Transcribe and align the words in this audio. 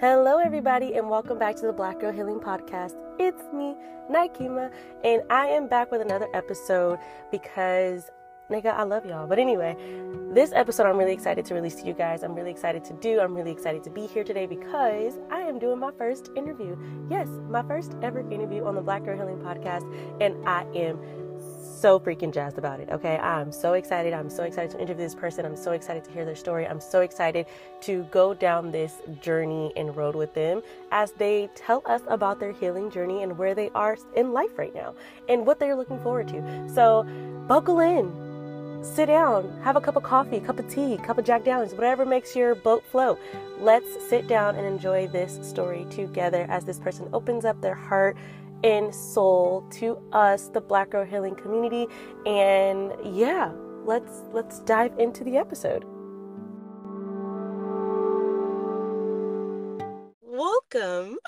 Hello, 0.00 0.38
everybody, 0.38 0.94
and 0.94 1.10
welcome 1.10 1.38
back 1.38 1.56
to 1.56 1.66
the 1.66 1.74
Black 1.74 2.00
Girl 2.00 2.10
Healing 2.10 2.40
Podcast. 2.40 2.94
It's 3.18 3.42
me, 3.52 3.74
Nikema, 4.10 4.72
and 5.04 5.20
I 5.28 5.48
am 5.48 5.68
back 5.68 5.90
with 5.90 6.00
another 6.00 6.26
episode 6.32 6.98
because, 7.30 8.10
nigga, 8.50 8.72
I 8.72 8.84
love 8.84 9.04
y'all. 9.04 9.26
But 9.26 9.38
anyway, 9.38 9.76
this 10.32 10.52
episode 10.54 10.86
I'm 10.86 10.96
really 10.96 11.12
excited 11.12 11.44
to 11.44 11.54
release 11.54 11.74
to 11.82 11.86
you 11.86 11.92
guys. 11.92 12.22
I'm 12.22 12.34
really 12.34 12.50
excited 12.50 12.82
to 12.86 12.94
do. 12.94 13.20
I'm 13.20 13.34
really 13.34 13.50
excited 13.50 13.84
to 13.84 13.90
be 13.90 14.06
here 14.06 14.24
today 14.24 14.46
because 14.46 15.18
I 15.30 15.40
am 15.40 15.58
doing 15.58 15.78
my 15.78 15.92
first 15.98 16.30
interview. 16.34 16.78
Yes, 17.10 17.28
my 17.50 17.62
first 17.62 17.94
ever 18.00 18.20
interview 18.30 18.64
on 18.64 18.76
the 18.76 18.80
Black 18.80 19.04
Girl 19.04 19.18
Healing 19.18 19.40
Podcast, 19.40 19.84
and 20.22 20.34
I 20.48 20.62
am 20.74 20.98
so 21.80 21.98
freaking 21.98 22.32
jazzed 22.32 22.58
about 22.58 22.80
it. 22.80 22.88
Okay. 22.90 23.16
I'm 23.18 23.50
so 23.50 23.72
excited. 23.72 24.12
I'm 24.12 24.30
so 24.30 24.44
excited 24.44 24.70
to 24.72 24.80
interview 24.80 25.04
this 25.04 25.14
person. 25.14 25.44
I'm 25.44 25.56
so 25.56 25.72
excited 25.72 26.04
to 26.04 26.10
hear 26.10 26.24
their 26.24 26.36
story. 26.36 26.66
I'm 26.66 26.80
so 26.80 27.00
excited 27.00 27.46
to 27.82 28.02
go 28.10 28.34
down 28.34 28.70
this 28.70 29.00
journey 29.20 29.72
and 29.76 29.96
road 29.96 30.14
with 30.14 30.34
them 30.34 30.62
as 30.92 31.12
they 31.12 31.48
tell 31.54 31.82
us 31.86 32.02
about 32.08 32.38
their 32.38 32.52
healing 32.52 32.90
journey 32.90 33.22
and 33.22 33.36
where 33.38 33.54
they 33.54 33.70
are 33.70 33.96
in 34.14 34.32
life 34.32 34.58
right 34.58 34.74
now 34.74 34.94
and 35.28 35.46
what 35.46 35.58
they're 35.58 35.76
looking 35.76 36.00
forward 36.02 36.28
to. 36.28 36.70
So 36.74 37.04
buckle 37.48 37.80
in. 37.80 38.30
Sit 38.82 39.06
down, 39.06 39.60
have 39.62 39.76
a 39.76 39.80
cup 39.80 39.96
of 39.96 40.02
coffee, 40.02 40.38
a 40.38 40.40
cup 40.40 40.58
of 40.58 40.66
tea, 40.66 40.94
a 40.94 40.98
cup 40.98 41.18
of 41.18 41.24
Jack 41.26 41.44
Daniels, 41.44 41.74
whatever 41.74 42.06
makes 42.06 42.34
your 42.34 42.54
boat 42.54 42.82
float. 42.90 43.20
Let's 43.58 44.08
sit 44.08 44.26
down 44.26 44.56
and 44.56 44.66
enjoy 44.66 45.06
this 45.08 45.38
story 45.46 45.86
together 45.90 46.46
as 46.48 46.64
this 46.64 46.78
person 46.78 47.06
opens 47.12 47.44
up 47.44 47.60
their 47.60 47.74
heart 47.74 48.16
and 48.62 48.94
soul 48.94 49.66
to 49.72 49.98
us, 50.12 50.48
the 50.48 50.60
Black 50.60 50.90
Girl 50.90 51.04
Healing 51.04 51.34
community. 51.34 51.86
And 52.26 52.92
yeah, 53.16 53.52
let's 53.84 54.22
let's 54.32 54.60
dive 54.60 54.92
into 54.98 55.24
the 55.24 55.36
episode. 55.36 55.84
Welcome. 60.22 61.18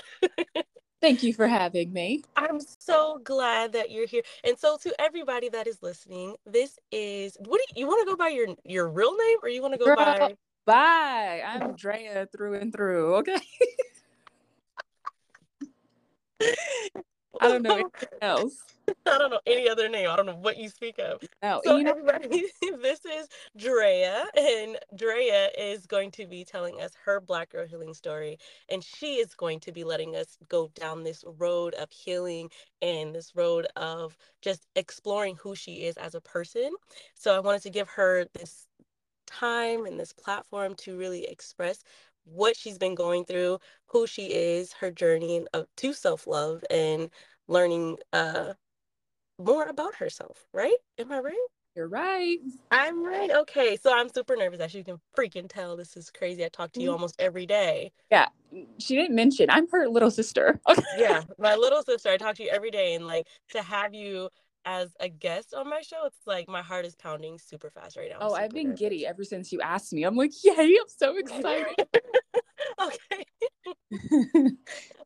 Thank 1.01 1.25
you 1.25 1.35
for 1.35 1.49
having 1.49 1.93
me. 1.93 2.23
I'm 2.37 2.61
so 2.61 3.21
glad 3.25 3.73
that 3.73 3.91
you're 3.91 4.07
here. 4.07 4.23
And 4.45 4.57
so 4.57 4.77
to 4.83 4.95
everybody 5.01 5.49
that 5.49 5.67
is 5.67 5.83
listening, 5.83 6.37
this 6.47 6.79
is 6.93 7.37
what 7.41 7.59
do 7.59 7.65
you, 7.75 7.81
you 7.81 7.87
want 7.89 8.07
to 8.07 8.13
go 8.13 8.17
by 8.17 8.29
your 8.29 8.49
your 8.65 8.89
real 8.89 9.17
name 9.17 9.39
or 9.43 9.49
you 9.49 9.63
want 9.63 9.75
to 9.75 9.79
go 9.79 9.87
Girl, 9.87 9.97
by 9.97 10.37
Bye. 10.65 11.43
I'm 11.45 11.75
Draya 11.75 12.31
through 12.31 12.55
and 12.55 12.73
through, 12.73 13.17
okay? 13.17 13.41
I 17.41 17.49
don't 17.49 17.63
know 17.63 17.75
anything 17.75 18.09
else. 18.23 18.63
I 19.07 19.19
don't 19.19 19.31
know 19.31 19.41
any 19.47 19.69
other 19.69 19.89
name. 19.89 20.09
I 20.11 20.17
don't 20.17 20.27
know 20.27 20.37
what 20.37 20.57
you 20.57 20.69
speak 20.69 20.99
of. 20.99 21.23
So 21.65 21.77
you 21.77 21.85
know, 21.85 21.91
everybody, 21.91 22.45
this 22.83 23.05
is 23.05 23.29
Draya, 23.59 24.25
and 24.37 24.79
Draya 24.97 25.49
is 25.59 25.87
going 25.87 26.11
to 26.13 26.27
be 26.27 26.45
telling 26.45 26.81
us 26.81 26.93
her 27.05 27.21
Black 27.21 27.51
Girl 27.51 27.67
healing 27.67 27.95
story, 27.95 28.39
and 28.69 28.83
she 28.83 29.15
is 29.15 29.35
going 29.35 29.61
to 29.61 29.73
be 29.73 29.85
letting 29.85 30.17
us 30.17 30.37
go 30.49 30.71
down 30.75 31.05
this 31.05 31.25
road 31.39 31.75
of 31.75 31.91
healing 31.91 32.51
and 32.81 33.15
this 33.15 33.35
road 33.35 33.67
of 33.77 34.17
just 34.41 34.67
exploring 34.77 35.37
who 35.37 35.55
she 35.55 35.85
is 35.85 35.97
as 35.97 36.15
a 36.15 36.21
person. 36.21 36.73
So 37.15 37.35
I 37.35 37.41
wanted 37.41 37.63
to 37.63 37.71
give 37.71 37.89
her 37.91 38.27
this 38.35 38.67
time 39.27 39.87
and 39.87 39.99
this 39.99 40.13
platform 40.13 40.75
to 40.77 40.99
really 40.99 41.25
express 41.27 41.83
what 42.25 42.57
she's 42.57 42.79
been 42.79 42.95
going 42.95 43.25
through, 43.25 43.59
who 43.87 44.07
she 44.07 44.27
is, 44.27 44.73
her 44.75 44.91
journey 44.91 45.45
of, 45.53 45.67
to 45.79 45.93
self 45.93 46.27
love, 46.27 46.65
and 46.71 47.11
learning 47.49 47.99
uh, 48.13 48.55
more 49.39 49.65
about 49.65 49.97
herself. 49.97 50.47
Right? 50.53 50.77
Am 50.99 51.13
I 51.13 51.19
right? 51.19 51.49
You're 51.75 51.89
right. 51.89 52.37
I'm 52.71 53.03
right. 53.03 53.31
Okay. 53.31 53.79
So 53.83 53.97
I'm 53.97 54.11
super 54.11 54.37
nervous. 54.37 54.61
As 54.61 54.75
you 54.75 54.85
can 54.85 55.01
freaking 55.17 55.49
tell, 55.49 55.75
this 55.75 55.97
is 55.97 56.11
crazy. 56.11 56.45
I 56.45 56.49
talk 56.49 56.73
to 56.73 56.81
you 56.81 56.89
mm-hmm. 56.89 56.95
almost 56.95 57.17
every 57.19 57.47
day. 57.47 57.93
Yeah. 58.11 58.29
She 58.79 58.95
didn't 58.95 59.15
mention 59.15 59.49
I'm 59.49 59.67
her 59.71 59.89
little 59.89 60.11
sister. 60.11 60.61
Okay. 60.69 60.83
yeah. 60.99 61.23
My 61.39 61.55
little 61.55 61.83
sister. 61.83 62.11
I 62.11 62.19
talk 62.19 62.37
to 62.37 62.43
you 62.43 62.51
every 62.51 62.71
day. 62.71 62.95
And 62.95 63.07
like 63.07 63.27
to 63.53 63.63
have 63.63 63.95
you 63.95 64.29
as 64.65 64.95
a 65.01 65.09
guest 65.09 65.55
on 65.55 65.69
my 65.69 65.81
show, 65.81 66.05
it's 66.07 66.27
like 66.27 66.49
my 66.49 66.63
heart 66.63 66.85
is 66.85 66.95
pounding 66.95 67.39
super 67.39 67.71
fast 67.71 67.97
right 67.97 68.11
now. 68.11 68.17
I'm 68.21 68.31
oh, 68.31 68.35
I've 68.35 68.51
been 68.51 68.69
nervous. 68.69 68.81
giddy 68.81 69.07
ever 69.07 69.25
since 69.25 69.53
you 69.53 69.61
asked 69.61 69.93
me. 69.93 70.05
I'm 70.05 70.17
like, 70.17 70.33
yay, 70.45 70.53
I'm 70.59 70.89
so 70.89 71.17
excited. 71.17 71.67
okay. 72.81 73.25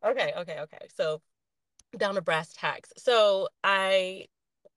okay, 0.04 0.32
okay, 0.36 0.60
okay. 0.60 0.86
So 0.94 1.20
down 1.96 2.14
to 2.14 2.20
brass 2.20 2.52
tacks. 2.52 2.92
So 2.96 3.48
I 3.64 4.26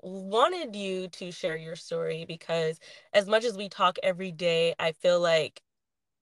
wanted 0.01 0.75
you 0.75 1.09
to 1.09 1.31
share 1.31 1.57
your 1.57 1.75
story 1.75 2.25
because 2.27 2.79
as 3.13 3.27
much 3.27 3.43
as 3.43 3.57
we 3.57 3.69
talk 3.69 3.97
every 4.01 4.31
day, 4.31 4.73
I 4.79 4.93
feel 4.93 5.19
like 5.19 5.61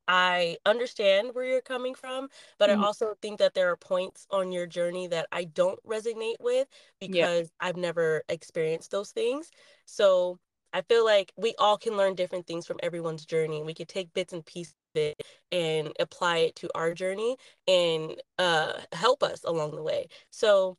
I 0.08 0.58
understand 0.66 1.30
where 1.34 1.44
you're 1.44 1.62
coming 1.62 1.96
from, 1.96 2.30
but 2.58 2.70
mm-hmm. 2.70 2.82
I 2.82 2.86
also 2.86 3.16
think 3.22 3.40
that 3.40 3.54
there 3.54 3.70
are 3.72 3.78
points 3.78 4.26
on 4.32 4.52
your 4.52 4.66
journey 4.66 5.08
that 5.08 5.28
I 5.32 5.46
don't 5.46 5.80
resonate 5.86 6.40
with 6.40 6.68
because 7.00 7.52
yeah. 7.62 7.68
I've 7.68 7.78
never 7.78 8.24
experienced 8.30 8.92
those 8.92 9.12
things. 9.12 9.52
So 9.86 10.40
I 10.74 10.82
feel 10.82 11.06
like 11.06 11.32
we 11.38 11.56
all 11.58 11.78
can 11.78 11.98
learn 11.98 12.16
different 12.16 12.48
things 12.48 12.66
from 12.66 12.80
everyone's 12.84 13.26
journey. 13.26 13.64
We 13.64 13.74
could 13.74 13.88
take 13.88 14.14
bits 14.14 14.34
and 14.34 14.46
pieces 14.46 14.76
of 14.96 15.02
it 15.02 15.24
and 15.52 15.92
apply 16.00 16.38
it 16.38 16.56
to 16.58 16.70
our 16.76 16.94
journey 16.94 17.38
and 17.68 18.16
uh, 18.38 18.74
help 18.94 19.24
us 19.24 19.44
along 19.44 19.76
the 19.76 19.84
way. 19.84 20.08
So 20.30 20.78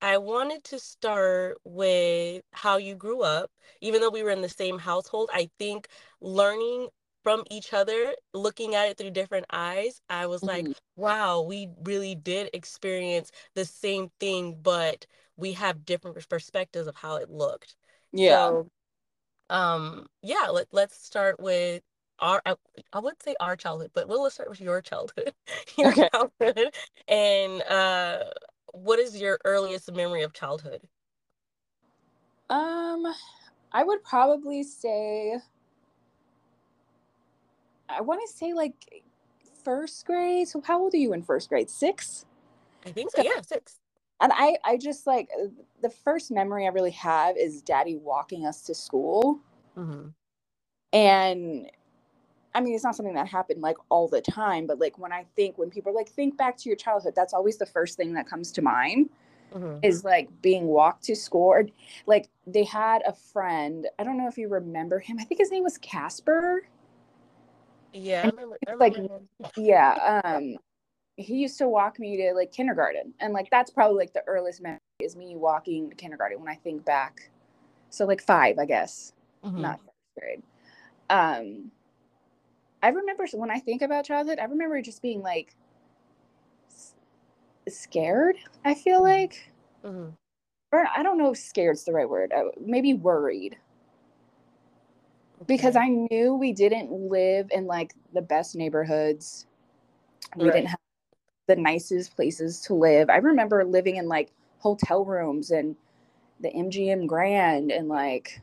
I 0.00 0.18
wanted 0.18 0.62
to 0.64 0.78
start 0.78 1.58
with 1.64 2.42
how 2.52 2.76
you 2.76 2.94
grew 2.94 3.22
up. 3.22 3.50
Even 3.80 4.00
though 4.00 4.10
we 4.10 4.22
were 4.22 4.30
in 4.30 4.42
the 4.42 4.48
same 4.48 4.78
household, 4.78 5.30
I 5.32 5.50
think 5.58 5.88
learning 6.20 6.88
from 7.26 7.42
each 7.50 7.72
other, 7.72 8.14
looking 8.34 8.76
at 8.76 8.88
it 8.88 8.96
through 8.96 9.10
different 9.10 9.46
eyes, 9.50 10.00
I 10.08 10.28
was 10.28 10.42
mm-hmm. 10.42 10.68
like, 10.68 10.76
wow, 10.94 11.42
we 11.42 11.68
really 11.82 12.14
did 12.14 12.50
experience 12.52 13.32
the 13.56 13.64
same 13.64 14.12
thing, 14.20 14.56
but 14.62 15.06
we 15.36 15.54
have 15.54 15.84
different 15.84 16.16
perspectives 16.28 16.86
of 16.86 16.94
how 16.94 17.16
it 17.16 17.28
looked. 17.28 17.74
Yeah. 18.12 18.30
So, 18.30 18.70
um, 19.50 20.06
yeah, 20.22 20.50
let, 20.52 20.68
let's 20.70 21.04
start 21.04 21.40
with 21.40 21.82
our 22.20 22.40
I, 22.46 22.54
I 22.92 23.00
would 23.00 23.20
say 23.20 23.34
our 23.40 23.56
childhood, 23.56 23.90
but 23.92 24.06
we'll 24.06 24.22
let's 24.22 24.36
start 24.36 24.48
with 24.48 24.60
your 24.60 24.80
childhood. 24.80 25.32
your 25.76 25.88
okay. 25.88 26.08
childhood. 26.12 26.74
And 27.08 27.60
uh 27.62 28.18
what 28.72 29.00
is 29.00 29.20
your 29.20 29.40
earliest 29.44 29.92
memory 29.92 30.22
of 30.22 30.32
childhood? 30.32 30.80
Um 32.50 33.04
I 33.72 33.82
would 33.82 34.04
probably 34.04 34.62
say 34.62 35.40
I 37.88 38.00
want 38.00 38.20
to 38.26 38.32
say 38.32 38.52
like 38.52 39.04
first 39.64 40.06
grade. 40.06 40.48
So 40.48 40.60
how 40.60 40.80
old 40.80 40.94
are 40.94 40.98
you 40.98 41.12
in 41.12 41.22
first 41.22 41.48
grade? 41.48 41.70
Six? 41.70 42.24
I 42.84 42.90
think 42.90 43.10
so. 43.10 43.22
Yeah, 43.22 43.40
six. 43.42 43.80
And 44.20 44.32
I, 44.34 44.56
I 44.64 44.76
just 44.78 45.06
like 45.06 45.28
the 45.82 45.90
first 45.90 46.30
memory 46.30 46.66
I 46.66 46.70
really 46.70 46.92
have 46.92 47.36
is 47.36 47.62
daddy 47.62 47.96
walking 47.96 48.46
us 48.46 48.62
to 48.62 48.74
school. 48.74 49.40
Mm-hmm. 49.76 50.08
And 50.92 51.70
I 52.54 52.60
mean, 52.60 52.74
it's 52.74 52.84
not 52.84 52.96
something 52.96 53.14
that 53.14 53.28
happened 53.28 53.60
like 53.60 53.76
all 53.90 54.08
the 54.08 54.22
time, 54.22 54.66
but 54.66 54.78
like 54.78 54.98
when 54.98 55.12
I 55.12 55.26
think, 55.36 55.58
when 55.58 55.68
people 55.68 55.94
like 55.94 56.08
think 56.08 56.38
back 56.38 56.56
to 56.58 56.70
your 56.70 56.76
childhood, 56.76 57.14
that's 57.14 57.34
always 57.34 57.58
the 57.58 57.66
first 57.66 57.98
thing 57.98 58.14
that 58.14 58.26
comes 58.26 58.50
to 58.52 58.62
mind 58.62 59.10
mm-hmm. 59.54 59.78
is 59.82 60.04
like 60.04 60.30
being 60.40 60.66
walked 60.66 61.04
to 61.04 61.14
school. 61.14 61.48
Or, 61.48 61.66
like 62.06 62.30
they 62.46 62.64
had 62.64 63.02
a 63.06 63.12
friend, 63.12 63.86
I 63.98 64.04
don't 64.04 64.16
know 64.16 64.28
if 64.28 64.38
you 64.38 64.48
remember 64.48 64.98
him. 64.98 65.18
I 65.20 65.24
think 65.24 65.40
his 65.40 65.50
name 65.50 65.64
was 65.64 65.76
Casper. 65.76 66.62
Yeah, 67.96 68.22
I 68.24 68.28
remember, 68.28 68.58
I 68.68 68.74
like 68.74 68.96
yeah, 69.56 70.20
um 70.24 70.56
he 71.16 71.36
used 71.36 71.56
to 71.58 71.68
walk 71.68 71.98
me 71.98 72.16
to 72.18 72.34
like 72.34 72.52
kindergarten 72.52 73.14
and 73.20 73.32
like 73.32 73.48
that's 73.50 73.70
probably 73.70 73.96
like 73.96 74.12
the 74.12 74.22
earliest 74.26 74.62
memory 74.62 74.80
is 75.00 75.16
me 75.16 75.34
walking 75.34 75.88
to 75.88 75.96
kindergarten 75.96 76.38
when 76.38 76.48
I 76.48 76.56
think 76.56 76.84
back. 76.84 77.30
So 77.88 78.04
like 78.04 78.22
5, 78.22 78.58
I 78.58 78.66
guess. 78.66 79.12
Mm-hmm. 79.44 79.62
Not 79.62 79.78
first 79.78 79.90
grade. 80.18 80.42
Um 81.08 81.70
I 82.82 82.88
remember 82.88 83.26
when 83.32 83.50
I 83.50 83.58
think 83.58 83.82
about 83.82 84.04
childhood, 84.04 84.38
I 84.38 84.44
remember 84.44 84.80
just 84.82 85.00
being 85.00 85.22
like 85.22 85.56
scared, 87.68 88.36
I 88.64 88.74
feel 88.74 89.00
mm-hmm. 89.00 89.04
like. 89.04 89.52
Mm-hmm. 89.84 90.10
Or 90.72 90.86
I 90.94 91.02
don't 91.02 91.16
know 91.16 91.30
if 91.30 91.38
scared's 91.38 91.84
the 91.84 91.92
right 91.92 92.08
word. 92.08 92.32
Uh, 92.32 92.50
maybe 92.60 92.92
worried 92.92 93.56
because 95.46 95.76
I 95.76 95.88
knew 95.88 96.34
we 96.34 96.52
didn't 96.52 96.90
live 96.90 97.48
in 97.50 97.66
like 97.66 97.94
the 98.14 98.22
best 98.22 98.54
neighborhoods. 98.54 99.46
We 100.36 100.46
right. 100.46 100.54
didn't 100.54 100.68
have 100.68 100.78
the 101.46 101.56
nicest 101.56 102.16
places 102.16 102.60
to 102.62 102.74
live. 102.74 103.10
I 103.10 103.16
remember 103.16 103.64
living 103.64 103.96
in 103.96 104.08
like 104.08 104.32
hotel 104.58 105.04
rooms 105.04 105.50
and 105.50 105.76
the 106.40 106.50
MGM 106.50 107.06
Grand 107.06 107.70
and 107.70 107.88
like 107.88 108.40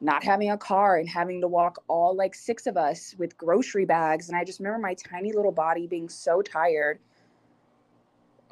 not 0.00 0.24
having 0.24 0.50
a 0.50 0.58
car 0.58 0.96
and 0.96 1.08
having 1.08 1.40
to 1.42 1.48
walk 1.48 1.82
all 1.88 2.14
like 2.14 2.34
six 2.34 2.66
of 2.66 2.76
us 2.76 3.14
with 3.18 3.36
grocery 3.36 3.84
bags. 3.84 4.28
And 4.28 4.36
I 4.36 4.44
just 4.44 4.58
remember 4.58 4.78
my 4.78 4.94
tiny 4.94 5.32
little 5.32 5.52
body 5.52 5.86
being 5.86 6.08
so 6.08 6.42
tired 6.42 6.98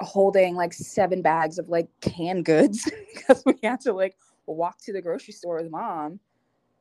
holding 0.01 0.55
like 0.55 0.71
seven 0.73 1.21
bags 1.21 1.59
of 1.59 1.67
like 1.67 1.89
canned 2.01 2.45
goods 2.45 2.89
because 3.13 3.43
we 3.45 3.53
had 3.63 3.81
to 3.81 3.93
like 3.93 4.15
walk 4.45 4.79
to 4.79 4.93
the 4.93 5.01
grocery 5.01 5.33
store 5.33 5.61
with 5.61 5.69
mom 5.69 6.19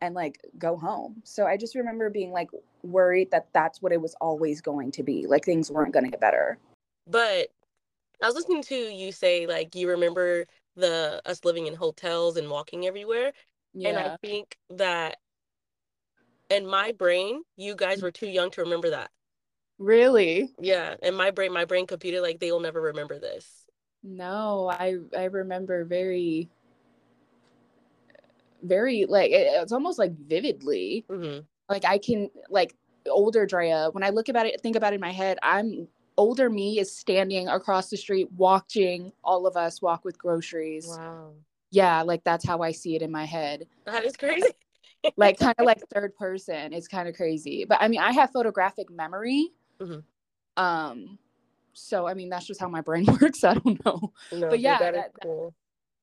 and 0.01 0.15
like 0.15 0.39
go 0.59 0.77
home. 0.77 1.23
So 1.25 1.47
I 1.47 1.57
just 1.57 1.75
remember 1.75 2.11
being 2.11 2.31
like 2.33 2.51
worried 2.83 3.31
that 3.31 3.49
that's 3.53 3.83
what 3.83 3.93
it 3.93 4.01
was 4.01 4.15
always 4.21 4.61
going 4.61 4.93
to 4.93 5.03
be. 5.03 5.27
Like 5.27 5.45
things 5.45 5.71
weren't 5.71 5.93
going 5.93 6.05
to 6.05 6.11
get 6.11 6.21
better. 6.21 6.59
But 7.07 7.49
I 8.23 8.27
was 8.27 8.35
listening 8.35 8.63
to 8.65 8.75
you 8.75 9.13
say 9.13 9.47
like 9.47 9.75
you 9.75 9.89
remember 9.89 10.45
the 10.77 11.21
us 11.27 11.45
living 11.45 11.67
in 11.67 11.75
hotels 11.75 12.37
and 12.37 12.51
walking 12.51 12.87
everywhere. 12.87 13.33
Yeah. 13.75 13.89
And 13.89 13.99
I 13.99 14.17
think 14.23 14.57
that 14.71 15.19
in 16.51 16.67
my 16.67 16.93
brain, 16.93 17.43
you 17.57 17.75
guys 17.75 18.03
were 18.03 18.11
too 18.11 18.29
young 18.29 18.51
to 18.53 18.63
remember 18.63 18.91
that. 18.91 19.11
Really? 19.79 20.53
Yeah. 20.61 20.95
And 21.03 21.17
my 21.17 21.31
brain, 21.31 21.53
my 21.53 21.65
brain 21.65 21.87
computer, 21.87 22.21
like 22.21 22.41
they 22.41 22.51
will 22.51 22.61
never 22.61 22.81
remember 22.81 23.19
this. 23.19 23.47
No, 24.03 24.69
I 24.73 24.97
I 25.17 25.25
remember 25.25 25.85
very 25.85 26.49
very 28.63 29.07
like 29.07 29.31
it's 29.33 29.73
almost 29.73 29.99
like 29.99 30.13
vividly. 30.17 31.05
Mm-hmm. 31.09 31.41
Like 31.69 31.85
I 31.85 31.99
can 31.99 32.31
like 32.51 32.75
older 33.09 33.47
Draya, 33.47 33.93
when 33.93 34.03
I 34.03 34.11
look 34.11 34.29
about 34.29 34.47
it, 34.47 34.61
think 34.61 34.77
about 34.77 34.93
it 34.93 34.97
in 34.97 35.01
my 35.01 35.13
head, 35.13 35.39
I'm 35.43 35.89
older 36.17 36.51
me 36.51 36.81
is 36.81 36.95
standing 36.95 37.49
across 37.49 37.91
the 37.91 37.97
street 37.97 38.29
watching 38.33 39.13
all 39.23 39.47
of 39.47 39.57
us 39.57 39.81
walk 39.81 40.05
with 40.05 40.19
groceries. 40.19 40.87
Wow. 40.89 41.33
Yeah, 41.71 42.03
like 42.03 42.25
that's 42.25 42.47
how 42.47 42.63
I 42.63 42.73
see 42.73 42.97
it 42.97 43.03
in 43.03 43.11
my 43.11 43.25
head. 43.25 43.67
That 43.85 44.05
is 44.05 44.17
crazy. 44.17 44.49
like 45.17 45.39
kind 45.39 45.55
of 45.59 45.67
like 45.67 45.81
third 45.95 46.17
person. 46.17 46.73
It's 46.73 46.89
kind 46.89 47.09
of 47.09 47.15
crazy. 47.15 47.65
But 47.69 47.79
I 47.81 47.89
mean, 47.89 48.01
I 48.01 48.13
have 48.13 48.31
photographic 48.33 48.91
memory. 48.91 49.51
Mm-hmm. 49.81 50.63
Um 50.63 51.19
so 51.75 52.09
I 52.09 52.15
mean 52.15 52.29
that's 52.29 52.47
just 52.47 52.61
how 52.61 52.69
my 52.69 52.81
brain 52.81 53.07
works. 53.21 53.45
I 53.45 53.55
don't 53.55 53.85
know. 53.85 54.13
No, 54.33 54.49
but 54.49 54.61
yeah, 54.61 54.79
that, 54.79 54.95
that, 54.95 55.11
cool 55.23 55.55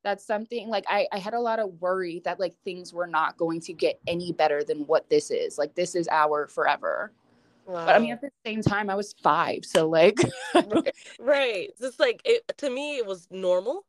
that's 0.06 0.24
something 0.24 0.69
like 0.69 0.86
I, 0.88 1.07
I 1.12 1.18
had 1.18 1.34
a 1.34 1.40
lot 1.40 1.60
of 1.60 1.81
worry 1.81 2.22
that 2.24 2.40
like 2.40 2.54
things 2.63 2.94
were 2.94 3.07
not 3.07 3.38
going 3.38 3.60
to 3.62 3.74
get 3.74 4.00
any 4.07 4.31
better 4.31 4.63
than 4.63 4.81
what 4.81 5.10
this 5.10 5.31
is 5.31 5.57
like 5.57 5.74
this 5.74 5.96
is 5.96 6.07
our 6.10 6.48
forever 6.48 7.12
wow. 7.66 7.86
but 7.86 7.96
i 7.96 8.00
mean 8.00 8.12
at 8.12 8.22
the 8.22 8.30
same 8.46 8.62
time 8.62 8.90
i 8.90 8.96
was 8.96 9.16
five 9.24 9.66
so 9.66 9.90
like 9.90 10.19
right 11.19 11.69
just 11.81 12.00
like 12.00 12.22
it 12.24 12.44
to 12.57 12.69
me 12.69 12.98
it 12.98 13.06
was 13.06 13.28
normal 13.31 13.84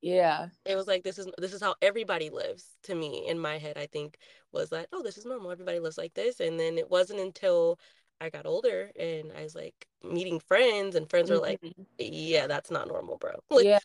yeah 0.00 0.48
it 0.64 0.74
was 0.74 0.86
like 0.86 1.04
this 1.04 1.18
is 1.18 1.28
this 1.36 1.52
is 1.52 1.60
how 1.60 1.74
everybody 1.82 2.30
lives 2.30 2.78
to 2.82 2.94
me 2.94 3.26
in 3.28 3.38
my 3.38 3.58
head 3.58 3.76
i 3.76 3.86
think 3.86 4.16
was 4.52 4.72
like 4.72 4.86
oh 4.92 5.02
this 5.02 5.18
is 5.18 5.26
normal 5.26 5.50
everybody 5.50 5.80
lives 5.80 5.98
like 5.98 6.14
this 6.14 6.40
and 6.40 6.58
then 6.58 6.78
it 6.78 6.90
wasn't 6.90 7.20
until 7.20 7.78
I 8.20 8.30
got 8.30 8.46
older 8.46 8.90
and 8.98 9.30
I 9.38 9.44
was 9.44 9.54
like 9.54 9.86
meeting 10.02 10.40
friends 10.40 10.96
and 10.96 11.08
friends 11.08 11.30
were 11.30 11.38
like, 11.38 11.60
mm-hmm. 11.60 11.82
yeah, 11.98 12.48
that's 12.48 12.68
not 12.68 12.88
normal, 12.88 13.16
bro. 13.16 13.30
Like, 13.48 13.64
yeah. 13.64 13.78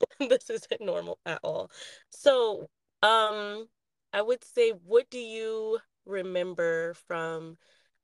this 0.20 0.50
isn't 0.50 0.80
normal 0.80 1.18
at 1.26 1.40
all. 1.42 1.70
So, 2.10 2.68
um, 3.02 3.68
I 4.12 4.22
would 4.22 4.42
say, 4.44 4.70
what 4.70 5.10
do 5.10 5.18
you 5.18 5.78
remember 6.06 6.94
from 7.06 7.56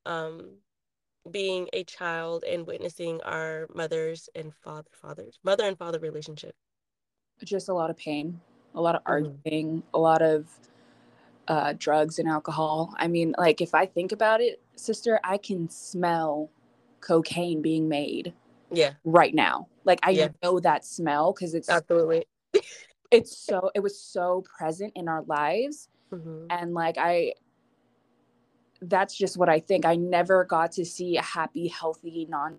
um 0.06 0.58
being 1.30 1.68
a 1.72 1.84
child 1.84 2.44
and 2.44 2.66
witnessing 2.66 3.20
our 3.22 3.66
mothers 3.74 4.28
and 4.34 4.52
father 4.54 4.90
fathers 4.92 5.38
mother 5.42 5.64
and 5.64 5.78
father 5.78 5.98
relationship 5.98 6.54
just 7.42 7.70
a 7.70 7.72
lot 7.72 7.88
of 7.88 7.96
pain 7.96 8.38
a 8.74 8.80
lot 8.80 8.94
of 8.94 9.00
mm-hmm. 9.02 9.12
arguing 9.12 9.82
a 9.94 9.98
lot 9.98 10.20
of 10.20 10.46
uh, 11.48 11.74
drugs 11.78 12.18
and 12.18 12.28
alcohol 12.28 12.94
i 12.98 13.08
mean 13.08 13.34
like 13.38 13.60
if 13.60 13.74
i 13.74 13.86
think 13.86 14.12
about 14.12 14.40
it 14.40 14.60
sister 14.76 15.18
i 15.24 15.36
can 15.36 15.68
smell 15.68 16.50
cocaine 17.00 17.62
being 17.62 17.88
made 17.88 18.32
yeah 18.70 18.92
right 19.04 19.34
now 19.34 19.66
like 19.84 19.98
i 20.02 20.10
yeah. 20.10 20.28
know 20.42 20.58
that 20.60 20.84
smell 20.84 21.32
because 21.32 21.54
it's 21.54 21.68
absolutely 21.68 22.24
it's 23.10 23.36
so 23.36 23.70
it 23.74 23.80
was 23.80 23.98
so 23.98 24.44
present 24.58 24.92
in 24.96 25.08
our 25.08 25.22
lives 25.22 25.88
mm-hmm. 26.12 26.46
and 26.50 26.74
like 26.74 26.98
i 26.98 27.32
that's 28.82 29.16
just 29.16 29.36
what 29.36 29.48
i 29.48 29.60
think 29.60 29.84
i 29.84 29.94
never 29.94 30.44
got 30.44 30.72
to 30.72 30.84
see 30.84 31.16
a 31.16 31.22
happy 31.22 31.68
healthy 31.68 32.26
non 32.28 32.58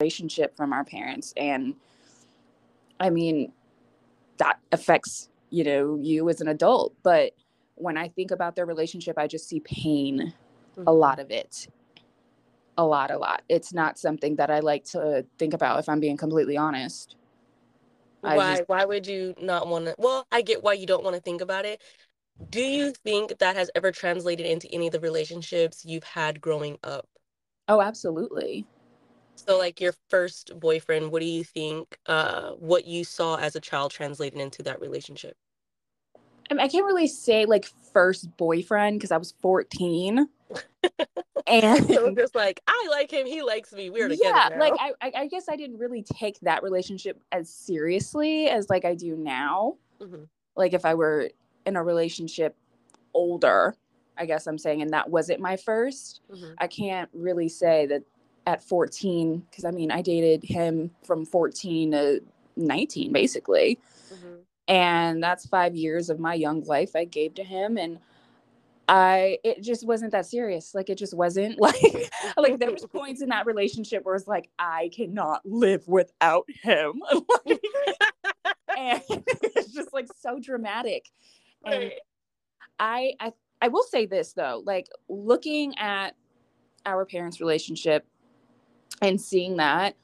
relationship 0.00 0.56
from 0.56 0.72
our 0.72 0.84
parents 0.84 1.32
and 1.36 1.74
i 2.98 3.10
mean 3.10 3.52
that 4.38 4.58
affects 4.72 5.28
you 5.50 5.62
know 5.62 5.98
you 6.00 6.28
as 6.28 6.40
an 6.40 6.48
adult 6.48 6.94
but 7.02 7.32
when 7.76 7.96
i 7.96 8.08
think 8.08 8.30
about 8.30 8.56
their 8.56 8.66
relationship 8.66 9.16
i 9.18 9.26
just 9.26 9.48
see 9.48 9.60
pain 9.60 10.32
mm-hmm. 10.72 10.84
a 10.86 10.92
lot 10.92 11.18
of 11.18 11.30
it 11.30 11.68
a 12.76 12.84
lot, 12.84 13.10
a 13.10 13.18
lot. 13.18 13.42
It's 13.48 13.72
not 13.72 13.98
something 13.98 14.36
that 14.36 14.50
I 14.50 14.60
like 14.60 14.84
to 14.86 15.24
think 15.38 15.54
about 15.54 15.78
if 15.78 15.88
I'm 15.88 16.00
being 16.00 16.16
completely 16.16 16.56
honest. 16.56 17.16
Why 18.20 18.56
just... 18.56 18.68
why 18.68 18.84
would 18.84 19.06
you 19.06 19.34
not 19.40 19.68
want 19.68 19.86
to 19.86 19.94
well, 19.98 20.26
I 20.32 20.42
get 20.42 20.62
why 20.62 20.72
you 20.72 20.86
don't 20.86 21.04
want 21.04 21.14
to 21.14 21.22
think 21.22 21.40
about 21.40 21.64
it. 21.64 21.82
Do 22.50 22.60
you 22.60 22.90
think 22.90 23.38
that 23.38 23.54
has 23.56 23.70
ever 23.74 23.92
translated 23.92 24.46
into 24.46 24.68
any 24.72 24.86
of 24.86 24.92
the 24.92 25.00
relationships 25.00 25.84
you've 25.84 26.04
had 26.04 26.40
growing 26.40 26.78
up? 26.82 27.06
Oh, 27.68 27.80
absolutely. 27.80 28.66
So 29.36 29.58
like 29.58 29.80
your 29.80 29.94
first 30.08 30.58
boyfriend, 30.58 31.12
what 31.12 31.20
do 31.20 31.26
you 31.26 31.44
think 31.44 31.98
uh 32.06 32.52
what 32.52 32.86
you 32.86 33.04
saw 33.04 33.36
as 33.36 33.56
a 33.56 33.60
child 33.60 33.90
translated 33.90 34.40
into 34.40 34.62
that 34.62 34.80
relationship? 34.80 35.36
I, 36.50 36.54
mean, 36.54 36.64
I 36.64 36.68
can't 36.68 36.84
really 36.84 37.06
say 37.06 37.46
like 37.46 37.66
first 37.92 38.36
boyfriend 38.36 38.98
because 38.98 39.12
I 39.12 39.16
was 39.16 39.34
14. 39.40 40.28
And 41.46 41.86
so 41.88 42.14
just 42.16 42.34
like 42.34 42.60
I 42.66 42.88
like 42.90 43.10
him, 43.10 43.26
he 43.26 43.42
likes 43.42 43.72
me. 43.72 43.90
We're 43.90 44.08
together. 44.08 44.30
Yeah, 44.34 44.48
now. 44.50 44.58
like 44.58 44.74
I, 44.78 45.12
I 45.14 45.26
guess 45.26 45.48
I 45.48 45.56
didn't 45.56 45.78
really 45.78 46.02
take 46.02 46.38
that 46.40 46.62
relationship 46.62 47.22
as 47.32 47.48
seriously 47.48 48.48
as 48.48 48.70
like 48.70 48.84
I 48.84 48.94
do 48.94 49.16
now. 49.16 49.76
Mm-hmm. 50.00 50.24
Like 50.56 50.72
if 50.72 50.84
I 50.84 50.94
were 50.94 51.30
in 51.66 51.76
a 51.76 51.82
relationship 51.82 52.56
older, 53.12 53.74
I 54.16 54.26
guess 54.26 54.46
I'm 54.46 54.58
saying, 54.58 54.82
and 54.82 54.92
that 54.92 55.10
wasn't 55.10 55.40
my 55.40 55.56
1st 55.56 56.20
mm-hmm. 56.32 56.52
I 56.58 56.66
can't 56.66 57.08
really 57.12 57.48
say 57.48 57.86
that 57.86 58.02
at 58.46 58.62
14 58.62 59.42
because 59.50 59.64
I 59.64 59.70
mean 59.70 59.90
I 59.90 60.02
dated 60.02 60.42
him 60.44 60.90
from 61.04 61.24
14 61.24 61.92
to 61.92 62.20
19 62.56 63.12
basically. 63.12 63.78
Mm-hmm. 64.12 64.34
And 64.68 65.22
that's 65.22 65.46
five 65.46 65.74
years 65.74 66.08
of 66.08 66.18
my 66.18 66.34
young 66.34 66.62
life 66.64 66.96
I 66.96 67.04
gave 67.04 67.34
to 67.34 67.44
him. 67.44 67.76
And 67.76 67.98
I 68.88 69.38
it 69.44 69.62
just 69.62 69.86
wasn't 69.86 70.12
that 70.12 70.26
serious. 70.26 70.74
Like 70.74 70.90
it 70.90 70.98
just 70.98 71.14
wasn't 71.14 71.60
like 71.60 72.12
like 72.36 72.58
there 72.58 72.70
was 72.70 72.86
points 72.86 73.22
in 73.22 73.28
that 73.30 73.46
relationship 73.46 74.04
where 74.04 74.14
it's 74.14 74.28
like 74.28 74.50
I 74.58 74.90
cannot 74.94 75.42
live 75.44 75.86
without 75.88 76.46
him. 76.62 77.02
and 78.76 79.02
it's 79.08 79.72
just 79.72 79.92
like 79.92 80.08
so 80.20 80.38
dramatic. 80.40 81.10
And. 81.64 81.92
I 82.78 83.12
I 83.20 83.32
I 83.60 83.68
will 83.68 83.84
say 83.84 84.06
this 84.06 84.32
though, 84.32 84.62
like 84.66 84.88
looking 85.08 85.78
at 85.78 86.16
our 86.84 87.06
parents' 87.06 87.40
relationship 87.40 88.06
and 89.00 89.20
seeing 89.20 89.56
that, 89.56 89.96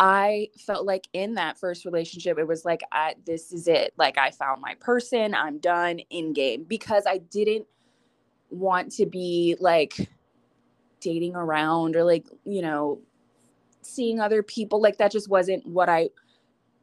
I 0.00 0.48
felt 0.66 0.86
like 0.86 1.08
in 1.12 1.34
that 1.34 1.58
first 1.58 1.84
relationship, 1.84 2.38
it 2.38 2.46
was 2.46 2.64
like, 2.64 2.82
I, 2.90 3.14
this 3.26 3.52
is 3.52 3.68
it. 3.68 3.92
Like, 3.96 4.18
I 4.18 4.30
found 4.30 4.60
my 4.60 4.74
person, 4.80 5.34
I'm 5.34 5.58
done 5.58 6.00
in 6.10 6.32
game 6.32 6.64
because 6.64 7.04
I 7.06 7.18
didn't 7.18 7.66
want 8.52 8.92
to 8.92 9.06
be 9.06 9.56
like 9.58 10.08
dating 11.00 11.34
around 11.34 11.96
or 11.96 12.04
like, 12.04 12.26
you 12.44 12.62
know, 12.62 13.00
seeing 13.82 14.20
other 14.20 14.42
people. 14.42 14.80
Like 14.80 14.98
that 14.98 15.10
just 15.10 15.28
wasn't 15.28 15.66
what 15.66 15.88
I 15.88 16.10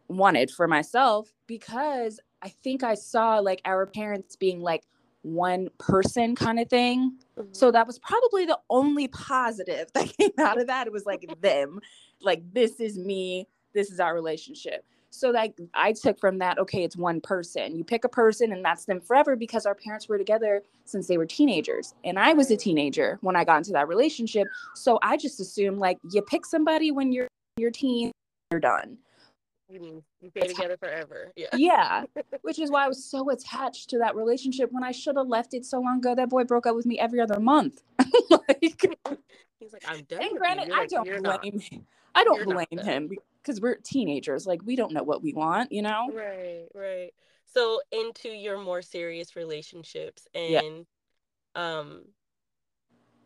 wanted 0.08 0.52
for 0.52 0.68
myself 0.68 1.32
because 1.48 2.20
I 2.42 2.50
think 2.50 2.84
I 2.84 2.96
saw 2.96 3.40
like 3.40 3.62
our 3.66 3.86
parents 3.86 4.36
being 4.36 4.62
like 4.62 4.84
one 5.22 5.70
person 5.78 6.36
kind 6.36 6.60
of 6.60 6.70
thing. 6.70 7.18
Mm-hmm. 7.38 7.54
So 7.54 7.72
that 7.72 7.88
was 7.88 8.00
probably 8.00 8.46
the 8.46 8.60
only 8.70 9.08
positive 9.08 9.92
that 9.94 10.16
came 10.18 10.32
out 10.38 10.60
of 10.60 10.68
that. 10.68 10.88
It 10.88 10.94
was 10.94 11.06
like 11.06 11.26
them, 11.42 11.80
like, 12.22 12.42
this 12.54 12.80
is 12.80 12.98
me, 12.98 13.48
this 13.74 13.92
is 13.92 14.00
our 14.00 14.14
relationship 14.14 14.86
so 15.12 15.30
like 15.30 15.58
i 15.74 15.92
took 15.92 16.20
from 16.20 16.38
that 16.38 16.58
okay 16.60 16.84
it's 16.84 16.98
one 16.98 17.22
person. 17.22 17.76
You 17.76 17.84
pick 17.84 18.04
a 18.04 18.10
person 18.10 18.52
and 18.52 18.64
that's 18.64 18.86
them 18.86 19.02
forever 19.02 19.36
because 19.36 19.66
our 19.66 19.76
parents 19.76 20.08
were 20.08 20.18
together 20.18 20.64
since 20.86 21.08
they 21.08 21.18
were 21.18 21.26
teenagers. 21.26 21.96
And 22.04 22.20
i 22.20 22.34
was 22.34 22.52
a 22.52 22.58
teenager 22.58 23.18
when 23.22 23.36
i 23.36 23.44
got 23.44 23.58
into 23.58 23.72
that 23.72 23.88
relationship. 23.88 24.48
So 24.76 25.00
i 25.02 25.18
just 25.18 25.40
assumed 25.40 25.80
like 25.80 25.98
you 26.12 26.22
pick 26.22 26.46
somebody 26.46 26.92
when 26.92 27.12
you're 27.12 27.28
your 27.58 27.72
teen 27.72 28.12
you're 28.52 28.60
done. 28.60 28.98
You 29.70 29.80
mean 29.80 30.04
you 30.22 30.32
stay 30.32 30.48
together 30.48 30.78
forever. 30.78 31.32
Yeah. 31.36 31.48
Yeah. 31.56 32.04
Which 32.42 32.58
is 32.60 32.72
why 32.72 32.86
i 32.86 32.88
was 32.88 33.04
so 33.04 33.30
attached 33.30 33.90
to 33.92 34.00
that 34.00 34.16
relationship 34.16 34.72
when 34.72 34.84
i 34.84 34.92
should 34.92 35.16
have 35.18 35.28
left 35.28 35.54
it 35.54 35.66
so 35.66 35.80
long 35.80 36.00
ago. 36.00 36.16
That 36.16 36.30
boy 36.30 36.44
broke 36.44 36.66
up 36.66 36.76
with 36.76 36.86
me 36.86 37.00
every 37.00 37.20
other 37.20 37.40
month. 37.40 37.84
Like 38.30 38.86
he's 39.60 39.74
like 39.74 39.84
i'm 39.88 40.04
done 40.04 40.22
and 40.22 40.38
granted 40.38 40.72
i 40.72 40.86
don't 40.86 41.06
blame 41.06 41.22
not. 41.22 41.46
I 42.16 42.24
don't 42.24 42.38
you're 42.38 42.46
blame 42.46 42.84
him 42.84 43.10
because 43.42 43.62
we're 43.62 43.76
teenagers 43.76 44.46
like 44.46 44.62
we 44.64 44.76
don't 44.76 44.92
know 44.92 45.04
what 45.04 45.22
we 45.22 45.34
want 45.34 45.72
you 45.72 45.82
know 45.82 46.10
right 46.14 46.68
right 46.74 47.12
so 47.46 47.82
into 47.92 48.30
your 48.30 48.58
more 48.58 48.82
serious 48.82 49.36
relationships 49.36 50.28
and 50.34 50.86
yeah. 51.56 51.70
um 51.70 52.04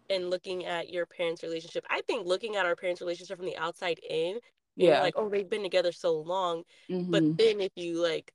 and 0.09 0.29
looking 0.29 0.65
at 0.65 0.89
your 0.89 1.05
parents 1.05 1.43
relationship 1.43 1.85
i 1.89 2.01
think 2.01 2.25
looking 2.25 2.55
at 2.55 2.65
our 2.65 2.75
parents 2.75 3.01
relationship 3.01 3.37
from 3.37 3.45
the 3.45 3.57
outside 3.57 3.99
in 4.09 4.39
yeah 4.75 5.01
like 5.01 5.13
oh 5.17 5.29
they've 5.29 5.49
been 5.49 5.63
together 5.63 5.91
so 5.91 6.19
long 6.19 6.63
mm-hmm. 6.89 7.11
but 7.11 7.37
then 7.37 7.61
if 7.61 7.71
you 7.75 8.01
like 8.01 8.33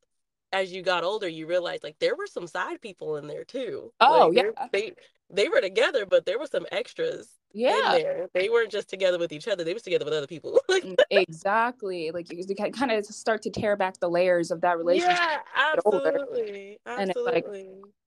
as 0.52 0.72
you 0.72 0.82
got 0.82 1.04
older, 1.04 1.28
you 1.28 1.46
realized 1.46 1.82
like 1.82 1.98
there 1.98 2.16
were 2.16 2.26
some 2.26 2.46
side 2.46 2.80
people 2.80 3.16
in 3.16 3.26
there 3.26 3.44
too. 3.44 3.92
Oh 4.00 4.28
like, 4.28 4.44
yeah, 4.44 4.66
they 4.72 4.92
they 5.30 5.48
were 5.48 5.60
together, 5.60 6.06
but 6.06 6.24
there 6.24 6.38
were 6.38 6.46
some 6.46 6.66
extras. 6.72 7.38
Yeah, 7.52 7.98
there. 7.98 8.28
They 8.34 8.48
weren't 8.48 8.70
just 8.70 8.88
together 8.88 9.18
with 9.18 9.32
each 9.32 9.48
other; 9.48 9.64
they 9.64 9.74
was 9.74 9.82
together 9.82 10.04
with 10.04 10.14
other 10.14 10.26
people. 10.26 10.60
Mm, 10.78 10.94
exactly. 11.10 12.12
Like 12.12 12.32
you, 12.32 12.44
can 12.54 12.70
kind 12.70 12.92
of 12.92 13.04
start 13.04 13.42
to 13.42 13.50
tear 13.50 13.74
back 13.74 13.98
the 13.98 14.08
layers 14.08 14.52
of 14.52 14.60
that 14.60 14.78
relationship. 14.78 15.18
Yeah, 15.18 15.38
absolutely. 15.74 16.08
absolutely. 16.20 16.78
And 16.86 17.10
it's 17.10 17.18
like, 17.18 17.46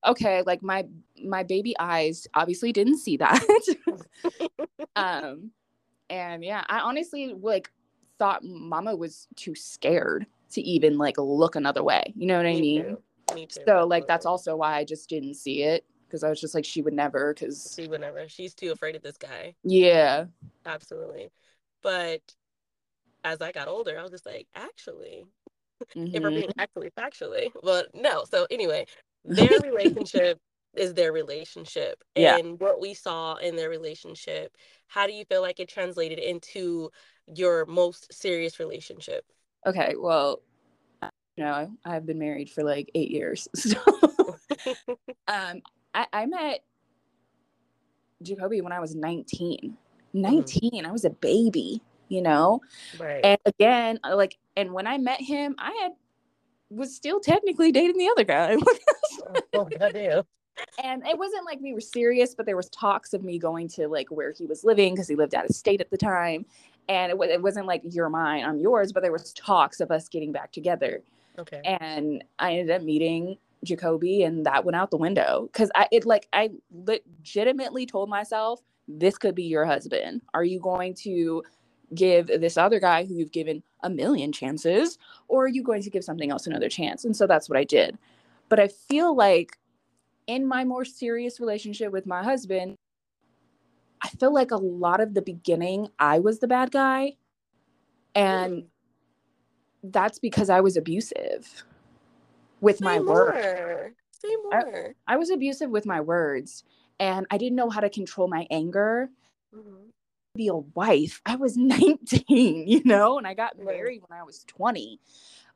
okay, 0.08 0.42
like 0.44 0.64
my 0.64 0.86
my 1.22 1.44
baby 1.44 1.76
eyes 1.80 2.28
obviously 2.34 2.72
didn't 2.72 3.00
see 3.00 3.18
that. 3.18 3.44
um, 4.96 5.52
and 6.10 6.46
yeah, 6.46 6.64
I 6.70 6.80
honestly 6.80 7.36
like 7.38 7.70
thought 8.20 8.42
Mama 8.42 8.96
was 8.96 9.28
too 9.36 9.54
scared 9.54 10.26
to 10.52 10.62
even 10.62 10.98
like 10.98 11.18
look 11.18 11.58
another 11.58 11.84
way. 11.84 12.14
You 12.16 12.28
know 12.28 12.38
what 12.38 12.46
I 12.46 12.54
mean? 12.54 12.84
Too. 12.84 13.36
Me 13.36 13.48
too. 13.48 13.64
So 13.68 13.86
like 13.86 14.08
that's 14.08 14.26
also 14.26 14.56
why 14.56 14.78
I 14.78 14.86
just 14.86 15.10
didn't 15.10 15.34
see 15.34 15.64
it 15.64 15.84
because 16.12 16.24
I 16.24 16.30
was 16.30 16.42
just 16.42 16.54
like 16.54 16.66
she 16.66 16.82
would 16.82 16.94
never 16.94 17.34
because 17.34 17.74
she 17.76 17.88
would 17.88 18.02
never. 18.02 18.28
She's 18.28 18.54
too 18.54 18.72
afraid 18.72 18.96
of 18.96 19.02
this 19.02 19.18
guy. 19.18 19.56
Yeah. 19.64 20.26
Absolutely. 20.66 21.30
But 21.82 22.22
as 23.24 23.42
I 23.42 23.52
got 23.52 23.70
older, 23.70 23.98
I 23.98 24.02
was 24.02 24.12
just 24.12 24.26
like, 24.26 24.48
actually, 24.54 25.26
mm-hmm. 25.96 26.08
if 26.16 26.22
we're 26.22 26.30
being 26.30 26.52
actually 26.58 26.92
factually, 26.92 27.52
but 27.64 27.88
no. 27.94 28.26
So 28.30 28.46
anyway, 28.52 28.86
their 29.24 29.50
relationship 29.64 30.40
is 30.76 30.94
their 30.94 31.12
relationship, 31.12 32.02
yeah. 32.16 32.38
and 32.38 32.60
what 32.60 32.80
we 32.80 32.94
saw 32.94 33.36
in 33.36 33.56
their 33.56 33.70
relationship. 33.70 34.56
How 34.88 35.08
do 35.08 35.14
you 35.14 35.26
feel 35.26 35.42
like 35.42 35.60
it 35.60 35.70
translated 35.70 36.20
into 36.20 36.92
your 37.28 37.66
most 37.66 38.14
serious 38.14 38.60
relationship? 38.60 39.26
Okay, 39.66 39.96
well, 39.98 40.42
you 41.36 41.44
know, 41.44 41.72
I've 41.86 42.06
been 42.06 42.20
married 42.20 42.50
for 42.50 42.64
like 42.64 42.90
eight 42.96 43.12
years. 43.12 43.48
So 43.58 43.78
um, 45.28 45.62
I, 45.94 46.08
I 46.14 46.26
met 46.26 46.64
Jacoby 48.22 48.62
when 48.62 48.72
I 48.72 48.80
was 48.80 48.96
19. 48.96 49.78
19, 50.14 50.72
mm-hmm. 50.72 50.86
I 50.86 50.92
was 50.92 51.06
a 51.06 51.10
baby, 51.10 51.82
you 52.10 52.22
know? 52.22 52.62
Right. 53.00 53.22
And 53.24 53.40
again, 53.46 54.00
uh, 54.04 54.16
like, 54.16 54.38
and 54.58 54.74
when 54.74 54.88
I 54.88 54.98
met 54.98 55.22
him, 55.22 55.56
I 55.58 55.72
had 55.82 55.92
was 56.70 56.96
still 56.96 57.20
technically 57.20 57.72
dating 57.72 57.98
the 57.98 58.10
other 58.10 58.24
guy. 58.24 58.56
oh, 59.54 59.66
goddamn. 59.66 60.24
And 60.84 61.06
it 61.06 61.18
wasn't 61.18 61.46
like 61.46 61.60
we 61.62 61.74
were 61.74 61.82
serious, 61.82 62.36
but 62.36 62.46
there 62.46 62.56
was 62.56 62.70
talks 62.70 63.14
of 63.14 63.24
me 63.24 63.40
going 63.40 63.68
to 63.70 63.88
like 63.88 64.10
where 64.10 64.32
he 64.32 64.46
was 64.46 64.64
living 64.64 64.94
because 64.94 65.08
he 65.08 65.16
lived 65.16 65.36
out 65.36 65.46
of 65.46 65.56
state 65.56 65.82
at 65.82 65.90
the 65.90 65.98
time 65.98 66.46
and 66.90 67.12
it, 67.12 67.30
it 67.30 67.42
wasn't 67.42 67.66
like 67.66 67.82
you're 67.84 68.10
mine 68.10 68.44
i'm 68.44 68.60
yours 68.60 68.92
but 68.92 69.02
there 69.02 69.12
was 69.12 69.34
talks 69.34 69.80
of 69.80 69.92
us 69.92 70.08
getting 70.10 70.32
back 70.32 70.52
together 70.52 71.02
okay 71.40 71.62
and 71.64 72.24
i 72.40 72.54
ended 72.54 72.76
up 72.76 72.82
meeting 72.82 73.38
jacoby 73.64 74.24
and 74.24 74.46
that 74.46 74.66
went 74.66 74.76
out 74.76 74.92
the 74.92 74.98
window. 74.98 75.50
Because 75.52 75.72
i 75.76 75.88
it 75.92 76.06
like 76.06 76.28
i 76.34 76.50
legitimately 76.72 77.86
told 77.86 78.10
myself 78.10 78.62
this 78.88 79.18
could 79.18 79.36
be 79.36 79.44
your 79.44 79.66
husband. 79.66 80.22
Are 80.34 80.44
you 80.44 80.60
going 80.60 80.94
to 80.96 81.44
give 81.94 82.28
this 82.28 82.58
other 82.58 82.80
guy 82.80 83.06
who 83.06 83.16
you've 83.16 83.32
given 83.32 83.62
a 83.84 83.90
million 83.90 84.32
chances 84.32 84.98
or 85.28 85.46
are 85.46 85.50
you 85.50 85.64
going 85.64 85.82
to 85.82 85.90
give 85.90 86.04
something 86.04 86.32
else 86.32 86.48
another 86.48 86.70
chance? 86.70 87.06
And 87.06 87.16
so 87.16 87.28
that's 87.28 87.50
what 87.50 87.58
i 87.58 87.64
did. 87.64 87.98
But 88.50 88.60
i 88.60 88.68
feel 88.68 89.16
like 89.16 89.58
in 90.28 90.46
my 90.46 90.64
more 90.64 90.86
serious 90.86 91.40
relationship 91.40 91.92
with 91.92 92.06
my 92.06 92.24
husband 92.24 92.76
I 94.02 94.10
feel 94.10 94.34
like 94.34 94.52
a 94.52 94.58
lot 94.58 95.00
of 95.00 95.14
the 95.14 95.22
beginning, 95.22 95.90
I 96.00 96.20
was 96.20 96.40
the 96.40 96.48
bad 96.48 96.72
guy. 96.72 97.18
And 98.16 98.66
that's 99.84 100.20
because 100.20 100.50
I 100.50 100.60
was 100.60 100.76
abusive 100.76 101.64
with 102.62 102.78
Say 102.78 102.86
my 102.86 103.00
words. 103.00 103.96
Say 104.12 104.36
more. 104.44 104.96
I, 105.08 105.14
I, 105.14 105.18
was 105.18 105.30
abusive 105.30 105.70
with 105.70 105.86
my 105.86 106.00
words 106.00 106.64
and 107.00 107.26
I 107.32 107.38
didn't 107.38 107.56
know 107.56 107.70
how 107.70 107.82
to 107.82 107.90
control 107.90 108.28
my 108.28 108.48
anger. 108.50 109.10
Mm-hmm. 109.54 109.90
Be 110.36 110.48
a 110.48 110.56
wife. 110.56 111.22
I 111.26 111.36
was 111.36 111.58
19, 111.58 112.68
you 112.68 112.82
know, 112.86 113.18
and 113.18 113.28
I 113.28 113.34
got 113.34 113.60
married 113.60 114.04
when 114.08 114.18
I 114.18 114.24
was 114.24 114.44
20 114.46 115.00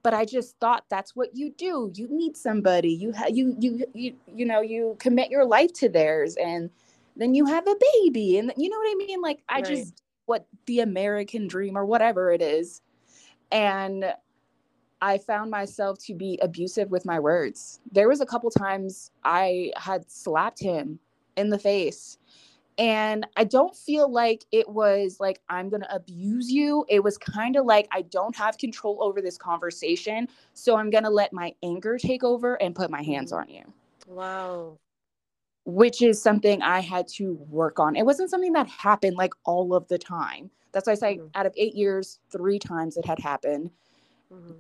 but 0.04 0.14
I 0.14 0.24
just 0.24 0.60
thought 0.60 0.84
that's 0.88 1.16
what 1.16 1.36
you 1.36 1.50
do. 1.58 1.92
You 1.96 2.08
meet 2.10 2.38
somebody, 2.38 2.94
you 2.94 3.12
ha- 3.12 3.26
you 3.28 3.56
you 3.60 3.84
you 3.96 4.14
you 4.28 4.46
know, 4.46 4.62
you 4.62 4.96
commit 5.00 5.32
your 5.32 5.46
life 5.46 5.74
to 5.74 5.90
theirs 5.90 6.36
and 6.36 6.70
then 7.16 7.34
you 7.34 7.46
have 7.46 7.68
a 7.68 7.76
baby 7.94 8.38
and 8.38 8.54
you 8.58 8.70
know 8.70 8.78
what 8.78 8.92
i 8.92 8.96
mean 8.96 9.22
like 9.22 9.42
i 9.50 9.56
right. 9.56 9.66
just 9.66 10.04
what 10.26 10.46
the 10.66 10.80
american 10.80 11.48
dream 11.48 11.78
or 11.78 11.86
whatever 11.86 12.32
it 12.32 12.42
is 12.42 12.82
and 13.52 14.06
i 15.02 15.18
found 15.18 15.52
myself 15.52 15.98
to 16.00 16.14
be 16.14 16.40
abusive 16.42 16.90
with 16.92 17.06
my 17.06 17.20
words 17.20 17.80
there 17.92 18.10
was 18.10 18.22
a 18.22 18.26
couple 18.26 18.50
times 18.50 19.12
i 19.24 19.72
had 19.78 20.10
slapped 20.10 20.60
him 20.60 21.00
in 21.36 21.50
the 21.50 21.60
face 21.60 22.18
and 22.78 23.26
i 23.38 23.44
don't 23.44 23.76
feel 23.76 24.12
like 24.12 24.46
it 24.52 24.68
was 24.68 25.18
like 25.20 25.40
i'm 25.50 25.70
going 25.70 25.82
to 25.82 25.96
abuse 25.96 26.52
you 26.52 26.86
it 26.90 27.04
was 27.04 27.18
kind 27.18 27.56
of 27.56 27.66
like 27.66 27.88
i 27.92 28.02
don't 28.04 28.36
have 28.36 28.58
control 28.58 28.98
over 29.02 29.22
this 29.22 29.38
conversation 29.38 30.28
so 30.54 30.76
i'm 30.76 30.90
going 30.90 31.04
to 31.04 31.10
let 31.10 31.32
my 31.32 31.54
anger 31.64 31.98
take 31.98 32.24
over 32.24 32.56
and 32.62 32.76
put 32.76 32.90
my 32.90 33.02
hands 33.02 33.32
on 33.32 33.48
you 33.48 33.64
wow 34.08 34.78
which 35.66 36.02
is 36.02 36.22
something 36.22 36.62
I 36.62 36.80
had 36.80 37.08
to 37.10 37.34
work 37.50 37.80
on. 37.80 37.96
It 37.96 38.06
wasn't 38.06 38.30
something 38.30 38.54
that 38.54 38.68
happened 38.68 39.18
like 39.18 39.34
all 39.44 39.74
of 39.74 39.88
the 39.88 39.98
time. 39.98 40.52
That's 40.72 40.88
why 40.88 40.94
I 40.94 40.96
say 40.96 41.18
mm-hmm. 41.18 41.28
out 41.34 41.46
of 41.46 41.54
eight 41.58 41.76
years, 41.76 42.20
three 42.32 42.60
times 42.60 42.98
it 42.98 43.06
had 43.06 43.20
happened. 43.20 43.72
Mm-hmm. 44.32 44.54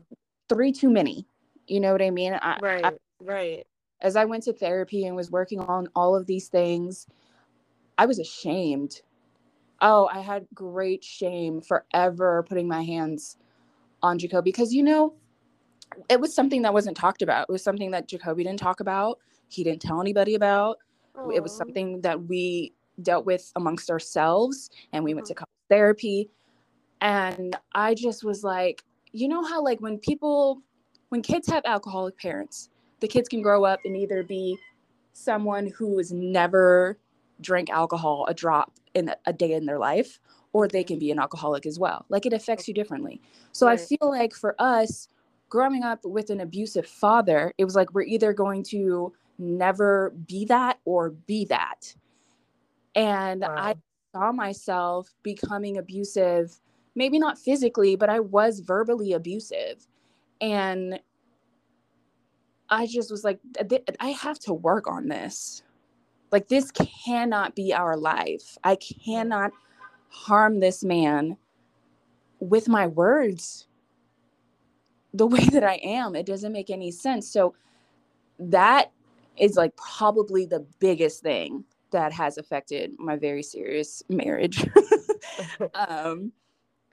Three 0.49 0.71
too 0.71 0.89
many. 0.89 1.27
You 1.67 1.79
know 1.79 1.91
what 1.91 2.01
I 2.01 2.11
mean? 2.11 2.33
I, 2.33 2.57
right, 2.61 2.85
I, 2.85 2.91
right. 3.19 3.67
As 4.01 4.15
I 4.15 4.25
went 4.25 4.43
to 4.43 4.53
therapy 4.53 5.05
and 5.05 5.15
was 5.15 5.31
working 5.31 5.59
on 5.59 5.87
all 5.95 6.15
of 6.15 6.27
these 6.27 6.47
things, 6.47 7.07
I 7.97 8.05
was 8.05 8.19
ashamed. 8.19 9.01
Oh, 9.81 10.09
I 10.11 10.19
had 10.19 10.47
great 10.53 11.03
shame 11.03 11.61
forever 11.61 12.43
putting 12.47 12.67
my 12.67 12.83
hands 12.83 13.37
on 14.01 14.19
Jacoby 14.19 14.51
because, 14.51 14.73
you 14.73 14.83
know, 14.83 15.13
it 16.09 16.19
was 16.19 16.35
something 16.35 16.61
that 16.63 16.73
wasn't 16.73 16.97
talked 16.97 17.21
about. 17.21 17.47
It 17.49 17.51
was 17.51 17.63
something 17.63 17.91
that 17.91 18.07
Jacoby 18.07 18.43
didn't 18.43 18.59
talk 18.59 18.79
about. 18.79 19.19
He 19.49 19.63
didn't 19.63 19.81
tell 19.81 20.01
anybody 20.01 20.35
about. 20.35 20.77
Aww. 21.15 21.35
It 21.35 21.41
was 21.41 21.55
something 21.55 22.01
that 22.01 22.21
we 22.23 22.73
dealt 23.01 23.25
with 23.25 23.51
amongst 23.55 23.89
ourselves 23.89 24.69
and 24.93 25.03
we 25.03 25.13
went 25.13 25.27
to 25.27 25.35
therapy. 25.69 26.29
And 27.01 27.57
I 27.73 27.93
just 27.93 28.23
was 28.23 28.43
like, 28.43 28.83
you 29.15 29.29
know 29.29 29.43
how 29.43 29.63
like 29.63 29.79
when 29.79 29.97
people 29.97 30.61
when 31.09 31.21
kids 31.21 31.47
have 31.47 31.63
alcoholic 31.65 32.17
parents, 32.17 32.69
the 32.99 33.07
kids 33.07 33.29
can 33.29 33.41
grow 33.41 33.63
up 33.63 33.79
and 33.85 33.95
either 33.95 34.23
be 34.23 34.57
someone 35.13 35.67
who 35.77 35.97
has 35.97 36.11
never 36.11 36.97
drank 37.39 37.69
alcohol 37.69 38.25
a 38.27 38.33
drop 38.33 38.73
in 38.93 39.13
a 39.25 39.31
day 39.31 39.53
in 39.53 39.65
their 39.65 39.79
life 39.79 40.19
or 40.51 40.67
they 40.67 40.83
can 40.83 40.99
be 40.99 41.11
an 41.11 41.19
alcoholic 41.19 41.65
as 41.65 41.79
well. 41.79 42.05
Like 42.09 42.25
it 42.25 42.33
affects 42.33 42.67
you 42.67 42.73
differently. 42.73 43.21
So 43.51 43.67
right. 43.67 43.79
I 43.79 43.83
feel 43.83 44.09
like 44.09 44.33
for 44.33 44.55
us 44.59 45.07
growing 45.47 45.83
up 45.83 45.99
with 46.03 46.29
an 46.29 46.41
abusive 46.41 46.85
father, 46.85 47.53
it 47.57 47.63
was 47.63 47.75
like 47.75 47.93
we're 47.93 48.03
either 48.03 48.33
going 48.33 48.63
to 48.63 49.13
never 49.37 50.13
be 50.27 50.45
that 50.45 50.79
or 50.83 51.11
be 51.11 51.45
that. 51.45 51.93
And 52.95 53.41
wow. 53.41 53.55
I 53.57 53.75
saw 54.13 54.31
myself 54.31 55.13
becoming 55.23 55.77
abusive, 55.77 56.59
maybe 56.95 57.19
not 57.19 57.37
physically, 57.37 57.95
but 57.95 58.09
I 58.09 58.19
was 58.19 58.61
verbally 58.61 59.13
abusive. 59.13 59.85
And 60.41 60.99
I 62.69 62.87
just 62.87 63.11
was 63.11 63.23
like, 63.23 63.39
I 63.99 64.09
have 64.09 64.39
to 64.39 64.53
work 64.53 64.87
on 64.87 65.07
this. 65.07 65.63
Like, 66.31 66.47
this 66.47 66.71
cannot 66.71 67.55
be 67.55 67.73
our 67.73 67.95
life. 67.95 68.57
I 68.63 68.77
cannot 68.77 69.51
harm 70.09 70.59
this 70.59 70.83
man 70.83 71.37
with 72.39 72.67
my 72.67 72.87
words 72.87 73.67
the 75.13 75.27
way 75.27 75.45
that 75.45 75.63
I 75.63 75.75
am. 75.83 76.15
It 76.15 76.25
doesn't 76.25 76.51
make 76.51 76.69
any 76.69 76.91
sense. 76.91 77.29
So, 77.29 77.53
that 78.39 78.91
is 79.37 79.55
like 79.55 79.75
probably 79.77 80.45
the 80.45 80.65
biggest 80.79 81.21
thing 81.21 81.63
that 81.91 82.11
has 82.11 82.37
affected 82.37 82.91
my 82.99 83.15
very 83.15 83.43
serious 83.43 84.03
marriage. 84.09 84.65
um, 85.73 86.31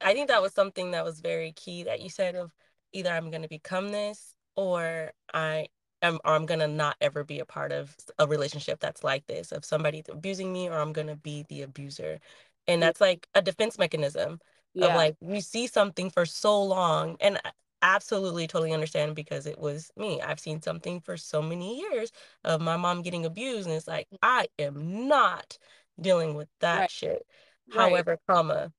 I 0.05 0.15
think 0.15 0.29
that 0.29 0.43
was 0.43 0.53
something 0.53 0.93
that 0.93 1.05
was 1.05 1.21
very 1.21 1.53
key 1.53 1.85
that 1.85 2.01
you 2.01 2.09
said 2.09 2.35
of 2.35 2.53
either 2.93 3.11
I'm 3.11 3.31
going 3.31 3.43
to 3.43 3.49
become 3.49 3.91
this 3.91 4.35
or 4.57 5.13
I 5.33 5.69
am 6.03 6.19
or 6.25 6.35
I'm 6.35 6.47
going 6.47 6.61
to 6.61 6.69
not 6.69 6.97
ever 7.01 7.25
be 7.25 7.39
a 7.39 7.45
part 7.45 7.73
of 7.73 7.95
a 8.19 8.27
relationship 8.27 8.81
that's 8.81 9.05
like 9.05 9.27
this 9.27 9.53
of 9.53 9.65
somebody 9.65 10.03
abusing 10.11 10.53
me 10.53 10.69
or 10.69 10.79
I'm 10.79 10.93
going 10.93 11.07
to 11.07 11.17
be 11.17 11.45
the 11.49 11.63
abuser. 11.63 12.19
And 12.67 12.79
mm. 12.79 12.85
that's 12.85 13.01
like 13.01 13.27
a 13.35 13.43
defense 13.43 13.79
mechanism 13.79 14.41
yeah. 14.75 14.87
of 14.87 14.95
like 14.95 15.17
we 15.21 15.41
see 15.41 15.67
something 15.67 16.11
for 16.11 16.27
so 16.27 16.63
long 16.63 17.17
and 17.21 17.39
absolutely 17.83 18.47
totally 18.47 18.73
understand 18.73 19.15
because 19.15 19.47
it 19.47 19.59
was 19.59 19.91
me. 19.97 20.21
I've 20.21 20.41
seen 20.41 20.63
something 20.63 21.01
for 21.01 21.17
so 21.17 21.43
many 21.43 21.81
years 21.81 22.13
of 22.45 22.61
my 22.61 22.77
mom 22.77 23.03
getting 23.03 23.27
abused, 23.27 23.67
and 23.67 23.77
it's 23.77 23.89
like 23.89 24.09
mm. 24.13 24.19
I 24.23 24.47
am 24.59 25.09
not 25.09 25.59
dealing 26.01 26.35
with 26.35 26.49
that 26.61 26.81
right. 26.81 26.91
shit. 26.91 27.27
Right. 27.75 27.91
However, 27.91 28.19
comma, 28.29 28.73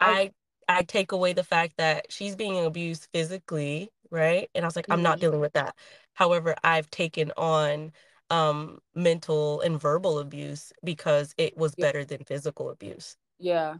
I 0.00 0.32
I 0.68 0.82
take 0.82 1.12
away 1.12 1.32
the 1.32 1.44
fact 1.44 1.74
that 1.78 2.06
she's 2.10 2.36
being 2.36 2.64
abused 2.64 3.08
physically, 3.12 3.90
right? 4.10 4.48
And 4.54 4.64
I 4.64 4.68
was 4.68 4.76
like, 4.76 4.84
mm-hmm. 4.86 4.92
I'm 4.92 5.02
not 5.02 5.14
mm-hmm. 5.16 5.26
dealing 5.26 5.40
with 5.40 5.52
that. 5.54 5.74
However, 6.14 6.54
I've 6.62 6.90
taken 6.90 7.32
on 7.36 7.92
um 8.30 8.78
mental 8.94 9.60
and 9.62 9.80
verbal 9.80 10.20
abuse 10.20 10.72
because 10.84 11.34
it 11.36 11.56
was 11.56 11.74
yeah. 11.76 11.86
better 11.86 12.04
than 12.04 12.24
physical 12.24 12.70
abuse. 12.70 13.16
Yeah. 13.38 13.76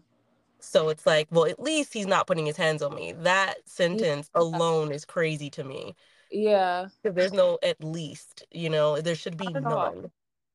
So 0.59 0.91
it's 0.91 1.07
like, 1.07 1.29
well, 1.31 1.47
at 1.47 1.61
least 1.61 1.93
he's 1.93 2.07
not 2.07 2.27
putting 2.27 2.47
his 2.47 2.57
hands 2.57 2.83
on 2.83 2.95
me. 2.95 3.13
That 3.13 3.55
sentence 3.67 4.29
yeah. 4.35 4.43
alone 4.43 4.93
is 4.93 5.05
crazy 5.05 5.49
to 5.51 5.65
me. 5.65 5.95
Yeah. 6.31 6.89
There's 7.03 7.33
no 7.33 7.59
at 7.63 7.83
least, 7.83 8.45
you 8.51 8.69
know, 8.69 9.01
there 9.01 9.15
should 9.15 9.37
be 9.37 9.49
none. 9.49 9.67
All. 9.67 10.13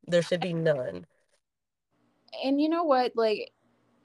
There 0.07 0.21
should 0.21 0.41
be 0.41 0.53
none. 0.53 1.05
And 2.43 2.61
you 2.61 2.69
know 2.69 2.83
what? 2.83 3.13
Like 3.15 3.51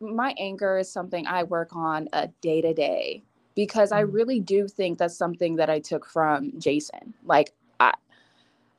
my 0.01 0.35
anger 0.39 0.79
is 0.79 0.91
something 0.91 1.27
I 1.27 1.43
work 1.45 1.75
on 1.75 2.09
a 2.13 2.29
day 2.41 2.61
to 2.61 2.73
day 2.73 3.23
because 3.55 3.91
mm-hmm. 3.91 3.99
I 3.99 4.03
really 4.03 4.41
do 4.41 4.67
think 4.69 4.99
that's 4.99 5.17
something 5.17 5.57
that 5.57 5.71
I 5.71 5.81
took 5.81 6.07
from 6.07 6.59
Jason. 6.59 7.15
Like 7.25 7.53
I 7.79 7.93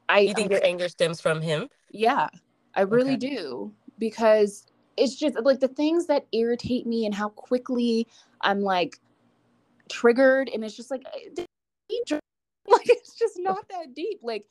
I 0.10 0.20
You 0.20 0.34
think 0.34 0.52
your 0.52 0.64
anger 0.64 0.90
stems 0.90 1.22
from 1.22 1.42
him? 1.42 1.70
Yeah. 1.92 2.30
I 2.74 2.82
really 2.82 3.16
okay. 3.16 3.36
do 3.36 3.74
because 4.00 4.66
it's 4.98 5.16
just 5.16 5.36
like 5.42 5.60
the 5.60 5.68
things 5.68 6.08
that 6.08 6.26
irritate 6.32 6.86
me 6.86 7.06
and 7.06 7.14
how 7.14 7.30
quickly 7.30 8.08
I'm 8.42 8.62
like 8.62 8.98
triggered 9.90 10.50
and 10.50 10.64
it's 10.64 10.76
just 10.76 10.90
like 10.90 11.04
eh, 11.14 11.44
like 12.68 12.90
it's 12.90 13.16
just 13.16 13.36
not 13.38 13.68
that 13.70 13.94
deep 13.94 14.20
like 14.24 14.46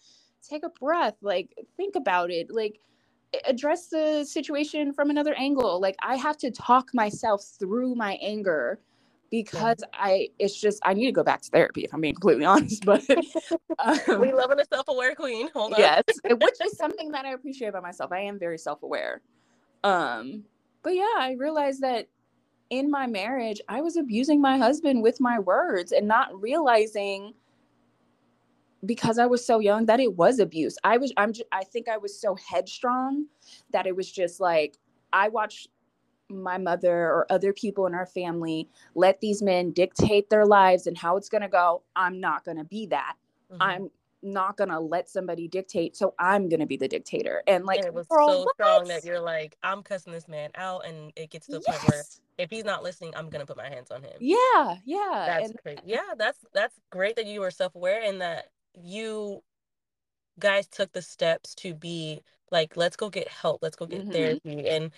take 0.47 0.65
a 0.65 0.69
breath 0.69 1.15
like 1.23 1.55
think 1.77 1.97
about 1.97 2.31
it 2.31 2.50
like 2.50 2.79
address 3.45 3.89
the 3.89 4.25
situation 4.25 4.93
from 4.93 5.11
another 5.11 5.35
angle. 5.35 5.81
Like 5.81 5.97
i 6.03 6.17
have 6.17 6.37
to 6.39 6.51
talk 6.51 6.91
myself 6.95 7.45
through 7.59 7.95
my 7.95 8.15
anger 8.23 8.81
because 9.31 9.79
yeah. 9.81 9.99
i 9.99 10.29
it's 10.39 10.61
just 10.61 10.81
i 10.85 10.93
need 10.93 11.07
to 11.07 11.13
go 11.13 11.23
back 11.23 11.41
to 11.41 11.51
therapy 11.51 11.85
if 11.85 11.95
i'm 11.95 12.01
being 12.01 12.15
completely 12.15 12.45
honest 12.53 12.85
but 12.85 13.09
um, 13.79 14.21
we 14.21 14.33
love 14.33 14.51
a 14.51 14.65
self-aware 14.73 15.15
queen. 15.15 15.49
Hold 15.55 15.75
on 15.75 15.81
yes 15.81 16.03
which 16.25 16.61
is 16.65 16.77
something 16.77 17.11
that 17.13 17.25
i 17.25 17.33
appreciate 17.33 17.69
about 17.69 17.83
myself. 17.83 18.13
I 18.13 18.21
am 18.21 18.39
very 18.39 18.59
self-aware. 18.59 19.23
Um 19.85 20.45
but 20.83 20.95
yeah 20.95 21.15
i 21.19 21.37
realized 21.39 21.81
that 21.83 22.09
in 22.71 22.91
my 22.91 23.07
marriage 23.07 23.61
i 23.69 23.81
was 23.81 23.97
abusing 23.97 24.41
my 24.41 24.59
husband 24.59 25.03
with 25.03 25.21
my 25.21 25.39
words 25.39 25.93
and 25.93 26.07
not 26.07 26.29
realizing 26.41 27.33
because 28.85 29.19
I 29.19 29.27
was 29.27 29.45
so 29.45 29.59
young 29.59 29.87
that 29.87 30.01
it 30.01 30.17
was 30.17 30.39
abuse. 30.39 30.77
I 30.85 30.97
was 30.97 31.13
I'm 31.17 31.33
I 31.53 31.65
think 31.65 31.89
I 31.89 31.99
was 31.99 32.19
so 32.19 32.37
headstrong 32.37 33.27
that 33.73 33.87
it 33.87 33.95
was 33.95 34.11
just 34.11 34.41
like 34.41 34.79
I 35.13 35.29
watched 35.29 35.69
my 36.29 36.59
mother 36.59 36.95
or 36.95 37.27
other 37.31 37.53
people 37.53 37.87
in 37.87 37.95
our 37.95 38.07
family 38.07 38.69
let 38.95 39.21
these 39.21 39.43
men 39.43 39.73
dictate 39.73 40.31
their 40.31 40.47
lives 40.47 40.87
and 40.87 40.97
how 40.97 41.17
it's 41.17 41.29
going 41.29 41.43
to 41.43 41.49
go. 41.49 41.83
I'm 41.97 42.21
not 42.21 42.45
going 42.45 42.59
to 42.59 42.65
be 42.65 42.87
that. 42.87 43.17
Mm-hmm. 43.53 43.63
I'm 43.63 43.91
not 44.23 44.57
going 44.57 44.69
to 44.69 44.79
let 44.79 45.09
somebody 45.09 45.49
dictate, 45.49 45.97
so 45.97 46.15
I'm 46.19 46.49
going 46.49 46.61
to 46.61 46.67
be 46.67 46.77
the 46.77 46.87
dictator. 46.87 47.43
And 47.47 47.65
like 47.65 47.79
and 47.79 47.89
it 47.89 47.95
was 47.95 48.07
so 48.09 48.45
what? 48.45 48.55
strong 48.55 48.85
that 48.89 49.05
you're 49.05 49.21
like 49.21 49.57
I'm 49.63 49.83
cussing 49.83 50.13
this 50.13 50.29
man 50.29 50.51
out 50.55 50.87
and 50.87 51.13
it 51.17 51.31
gets 51.31 51.47
to 51.47 51.53
the 51.53 51.65
yes. 51.67 51.79
point 51.79 51.91
where 51.91 52.03
if 52.39 52.51
he's 52.51 52.65
not 52.65 52.83
listening, 52.83 53.13
I'm 53.17 53.29
going 53.29 53.41
to 53.41 53.47
put 53.47 53.57
my 53.57 53.69
hands 53.69 53.91
on 53.91 54.03
him. 54.03 54.13
Yeah, 54.21 54.77
yeah. 54.85 55.25
That's 55.27 55.51
and, 55.51 55.59
crazy. 55.61 55.81
Yeah, 55.85 56.15
that's 56.17 56.39
that's 56.55 56.79
great 56.91 57.17
that 57.17 57.27
you 57.27 57.41
were 57.41 57.51
self-aware 57.51 58.03
and 58.03 58.21
that 58.21 58.47
you 58.75 59.43
guys 60.39 60.67
took 60.67 60.93
the 60.93 61.03
steps 61.03 61.55
to 61.55 61.75
be 61.75 62.21
like 62.50 62.77
let's 62.77 62.97
go 62.97 63.11
get 63.11 63.29
help 63.29 63.62
let's 63.62 63.77
go 63.77 63.87
get 63.87 64.03
mm-hmm. 64.03 64.12
therapy 64.12 64.69
and 64.69 64.91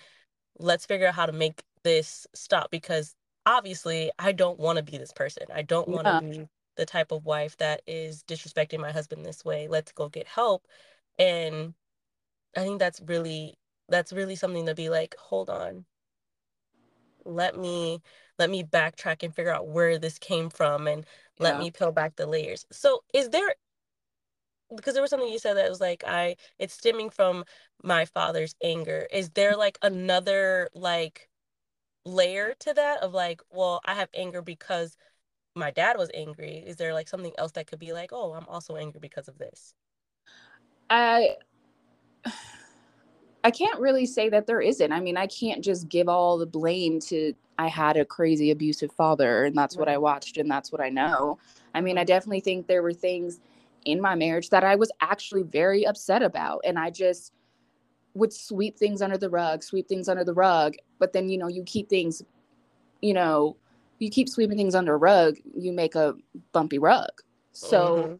let's 0.59 0.85
figure 0.85 1.07
out 1.07 1.15
how 1.15 1.25
to 1.25 1.31
make 1.31 1.61
this 1.83 2.25
stop 2.33 2.71
because 2.71 3.15
obviously 3.45 4.11
i 4.19 4.31
don't 4.31 4.59
want 4.59 4.77
to 4.77 4.83
be 4.83 4.97
this 4.97 5.11
person 5.11 5.43
i 5.53 5.61
don't 5.61 5.87
want 5.87 6.05
to 6.05 6.21
yeah. 6.23 6.37
be 6.37 6.47
the 6.75 6.85
type 6.85 7.11
of 7.11 7.25
wife 7.25 7.55
that 7.57 7.81
is 7.85 8.23
disrespecting 8.23 8.79
my 8.79 8.91
husband 8.91 9.25
this 9.25 9.43
way 9.43 9.67
let's 9.67 9.91
go 9.91 10.07
get 10.07 10.27
help 10.27 10.65
and 11.19 11.73
i 12.55 12.61
think 12.61 12.79
that's 12.79 13.01
really 13.05 13.53
that's 13.89 14.13
really 14.13 14.35
something 14.35 14.65
to 14.65 14.73
be 14.73 14.89
like 14.89 15.15
hold 15.19 15.49
on 15.49 15.85
let 17.25 17.57
me 17.57 18.01
let 18.39 18.49
me 18.49 18.63
backtrack 18.63 19.23
and 19.23 19.35
figure 19.35 19.53
out 19.53 19.67
where 19.67 19.97
this 19.97 20.17
came 20.17 20.49
from 20.49 20.87
and 20.87 21.05
yeah. 21.37 21.43
let 21.43 21.59
me 21.59 21.69
peel 21.69 21.91
back 21.91 22.15
the 22.15 22.25
layers 22.25 22.65
so 22.71 23.03
is 23.13 23.29
there 23.29 23.53
because 24.75 24.93
there 24.93 25.01
was 25.01 25.09
something 25.09 25.29
you 25.29 25.39
said 25.39 25.55
that 25.55 25.69
was 25.69 25.81
like 25.81 26.03
i 26.07 26.35
it's 26.59 26.73
stemming 26.73 27.09
from 27.09 27.43
my 27.83 28.05
father's 28.05 28.55
anger. 28.63 29.07
Is 29.11 29.29
there 29.31 29.55
like 29.57 29.77
another 29.81 30.69
like 30.73 31.29
layer 32.05 32.53
to 32.59 32.73
that 32.73 33.01
of 33.01 33.13
like 33.13 33.41
well 33.51 33.81
i 33.85 33.93
have 33.93 34.09
anger 34.13 34.41
because 34.41 34.95
my 35.55 35.69
dad 35.69 35.97
was 35.97 36.09
angry? 36.15 36.63
Is 36.65 36.77
there 36.77 36.93
like 36.93 37.07
something 37.07 37.33
else 37.37 37.51
that 37.53 37.67
could 37.67 37.79
be 37.79 37.93
like 37.93 38.11
oh 38.13 38.33
i'm 38.33 38.47
also 38.47 38.75
angry 38.75 38.99
because 38.99 39.27
of 39.27 39.37
this? 39.37 39.73
I 40.89 41.35
i 43.43 43.51
can't 43.51 43.79
really 43.79 44.05
say 44.05 44.29
that 44.29 44.47
there 44.47 44.61
isn't. 44.61 44.91
I 44.91 44.99
mean 44.99 45.17
i 45.17 45.27
can't 45.27 45.63
just 45.63 45.89
give 45.89 46.07
all 46.07 46.37
the 46.37 46.45
blame 46.45 46.99
to 47.01 47.33
i 47.59 47.67
had 47.67 47.97
a 47.97 48.05
crazy 48.05 48.51
abusive 48.51 48.91
father 48.93 49.45
and 49.45 49.55
that's 49.57 49.77
what 49.77 49.89
i 49.89 49.97
watched 49.97 50.37
and 50.37 50.49
that's 50.49 50.71
what 50.71 50.81
i 50.81 50.89
know. 50.89 51.37
I 51.73 51.81
mean 51.81 51.97
i 51.97 52.03
definitely 52.03 52.39
think 52.41 52.67
there 52.67 52.81
were 52.83 52.93
things 52.93 53.39
in 53.85 54.01
my 54.01 54.15
marriage 54.15 54.49
that 54.49 54.63
I 54.63 54.75
was 54.75 54.91
actually 55.01 55.43
very 55.43 55.85
upset 55.85 56.21
about. 56.21 56.61
And 56.63 56.77
I 56.77 56.89
just 56.89 57.33
would 58.13 58.33
sweep 58.33 58.77
things 58.77 59.01
under 59.01 59.17
the 59.17 59.29
rug, 59.29 59.63
sweep 59.63 59.87
things 59.87 60.07
under 60.07 60.23
the 60.23 60.33
rug. 60.33 60.75
But 60.99 61.13
then, 61.13 61.29
you 61.29 61.37
know, 61.37 61.47
you 61.47 61.63
keep 61.63 61.89
things, 61.89 62.23
you 63.01 63.13
know, 63.13 63.57
you 63.99 64.09
keep 64.09 64.29
sweeping 64.29 64.57
things 64.57 64.75
under 64.75 64.93
a 64.93 64.97
rug, 64.97 65.37
you 65.55 65.71
make 65.71 65.95
a 65.95 66.15
bumpy 66.51 66.79
rug. 66.79 67.11
So 67.51 67.95
mm-hmm. 67.95 68.13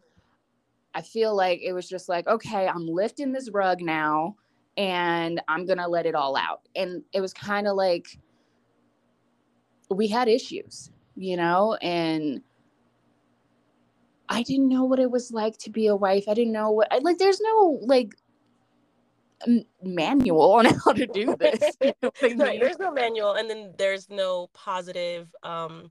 I 0.94 1.02
feel 1.02 1.34
like 1.34 1.60
it 1.62 1.72
was 1.72 1.88
just 1.88 2.08
like, 2.08 2.26
okay, 2.26 2.68
I'm 2.68 2.86
lifting 2.86 3.32
this 3.32 3.50
rug 3.50 3.80
now 3.80 4.36
and 4.76 5.40
I'm 5.48 5.66
going 5.66 5.78
to 5.78 5.88
let 5.88 6.06
it 6.06 6.14
all 6.14 6.36
out. 6.36 6.68
And 6.74 7.02
it 7.12 7.20
was 7.20 7.32
kind 7.32 7.66
of 7.66 7.76
like 7.76 8.18
we 9.90 10.08
had 10.08 10.28
issues, 10.28 10.90
you 11.16 11.36
know, 11.36 11.74
and 11.74 12.42
I 14.28 14.42
didn't 14.42 14.68
know 14.68 14.84
what 14.84 14.98
it 14.98 15.10
was 15.10 15.30
like 15.32 15.58
to 15.58 15.70
be 15.70 15.86
a 15.86 15.96
wife. 15.96 16.24
I 16.28 16.34
didn't 16.34 16.52
know 16.52 16.70
what 16.70 16.88
like 17.02 17.18
there's 17.18 17.40
no 17.40 17.80
like 17.82 18.14
manual 19.82 20.52
on 20.52 20.64
how 20.84 20.92
to 20.92 21.06
do 21.06 21.36
this. 21.40 21.76
You 21.80 21.94
know 22.02 22.44
right, 22.44 22.60
there's 22.60 22.78
no 22.78 22.90
manual 22.90 23.34
and 23.34 23.48
then 23.48 23.74
there's 23.78 24.08
no 24.08 24.48
positive 24.54 25.28
um 25.42 25.90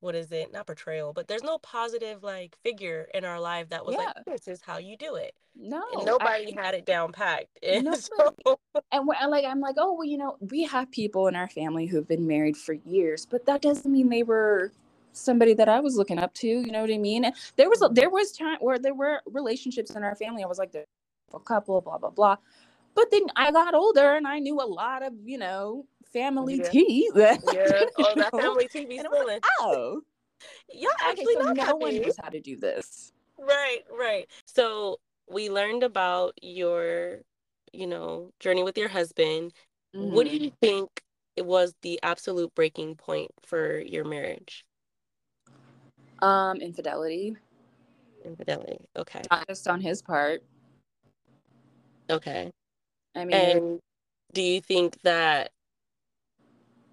what 0.00 0.14
is 0.14 0.30
it? 0.30 0.52
Not 0.52 0.66
portrayal, 0.66 1.12
but 1.12 1.26
there's 1.26 1.42
no 1.42 1.58
positive 1.58 2.22
like 2.22 2.56
figure 2.62 3.08
in 3.14 3.24
our 3.24 3.40
life 3.40 3.70
that 3.70 3.84
was 3.84 3.96
yeah. 3.96 4.12
like 4.14 4.24
this 4.26 4.46
is 4.46 4.60
how 4.60 4.78
you 4.78 4.96
do 4.96 5.16
it. 5.16 5.34
No. 5.56 5.82
And 5.94 6.04
nobody 6.04 6.56
I, 6.56 6.62
had 6.62 6.74
it 6.74 6.84
down 6.84 7.12
packed. 7.12 7.58
And, 7.62 7.88
so... 7.96 8.34
and 8.92 9.06
like 9.06 9.44
I'm 9.44 9.60
like, 9.60 9.76
"Oh, 9.78 9.94
well, 9.94 10.04
you 10.06 10.18
know, 10.18 10.36
we 10.40 10.64
have 10.64 10.90
people 10.90 11.28
in 11.28 11.34
our 11.34 11.48
family 11.48 11.86
who've 11.86 12.06
been 12.06 12.26
married 12.26 12.56
for 12.56 12.74
years, 12.74 13.26
but 13.26 13.46
that 13.46 13.62
doesn't 13.62 13.90
mean 13.90 14.08
they 14.08 14.22
were 14.22 14.70
somebody 15.16 15.54
that 15.54 15.68
I 15.68 15.80
was 15.80 15.96
looking 15.96 16.18
up 16.18 16.34
to. 16.34 16.46
You 16.46 16.70
know 16.70 16.80
what 16.80 16.90
I 16.90 16.98
mean? 16.98 17.24
And 17.24 17.34
there 17.56 17.68
was 17.68 17.82
there 17.92 18.10
was 18.10 18.32
time 18.32 18.58
where 18.60 18.78
there 18.78 18.94
were 18.94 19.20
relationships 19.26 19.90
in 19.92 20.02
our 20.02 20.14
family. 20.14 20.42
I 20.42 20.46
was 20.46 20.58
like 20.58 20.74
a 20.74 21.40
couple, 21.40 21.80
blah 21.80 21.98
blah 21.98 22.10
blah. 22.10 22.36
But 22.94 23.10
then 23.10 23.26
I 23.36 23.52
got 23.52 23.74
older 23.74 24.14
and 24.14 24.26
I 24.26 24.38
knew 24.38 24.60
a 24.60 24.64
lot 24.64 25.02
of 25.02 25.12
you 25.24 25.38
know 25.38 25.86
family 26.12 26.56
yeah. 26.56 26.68
tea. 26.70 27.10
That, 27.14 27.40
yeah, 27.52 28.04
oh 28.04 28.12
that 28.16 28.30
family 28.32 28.68
tea 28.68 28.84
be 28.84 28.98
spilling. 28.98 29.26
Like, 29.26 29.44
oh, 29.60 30.02
yeah, 30.72 30.88
actually, 31.00 31.36
okay, 31.36 31.46
so 31.46 31.52
no 31.52 31.76
one 31.76 32.00
knows 32.00 32.16
how 32.22 32.28
to 32.28 32.40
do 32.40 32.56
this. 32.56 33.12
Right, 33.38 33.80
right. 33.90 34.26
So 34.46 34.98
we 35.28 35.50
learned 35.50 35.82
about 35.82 36.34
your, 36.42 37.20
you 37.72 37.86
know, 37.86 38.30
journey 38.40 38.62
with 38.62 38.78
your 38.78 38.88
husband. 38.88 39.52
Mm-hmm. 39.94 40.14
What 40.14 40.26
do 40.26 40.32
mm-hmm. 40.32 40.44
you 40.44 40.52
think 40.60 41.02
it 41.36 41.44
was 41.44 41.74
the 41.82 42.00
absolute 42.02 42.54
breaking 42.54 42.96
point 42.96 43.30
for 43.42 43.78
your 43.78 44.04
marriage? 44.04 44.64
Um, 46.20 46.58
infidelity. 46.58 47.36
Infidelity. 48.24 48.78
Okay. 48.96 49.22
Not 49.30 49.46
just 49.48 49.68
on 49.68 49.80
his 49.80 50.02
part. 50.02 50.42
Okay. 52.10 52.50
I 53.14 53.24
mean, 53.24 53.34
and 53.34 53.80
do 54.32 54.42
you 54.42 54.60
think 54.60 55.00
that 55.02 55.50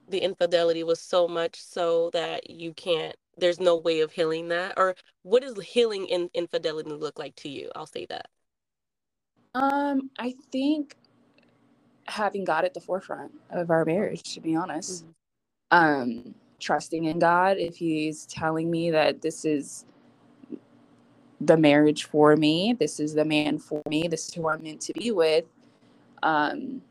the 0.10 0.20
infidelity 0.20 0.84
was 0.84 1.00
so 1.00 1.28
much 1.28 1.62
so 1.62 2.10
that 2.14 2.50
you 2.50 2.74
can't? 2.74 3.16
There's 3.38 3.60
no 3.60 3.76
way 3.78 4.02
of 4.02 4.12
healing 4.12 4.50
that, 4.50 4.74
or 4.78 4.96
what 5.24 5.42
does 5.42 5.60
healing 5.64 6.06
in 6.08 6.30
infidelity 6.34 6.92
look 6.92 7.18
like 7.18 7.36
to 7.38 7.50
you? 7.50 7.72
I'll 7.76 7.88
say 7.88 8.06
that. 8.08 8.28
Um, 9.56 10.10
I 10.20 10.36
think 10.52 10.96
having 12.06 12.44
God 12.44 12.66
at 12.66 12.74
the 12.74 12.82
forefront 12.82 13.32
of 13.50 13.70
our 13.70 13.86
marriage, 13.86 14.34
to 14.34 14.42
be 14.42 14.56
honest. 14.56 15.06
Mm-hmm. 15.72 16.02
Um, 16.02 16.36
trusting 16.64 17.06
in 17.06 17.20
God, 17.20 17.58
if 17.58 17.76
He's 17.76 18.26
telling 18.26 18.72
me 18.72 18.92
that 18.92 19.22
this 19.22 19.46
is 19.46 19.86
the 21.42 21.58
marriage 21.58 22.06
for 22.06 22.36
me, 22.36 22.76
this 22.80 23.00
is 23.00 23.14
the 23.14 23.26
man 23.26 23.60
for 23.60 23.82
me, 23.90 24.08
this 24.08 24.28
is 24.28 24.34
who 24.34 24.50
I'm 24.50 24.64
meant 24.64 24.82
to 24.82 24.94
be 24.94 25.12
with, 25.12 25.46
um, 26.24 26.82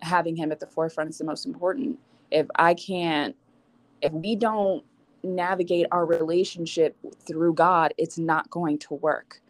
having 0.00 0.36
Him 0.36 0.52
at 0.52 0.60
the 0.60 0.66
forefront 0.66 1.10
is 1.10 1.18
the 1.18 1.24
most 1.24 1.46
important. 1.46 1.98
If 2.30 2.46
I 2.56 2.74
can't 2.74 3.34
if 4.02 4.12
we 4.12 4.36
don't 4.36 4.84
navigate 5.22 5.86
our 5.90 6.04
relationship 6.06 6.96
through 7.26 7.54
God, 7.54 7.92
it's 7.98 8.18
not 8.18 8.48
going 8.50 8.78
to 8.78 8.94
work. 8.94 9.40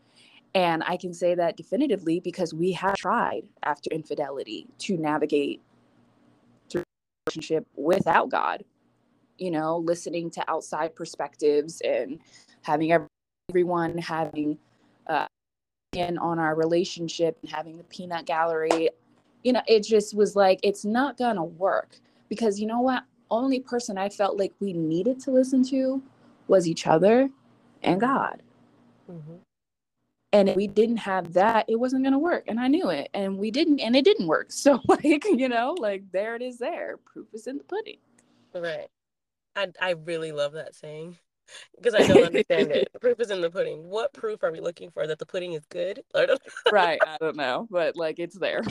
And 0.55 0.83
I 0.87 0.97
can 0.97 1.13
say 1.13 1.35
that 1.35 1.57
definitively 1.57 2.21
because 2.21 2.55
we 2.55 2.73
have 2.73 2.97
tried 2.97 3.43
after 3.63 3.91
infidelity 3.91 4.67
to 4.79 4.97
navigate 4.97 5.61
through 6.71 6.85
relationship 7.27 7.67
without 7.77 8.31
God. 8.31 8.65
You 9.39 9.51
know, 9.51 9.79
listening 9.79 10.31
to 10.33 10.51
outside 10.51 10.95
perspectives 10.95 11.81
and 11.83 12.21
having 12.63 12.93
everyone 13.51 13.99
having 13.99 14.59
uh, 15.07 15.27
in 15.95 16.19
on 16.19 16.39
our 16.39 16.55
relationship 16.55 17.39
and 17.43 17.51
having 17.51 17.77
the 17.77 17.85
peanut 17.85 18.27
gallery. 18.27 18.91
You 19.45 19.53
know, 19.53 19.63
it 19.67 19.85
just 19.85 20.15
was 20.15 20.37
like 20.37 20.61
it's 20.63 20.85
not 20.85 21.17
gonna 21.17 21.45
work 21.45 21.99
because 22.29 22.61
you 22.61 22.67
know 22.67 22.81
what? 22.81 23.05
Only 23.31 23.61
person 23.61 23.99
I 23.99 24.09
felt 24.09 24.39
like 24.39 24.53
we 24.61 24.73
needed 24.73 25.21
to 25.21 25.31
listen 25.31 25.63
to 25.65 26.03
was 26.49 26.67
each 26.67 26.87
other 26.87 27.29
and 27.83 28.01
God. 28.01 28.43
Mm-hmm 29.11 29.37
and 30.33 30.49
if 30.51 30.57
we 30.57 30.67
didn't 30.67 30.97
have 30.97 31.33
that 31.33 31.65
it 31.69 31.77
wasn't 31.77 32.03
going 32.03 32.13
to 32.13 32.19
work 32.19 32.45
and 32.49 32.61
i 32.61 32.69
knew 32.69 32.89
it 32.91 33.09
and 33.15 33.37
we 33.39 33.51
didn't 33.51 33.81
and 33.81 33.97
it 33.97 34.05
didn't 34.05 34.27
work 34.27 34.47
so 34.53 34.81
like 34.89 35.25
you 35.25 35.49
know 35.49 35.75
like 35.79 36.03
there 36.13 36.37
it 36.37 36.43
is 36.43 36.59
there 36.59 36.97
proof 37.05 37.27
is 37.33 37.47
in 37.47 37.59
the 37.59 37.65
pudding 37.65 37.99
right 38.55 38.89
i, 39.59 39.67
I 39.81 39.91
really 39.91 40.33
love 40.33 40.53
that 40.53 40.75
saying 40.75 41.19
because 41.77 41.95
i 41.95 42.07
don't 42.07 42.25
understand 42.25 42.71
it. 42.71 42.89
Proof 43.01 43.21
is 43.21 43.31
in 43.31 43.41
the 43.41 43.51
pudding. 43.51 43.89
What 43.89 44.13
proof 44.13 44.43
are 44.43 44.53
we 44.53 44.61
looking 44.61 44.91
for? 44.91 45.07
That 45.07 45.19
the 45.19 45.27
pudding 45.27 45.53
is 45.55 45.65
good? 45.67 46.03
Right 46.73 47.01
i 47.07 47.17
don't 47.19 47.37
know 47.37 47.67
but 47.71 47.97
like 47.97 48.19
it's 48.19 48.39
there. 48.39 48.63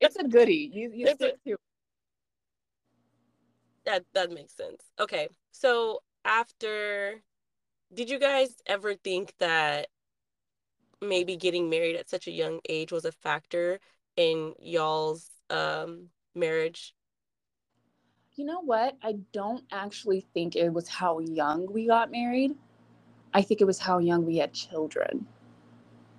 It's 0.00 0.16
a 0.20 0.24
goodie. 0.24 0.70
You, 0.72 0.90
you 0.94 1.06
stick 1.08 1.34
a, 1.46 1.50
to 1.50 1.56
that 3.84 4.04
that 4.14 4.30
makes 4.30 4.54
sense. 4.54 4.82
Okay 4.98 5.28
so 5.52 6.00
after 6.24 7.22
did 7.92 8.10
you 8.10 8.18
guys 8.18 8.56
ever 8.66 8.94
think 8.94 9.34
that 9.38 9.88
maybe 11.00 11.36
getting 11.36 11.70
married 11.70 11.96
at 11.96 12.08
such 12.08 12.26
a 12.26 12.32
young 12.32 12.60
age 12.68 12.92
was 12.92 13.04
a 13.04 13.12
factor 13.12 13.78
in 14.16 14.54
y'all's 14.60 15.30
um, 15.50 16.08
marriage? 16.34 16.94
You 18.38 18.44
know 18.44 18.60
what? 18.60 18.96
I 19.02 19.16
don't 19.32 19.64
actually 19.72 20.20
think 20.32 20.56
it 20.56 20.72
was 20.72 20.88
how 20.88 21.18
young 21.18 21.70
we 21.72 21.86
got 21.86 22.10
married. 22.10 22.54
I 23.34 23.42
think 23.42 23.60
it 23.60 23.66
was 23.66 23.78
how 23.78 23.98
young 23.98 24.24
we 24.24 24.38
had 24.38 24.54
children. 24.54 25.26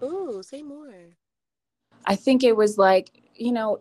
Ooh, 0.03 0.43
say 0.43 0.61
more. 0.61 0.93
I 2.05 2.15
think 2.15 2.43
it 2.43 2.55
was 2.55 2.77
like, 2.77 3.23
you 3.35 3.51
know, 3.51 3.79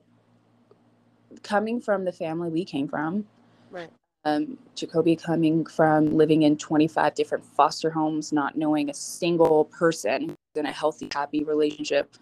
coming 1.43 1.81
from 1.81 2.05
the 2.05 2.13
family 2.13 2.49
we 2.49 2.65
came 2.65 2.89
from. 2.89 3.27
Right 3.71 3.91
um, 4.25 4.59
Jacoby 4.75 5.17
coming 5.17 5.65
from 5.65 6.17
living 6.17 6.43
in 6.43 6.57
25 6.57 7.15
different 7.15 7.45
foster 7.45 7.91
homes, 7.91 8.33
not 8.33 8.57
knowing 8.57 8.91
a 8.91 8.95
single 8.95 9.65
person 9.67 10.37
in 10.55 10.67
a 10.67 10.73
healthy, 10.73 11.09
happy 11.13 11.45
relationship, 11.45 12.15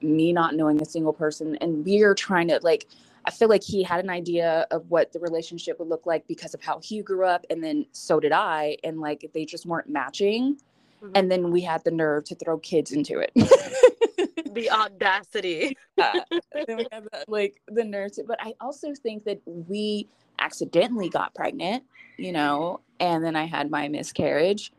me 0.00 0.32
not 0.32 0.54
knowing 0.54 0.80
a 0.80 0.84
single 0.84 1.12
person. 1.12 1.56
And 1.56 1.84
we're 1.84 2.14
trying 2.14 2.48
to, 2.48 2.60
like, 2.62 2.88
I 3.26 3.30
feel 3.30 3.48
like 3.48 3.62
he 3.62 3.82
had 3.82 4.00
an 4.00 4.10
idea 4.10 4.66
of 4.70 4.90
what 4.90 5.12
the 5.12 5.20
relationship 5.20 5.78
would 5.78 5.88
look 5.88 6.06
like 6.06 6.26
because 6.26 6.54
of 6.54 6.62
how 6.62 6.80
he 6.82 7.02
grew 7.02 7.24
up. 7.24 7.46
And 7.50 7.62
then 7.62 7.86
so 7.92 8.20
did 8.20 8.32
I. 8.32 8.76
And, 8.84 9.00
like, 9.00 9.30
they 9.32 9.44
just 9.44 9.66
weren't 9.66 9.88
matching. 9.88 10.56
Mm-hmm. 11.02 11.12
And 11.14 11.30
then 11.30 11.50
we 11.50 11.62
had 11.62 11.82
the 11.84 11.90
nerve 11.90 12.24
to 12.24 12.34
throw 12.34 12.58
kids 12.58 12.92
into 12.92 13.18
it. 13.18 13.32
the 14.54 14.70
audacity. 14.70 15.76
uh, 16.02 16.20
then 16.66 16.76
we 16.76 16.86
had 16.92 17.04
the, 17.04 17.24
like 17.28 17.60
the 17.68 17.84
nerve. 17.84 18.12
To, 18.12 18.24
but 18.24 18.38
I 18.40 18.54
also 18.60 18.94
think 18.94 19.24
that 19.24 19.40
we, 19.46 20.08
accidentally 20.38 21.08
got 21.08 21.34
pregnant, 21.34 21.84
you 22.16 22.32
know, 22.32 22.80
and 23.00 23.24
then 23.24 23.36
I 23.36 23.44
had 23.44 23.70
my 23.70 23.88
miscarriage. 23.88 24.72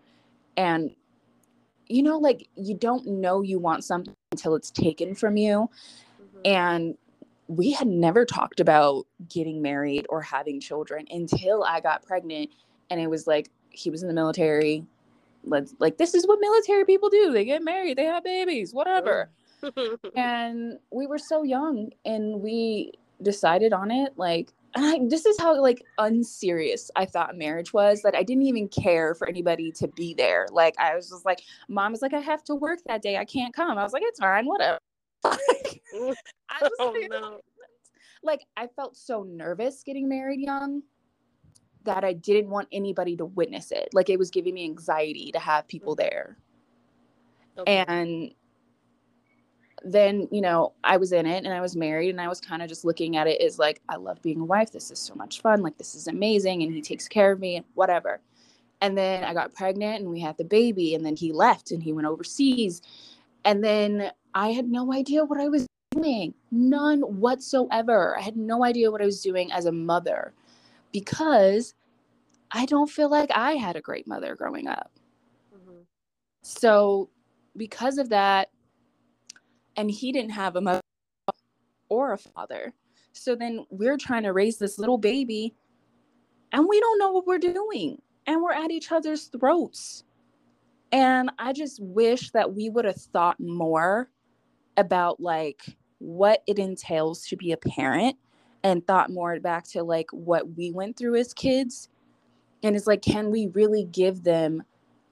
And, 0.58 0.96
you 1.88 2.04
know, 2.04 2.18
like 2.18 2.48
you 2.56 2.76
don't 2.76 3.06
know 3.08 3.42
you 3.42 3.60
want 3.60 3.84
something 3.84 4.16
until 4.32 4.56
it's 4.56 4.72
taken 4.72 5.16
from 5.16 5.38
you. 5.38 5.70
Mm-hmm. 6.22 6.40
And 6.46 6.98
we 7.48 7.72
had 7.72 7.88
never 7.88 8.26
talked 8.26 8.60
about 8.60 9.06
getting 9.30 9.62
married 9.62 10.06
or 10.10 10.22
having 10.22 10.60
children 10.60 11.06
until 11.12 11.64
I 11.64 11.80
got 11.80 12.04
pregnant. 12.06 12.50
And 12.90 13.00
it 13.00 13.10
was 13.10 13.28
like, 13.28 13.50
he 13.70 13.90
was 13.90 14.02
in 14.02 14.08
the 14.08 14.14
military. 14.14 14.86
Let's 15.44 15.76
like, 15.80 15.98
this 15.98 16.14
is 16.16 16.26
what 16.28 16.40
military 16.40 16.86
people 16.86 17.10
do. 17.10 17.32
They 17.32 17.46
get 17.46 17.64
married, 17.64 17.98
they 17.98 18.06
have 18.06 18.24
babies, 18.24 18.74
whatever. 18.74 19.30
and 20.16 20.80
we 20.92 21.08
were 21.08 21.20
so 21.20 21.44
young 21.44 21.92
and 22.04 22.42
we 22.42 22.94
decided 23.22 23.74
on 23.74 23.92
it 23.92 24.14
like 24.18 24.52
I, 24.76 25.00
this 25.08 25.26
is 25.26 25.40
how 25.40 25.60
like 25.62 25.82
unserious 26.00 26.92
I 26.98 27.06
thought 27.06 27.38
marriage 27.38 27.72
was 27.72 28.02
that 28.02 28.14
I 28.14 28.24
didn't 28.24 28.44
even 28.44 28.68
care 28.68 29.16
for 29.16 29.28
anybody 29.28 29.72
to 29.74 29.88
be 29.88 30.14
there. 30.14 30.48
Like 30.52 30.76
I 30.78 30.96
was 30.96 31.10
just 31.10 31.26
like, 31.26 31.44
mom 31.70 31.94
was 31.94 32.02
like, 32.02 32.14
I 32.14 32.20
have 32.20 32.44
to 32.46 32.56
work 32.56 32.80
that 32.88 33.02
day. 33.02 33.18
I 33.18 33.24
can't 33.24 33.54
come. 33.54 33.78
I 33.78 33.84
was 33.84 33.94
like, 33.94 34.04
it's 34.06 34.20
fine, 34.20 34.46
whatever. 34.46 34.80
I 36.50 36.60
just 36.60 36.74
oh, 36.80 36.96
no. 37.10 37.42
like 38.24 38.46
I 38.58 38.68
felt 38.68 38.96
so 38.96 39.24
nervous 39.24 39.84
getting 39.84 40.08
married 40.08 40.40
young 40.40 40.82
that 41.84 42.04
I 42.04 42.14
didn't 42.14 42.50
want 42.50 42.68
anybody 42.72 43.16
to 43.18 43.26
witness 43.26 43.72
it. 43.72 43.90
Like 43.94 44.10
it 44.10 44.18
was 44.18 44.32
giving 44.32 44.56
me 44.56 44.66
anxiety 44.66 45.32
to 45.32 45.40
have 45.40 45.68
people 45.68 45.96
mm-hmm. 45.96 46.10
there. 46.10 46.38
Okay. 47.60 47.86
And 47.88 48.34
then 49.86 50.28
you 50.32 50.42
know 50.42 50.74
i 50.84 50.98
was 50.98 51.12
in 51.12 51.26
it 51.26 51.46
and 51.46 51.54
i 51.54 51.62
was 51.62 51.76
married 51.76 52.10
and 52.10 52.20
i 52.20 52.28
was 52.28 52.42
kind 52.42 52.62
of 52.62 52.68
just 52.68 52.84
looking 52.84 53.18
at 53.18 53.28
it 53.28 53.40
as 53.40 53.60
like 53.60 53.82
i 53.88 53.96
love 53.96 54.20
being 54.22 54.40
a 54.40 54.46
wife 54.46 54.72
this 54.72 54.90
is 54.90 54.98
so 54.98 55.14
much 55.14 55.42
fun 55.42 55.62
like 55.62 55.78
this 55.78 55.94
is 55.94 56.08
amazing 56.08 56.64
and 56.64 56.74
he 56.74 56.82
takes 56.82 57.08
care 57.08 57.32
of 57.32 57.40
me 57.40 57.58
and 57.58 57.66
whatever 57.76 58.20
and 58.82 58.98
then 58.98 59.24
i 59.24 59.34
got 59.34 59.54
pregnant 59.54 60.02
and 60.02 60.10
we 60.10 60.20
had 60.20 60.38
the 60.38 60.44
baby 60.44 60.96
and 60.96 61.06
then 61.06 61.16
he 61.16 61.32
left 61.32 61.72
and 61.72 61.84
he 61.84 61.94
went 61.94 62.08
overseas 62.08 62.82
and 63.44 63.64
then 63.64 64.12
i 64.34 64.50
had 64.50 64.68
no 64.68 64.92
idea 64.92 65.24
what 65.24 65.40
i 65.40 65.48
was 65.48 65.68
none 66.52 67.02
whatsoever 67.02 68.18
i 68.18 68.22
had 68.22 68.38
no 68.38 68.64
idea 68.64 68.92
what 68.92 69.02
i 69.02 69.06
was 69.06 69.22
doing 69.22 69.52
as 69.52 69.66
a 69.66 69.72
mother 69.72 70.34
because 70.92 71.74
i 72.52 72.66
don't 72.66 72.90
feel 72.90 73.10
like 73.10 73.30
i 73.34 73.54
had 73.54 73.76
a 73.76 73.82
great 73.82 74.08
mother 74.08 74.36
growing 74.36 74.68
up 74.68 74.92
mm-hmm. 75.54 75.82
so 76.42 77.10
because 77.58 77.98
of 77.98 78.10
that 78.10 78.50
and 79.78 79.92
he 79.92 80.12
didn't 80.12 80.32
have 80.32 80.56
a 80.56 80.62
mother 80.62 80.82
or 81.90 82.14
a 82.14 82.18
father. 82.18 82.74
So 83.14 83.36
then 83.36 83.66
we're 83.70 83.98
trying 83.98 84.24
to 84.24 84.34
raise 84.34 84.58
this 84.58 84.78
little 84.78 84.98
baby 84.98 85.56
and 86.52 86.68
we 86.68 86.80
don't 86.80 87.00
know 87.00 87.12
what 87.12 87.28
we're 87.28 87.38
doing 87.38 88.02
and 88.28 88.42
we're 88.42 88.54
at 88.54 88.72
each 88.72 88.92
other's 88.92 89.26
throats. 89.28 90.04
And 90.92 91.32
I 91.40 91.54
just 91.54 91.82
wish 91.82 92.32
that 92.32 92.54
we 92.54 92.70
would 92.70 92.86
have 92.86 92.98
thought 92.98 93.40
more 93.40 94.10
about 94.78 95.20
like 95.20 95.78
what 96.00 96.44
it 96.48 96.60
entails 96.60 97.26
to 97.28 97.36
be 97.36 97.52
a 97.52 97.58
parent 97.58 98.18
and 98.64 98.86
thought 98.86 99.12
more 99.12 99.40
back 99.40 99.64
to 99.64 99.84
like 99.84 100.10
what 100.12 100.56
we 100.56 100.72
went 100.72 100.98
through 100.98 101.16
as 101.16 101.34
kids. 101.34 101.90
And 102.64 102.76
it's 102.76 102.88
like, 102.88 103.02
can 103.02 103.30
we 103.30 103.48
really 103.48 103.84
give 103.84 104.24
them 104.24 104.64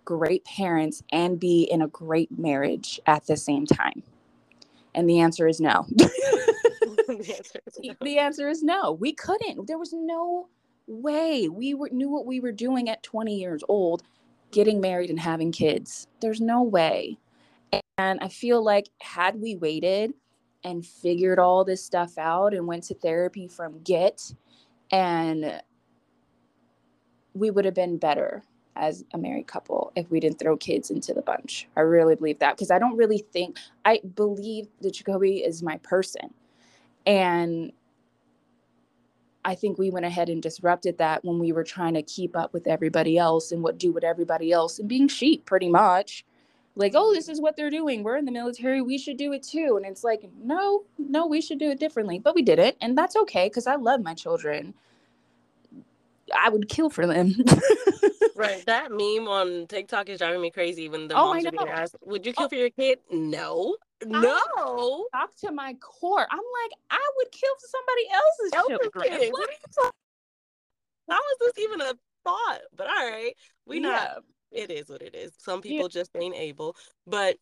great 0.06 0.43
parents 0.43 1.04
and 1.12 1.39
be 1.39 1.63
in 1.72 1.82
a 1.82 1.88
great 1.88 2.38
marriage 2.38 3.00
at 3.06 3.28
the 3.28 3.38
same 3.38 3.65
time? 3.65 4.02
And 4.96 5.10
the 5.10 5.19
answer 5.19 5.48
is 5.48 5.62
no. 5.62 5.86
the, 5.98 7.36
answer 7.38 7.60
is 7.67 7.80
no. 7.84 7.93
the 8.02 8.17
answer 8.17 8.50
is 8.50 8.63
no. 8.63 8.91
We 8.91 9.13
couldn't. 9.13 9.67
There 9.67 9.78
was 9.78 9.93
no 9.93 10.48
way. 10.88 11.48
We 11.48 11.74
were, 11.74 11.89
knew 11.91 12.10
what 12.10 12.26
we 12.26 12.39
were 12.39 12.52
doing 12.52 12.89
at 12.89 13.04
20 13.04 13.36
years 13.36 13.63
old, 13.67 14.04
getting 14.52 14.82
married 14.82 15.10
and 15.10 15.19
having 15.19 15.52
kids. 15.52 16.08
There's 16.22 16.41
no 16.41 16.63
way. 16.63 17.17
And 17.98 18.19
I 18.22 18.28
feel 18.28 18.63
like 18.63 18.89
had 19.00 19.39
we 19.39 19.56
waited 19.56 20.13
and 20.63 20.86
figured 20.86 21.39
all 21.39 21.63
this 21.63 21.84
stuff 21.84 22.17
out 22.17 22.54
and 22.54 22.67
went 22.67 22.84
to 22.84 22.93
therapy 22.95 23.47
from 23.47 23.82
get 23.84 24.34
and 24.91 25.62
we 27.34 27.49
would 27.49 27.65
have 27.65 27.73
been 27.73 27.97
better 27.97 28.43
as 28.76 29.04
a 29.13 29.17
married 29.17 29.47
couple 29.47 29.91
if 29.95 30.10
we 30.10 30.19
didn't 30.19 30.39
throw 30.39 30.58
kids 30.58 30.89
into 30.89 31.13
the 31.13 31.21
bunch. 31.21 31.67
I 31.76 31.82
really 31.82 32.15
believe 32.15 32.39
that 32.39 32.56
because 32.56 32.71
I 32.71 32.80
don't 32.80 32.97
really 32.97 33.19
think 33.32 33.58
I 33.86 34.02
believe 34.15 34.67
that 34.82 34.93
Jacoby 34.93 35.38
is 35.43 35.62
my 35.62 35.78
person. 35.78 36.34
And 37.06 37.71
I 39.45 39.56
think 39.56 39.78
we 39.78 39.89
went 39.89 40.06
ahead 40.06 40.30
and 40.30 40.41
disrupted 40.41 40.97
that 40.99 41.26
when 41.26 41.38
we 41.38 41.52
were 41.52 41.65
trying 41.65 41.95
to 41.95 42.02
keep 42.02 42.36
up 42.36 42.54
with 42.54 42.65
everybody 42.65 43.17
else 43.17 43.52
and 43.52 43.62
what 43.62 43.78
do 43.78 43.91
what 43.91 44.04
everybody 44.04 44.52
else 44.52 44.80
and 44.80 44.88
being 44.88 45.08
sheep 45.08 45.45
pretty 45.45 45.69
much. 45.69 46.26
Like, 46.75 46.93
oh, 46.95 47.13
this 47.13 47.29
is 47.29 47.39
what 47.39 47.55
they're 47.55 47.69
doing. 47.69 48.03
We're 48.03 48.17
in 48.17 48.25
the 48.25 48.31
military. 48.31 48.81
We 48.81 48.97
should 48.97 49.17
do 49.17 49.31
it 49.33 49.43
too. 49.43 49.75
And 49.77 49.86
it's 49.86 50.03
like, 50.03 50.27
no, 50.41 50.86
no, 50.97 51.27
we 51.27 51.39
should 51.39 51.59
do 51.59 51.69
it 51.69 51.79
differently. 51.79 52.17
But 52.19 52.33
we 52.33 52.41
did 52.41 52.57
it. 52.57 52.77
And 52.81 52.97
that's 52.97 53.15
okay 53.15 53.47
because 53.47 53.67
I 53.67 53.75
love 53.75 54.01
my 54.01 54.15
children. 54.15 54.73
I 56.36 56.49
would 56.49 56.67
kill 56.69 56.89
for 56.89 57.05
them. 57.05 57.36
right. 58.36 58.65
That 58.65 58.89
meme 58.91 59.27
on 59.27 59.67
TikTok 59.67 60.09
is 60.09 60.17
driving 60.17 60.41
me 60.41 60.49
crazy 60.49 60.89
when 60.89 61.07
the 61.07 61.15
oh, 61.15 61.33
moms 61.33 61.45
are 61.45 61.51
being 61.51 61.67
asked, 61.67 61.95
Would 62.05 62.25
you 62.25 62.33
oh 62.38 62.39
kill 62.39 62.45
oh. 62.45 62.49
for 62.49 62.55
your 62.55 62.69
kid? 62.71 62.99
No. 63.12 63.75
No. 64.05 65.05
Talk 65.13 65.36
to 65.41 65.51
my 65.51 65.75
core. 65.75 66.25
I'm 66.29 66.38
like, 66.38 66.71
I 66.89 67.12
would 67.17 67.31
kill 67.31 67.53
for 67.59 67.67
somebody 67.67 68.07
else's 68.12 68.51
children. 68.51 69.31
how 71.09 71.17
is 71.17 71.38
this 71.39 71.63
even 71.63 71.81
a 71.81 71.93
thought? 72.23 72.62
But 72.75 72.88
all 72.88 73.09
right, 73.09 73.33
we 73.65 73.79
yeah. 73.79 73.89
not. 73.89 74.23
It 74.53 74.71
is 74.71 74.89
what 74.89 75.01
it 75.01 75.15
is. 75.15 75.31
Some 75.37 75.61
people 75.61 75.85
yeah. 75.85 76.01
just 76.01 76.11
ain't 76.15 76.35
able. 76.35 76.75
But 77.07 77.37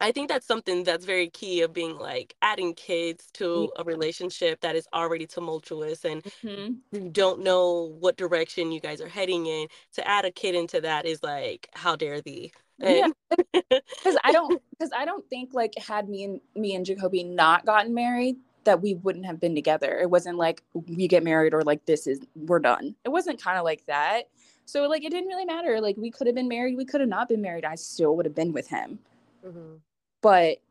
I 0.00 0.10
think 0.10 0.28
that's 0.28 0.46
something 0.46 0.82
that's 0.82 1.04
very 1.04 1.28
key 1.28 1.60
of 1.62 1.72
being 1.72 1.96
like 1.96 2.34
adding 2.42 2.74
kids 2.74 3.30
to 3.34 3.70
a 3.76 3.84
relationship 3.84 4.60
that 4.60 4.74
is 4.74 4.88
already 4.92 5.26
tumultuous 5.26 6.04
and 6.04 6.24
mm-hmm. 6.24 6.72
you 6.90 7.08
don't 7.10 7.40
know 7.40 7.94
what 8.00 8.16
direction 8.16 8.72
you 8.72 8.80
guys 8.80 9.00
are 9.00 9.08
heading 9.08 9.46
in. 9.46 9.68
To 9.94 10.06
add 10.08 10.24
a 10.24 10.32
kid 10.32 10.56
into 10.56 10.80
that 10.80 11.06
is 11.06 11.22
like, 11.22 11.68
how 11.74 11.94
dare 11.94 12.20
thee? 12.20 12.52
yeah, 12.78 13.08
because 13.52 14.16
I 14.24 14.32
don't, 14.32 14.60
because 14.72 14.90
I 14.96 15.04
don't 15.04 15.24
think 15.30 15.54
like 15.54 15.74
had 15.78 16.08
me 16.08 16.24
and 16.24 16.40
me 16.56 16.74
and 16.74 16.84
Jacoby 16.84 17.22
not 17.22 17.64
gotten 17.64 17.94
married, 17.94 18.38
that 18.64 18.82
we 18.82 18.94
wouldn't 18.94 19.26
have 19.26 19.40
been 19.40 19.54
together. 19.54 19.98
It 19.98 20.10
wasn't 20.10 20.38
like 20.38 20.62
we 20.74 21.08
get 21.08 21.24
married 21.24 21.54
or 21.54 21.62
like 21.62 21.84
this 21.86 22.06
is 22.06 22.20
we're 22.34 22.58
done. 22.58 22.94
It 23.04 23.08
wasn't 23.08 23.42
kind 23.42 23.58
of 23.58 23.64
like 23.64 23.84
that. 23.86 24.24
So 24.72 24.88
like 24.88 25.04
it 25.04 25.10
didn't 25.10 25.28
really 25.28 25.44
matter. 25.44 25.82
Like 25.82 25.98
we 25.98 26.10
could 26.10 26.26
have 26.26 26.34
been 26.34 26.48
married, 26.48 26.78
we 26.78 26.86
could 26.86 27.02
have 27.02 27.10
not 27.10 27.28
been 27.28 27.42
married. 27.42 27.66
I 27.66 27.74
still 27.74 28.16
would 28.16 28.24
have 28.24 28.34
been 28.34 28.54
with 28.54 28.68
him. 28.68 28.98
Mm-hmm. 29.46 29.74
But 30.22 30.62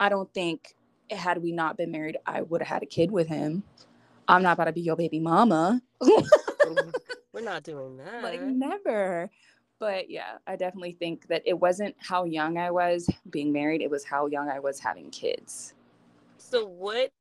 I 0.00 0.08
don't 0.08 0.28
think 0.34 0.74
had 1.12 1.40
we 1.40 1.52
not 1.52 1.76
been 1.76 1.92
married, 1.92 2.16
I 2.26 2.42
would 2.42 2.60
have 2.62 2.66
had 2.66 2.82
a 2.82 2.86
kid 2.86 3.12
with 3.12 3.28
him. 3.28 3.62
I'm 4.26 4.42
not 4.42 4.54
about 4.54 4.64
to 4.64 4.72
be 4.72 4.80
your 4.80 4.96
baby 4.96 5.20
mama. 5.20 5.80
We're 7.32 7.42
not 7.42 7.62
doing 7.62 7.96
that. 7.98 8.24
Like 8.24 8.42
never. 8.42 9.30
But 9.78 10.10
yeah, 10.10 10.38
I 10.48 10.56
definitely 10.56 10.90
think 10.90 11.28
that 11.28 11.42
it 11.46 11.60
wasn't 11.60 11.94
how 12.00 12.24
young 12.24 12.58
I 12.58 12.72
was 12.72 13.08
being 13.30 13.52
married, 13.52 13.82
it 13.82 13.90
was 13.90 14.04
how 14.04 14.26
young 14.26 14.48
I 14.48 14.58
was 14.58 14.80
having 14.80 15.10
kids. 15.10 15.74
So 16.38 16.66
what 16.66 17.12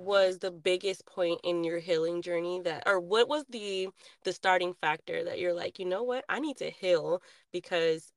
was 0.00 0.38
the 0.38 0.50
biggest 0.50 1.04
point 1.06 1.40
in 1.44 1.62
your 1.64 1.78
healing 1.78 2.22
journey 2.22 2.60
that 2.64 2.84
or 2.86 3.00
what 3.00 3.28
was 3.28 3.44
the 3.50 3.88
the 4.24 4.32
starting 4.32 4.74
factor 4.74 5.24
that 5.24 5.38
you're 5.38 5.54
like, 5.54 5.78
you 5.78 5.84
know 5.84 6.02
what? 6.02 6.24
I 6.28 6.40
need 6.40 6.56
to 6.58 6.70
heal 6.70 7.22
because 7.52 8.12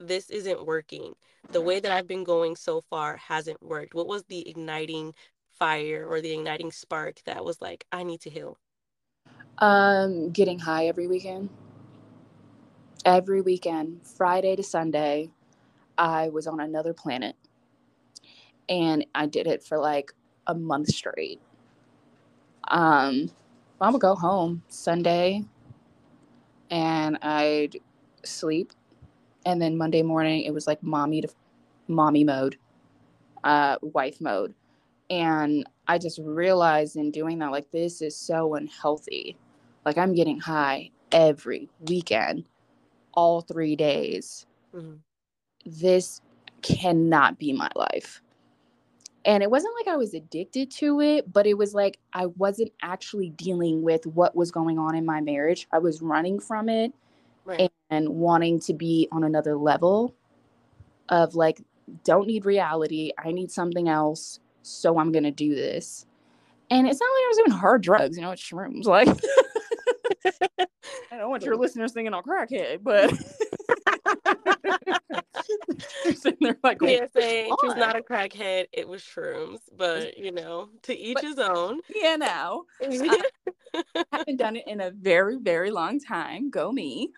this 0.00 0.30
isn't 0.30 0.66
working. 0.66 1.14
The 1.52 1.60
way 1.60 1.78
that 1.80 1.92
I've 1.92 2.06
been 2.06 2.24
going 2.24 2.56
so 2.56 2.80
far 2.80 3.16
hasn't 3.16 3.62
worked. 3.62 3.94
What 3.94 4.08
was 4.08 4.24
the 4.24 4.48
igniting 4.48 5.14
fire 5.50 6.06
or 6.08 6.20
the 6.20 6.32
igniting 6.32 6.72
spark 6.72 7.20
that 7.26 7.44
was 7.44 7.60
like, 7.60 7.84
I 7.92 8.02
need 8.02 8.20
to 8.22 8.30
heal? 8.30 8.58
Um, 9.58 10.30
getting 10.30 10.58
high 10.58 10.86
every 10.86 11.06
weekend. 11.06 11.50
Every 13.04 13.40
weekend, 13.40 14.06
Friday 14.06 14.56
to 14.56 14.62
Sunday, 14.62 15.30
I 15.96 16.28
was 16.30 16.46
on 16.46 16.60
another 16.60 16.94
planet. 16.94 17.36
And 18.68 19.06
I 19.14 19.26
did 19.26 19.46
it 19.46 19.62
for 19.62 19.78
like 19.78 20.12
a 20.50 20.54
month 20.54 20.88
straight. 20.88 21.40
Um, 22.68 23.30
I 23.80 23.90
would 23.90 24.00
go 24.00 24.14
home 24.14 24.62
Sunday 24.68 25.44
and 26.70 27.18
I'd 27.22 27.76
sleep 28.24 28.72
and 29.46 29.60
then 29.60 29.76
Monday 29.76 30.02
morning 30.02 30.42
it 30.42 30.52
was 30.52 30.66
like 30.66 30.82
mommy 30.82 31.22
to 31.22 31.28
mommy 31.88 32.24
mode, 32.24 32.56
uh, 33.44 33.76
wife 33.82 34.20
mode, 34.20 34.54
and 35.08 35.68
I 35.88 35.98
just 35.98 36.20
realized 36.22 36.96
in 36.96 37.10
doing 37.10 37.38
that 37.38 37.50
like 37.50 37.70
this 37.70 38.02
is 38.02 38.16
so 38.16 38.54
unhealthy. 38.54 39.36
Like 39.84 39.98
I'm 39.98 40.14
getting 40.14 40.38
high 40.38 40.90
every 41.10 41.68
weekend, 41.88 42.44
all 43.14 43.40
three 43.40 43.76
days. 43.76 44.46
Mm-hmm. 44.74 44.96
This 45.66 46.20
cannot 46.62 47.38
be 47.38 47.52
my 47.52 47.70
life. 47.74 48.22
And 49.24 49.42
it 49.42 49.50
wasn't 49.50 49.74
like 49.78 49.92
I 49.92 49.96
was 49.96 50.14
addicted 50.14 50.70
to 50.72 51.00
it, 51.00 51.30
but 51.30 51.46
it 51.46 51.54
was 51.54 51.74
like 51.74 51.98
I 52.12 52.26
wasn't 52.26 52.72
actually 52.82 53.30
dealing 53.30 53.82
with 53.82 54.06
what 54.06 54.34
was 54.34 54.50
going 54.50 54.78
on 54.78 54.94
in 54.94 55.04
my 55.04 55.20
marriage. 55.20 55.68
I 55.72 55.78
was 55.78 56.00
running 56.00 56.40
from 56.40 56.68
it 56.68 56.92
right. 57.44 57.70
and 57.90 58.08
wanting 58.08 58.60
to 58.60 58.74
be 58.74 59.08
on 59.12 59.24
another 59.24 59.56
level 59.56 60.14
of 61.08 61.34
like 61.34 61.60
don't 62.04 62.26
need 62.26 62.44
reality 62.46 63.10
i 63.18 63.32
need 63.32 63.50
something 63.50 63.88
else 63.88 64.40
so 64.62 64.98
i'm 64.98 65.12
gonna 65.12 65.30
do 65.30 65.54
this 65.54 66.06
and 66.70 66.86
it's 66.86 67.00
not 67.00 67.06
like 67.06 67.24
i 67.24 67.28
was 67.28 67.36
doing 67.38 67.50
hard 67.50 67.82
drugs 67.82 68.16
you 68.16 68.22
know 68.22 68.30
it's 68.30 68.42
shrooms 68.42 68.84
like 68.84 69.08
i 71.10 71.16
don't 71.16 71.30
want 71.30 71.42
your 71.42 71.56
listeners 71.56 71.92
thinking 71.92 72.14
i'm 72.14 72.22
crackhead 72.22 72.78
but 72.82 73.10
they're 76.40 76.58
like 76.62 76.78
yeah, 76.82 77.06
saying 77.14 77.54
she's 77.60 77.74
not 77.76 77.96
a 77.96 78.00
crackhead 78.00 78.66
it 78.72 78.88
was 78.88 79.02
shrooms 79.02 79.58
but 79.76 80.16
you 80.18 80.32
know 80.32 80.68
to 80.82 80.96
each 80.96 81.14
but, 81.14 81.24
his 81.24 81.38
own. 81.38 81.80
Yeah 81.94 82.16
now 82.16 82.62
I 82.82 84.04
haven't 84.12 84.36
done 84.36 84.56
it 84.56 84.64
in 84.66 84.80
a 84.80 84.90
very 84.90 85.36
very 85.36 85.70
long 85.70 86.00
time. 86.00 86.50
Go 86.50 86.72
me. 86.72 87.10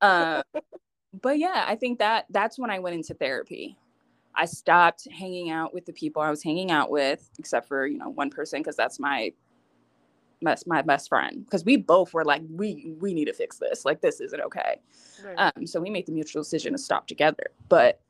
Uh, 0.00 0.42
but 1.22 1.38
yeah 1.38 1.64
i 1.68 1.76
think 1.76 2.00
that 2.00 2.26
that's 2.30 2.58
when 2.58 2.70
i 2.70 2.78
went 2.78 2.96
into 2.96 3.14
therapy. 3.14 3.76
I 4.36 4.46
stopped 4.46 5.06
hanging 5.16 5.50
out 5.50 5.72
with 5.72 5.86
the 5.86 5.92
people 5.92 6.20
i 6.20 6.30
was 6.30 6.42
hanging 6.42 6.72
out 6.72 6.90
with 6.90 7.30
except 7.38 7.68
for 7.68 7.86
you 7.86 7.98
know 7.98 8.08
one 8.08 8.30
person 8.30 8.60
because 8.60 8.74
that's 8.74 8.98
my 8.98 9.32
best 10.44 10.66
my 10.66 10.82
best 10.82 11.08
friend 11.08 11.44
because 11.44 11.64
we 11.64 11.76
both 11.76 12.14
were 12.14 12.24
like 12.24 12.42
we 12.50 12.94
we 13.00 13.14
need 13.14 13.26
to 13.26 13.32
fix 13.32 13.58
this. 13.58 13.84
Like 13.84 14.00
this 14.00 14.20
isn't 14.20 14.40
okay. 14.40 14.80
Right. 15.24 15.52
um 15.56 15.66
so 15.66 15.80
we 15.80 15.90
made 15.90 16.06
the 16.06 16.12
mutual 16.12 16.42
decision 16.42 16.72
to 16.72 16.78
stop 16.78 17.06
together. 17.06 17.50
But 17.68 18.00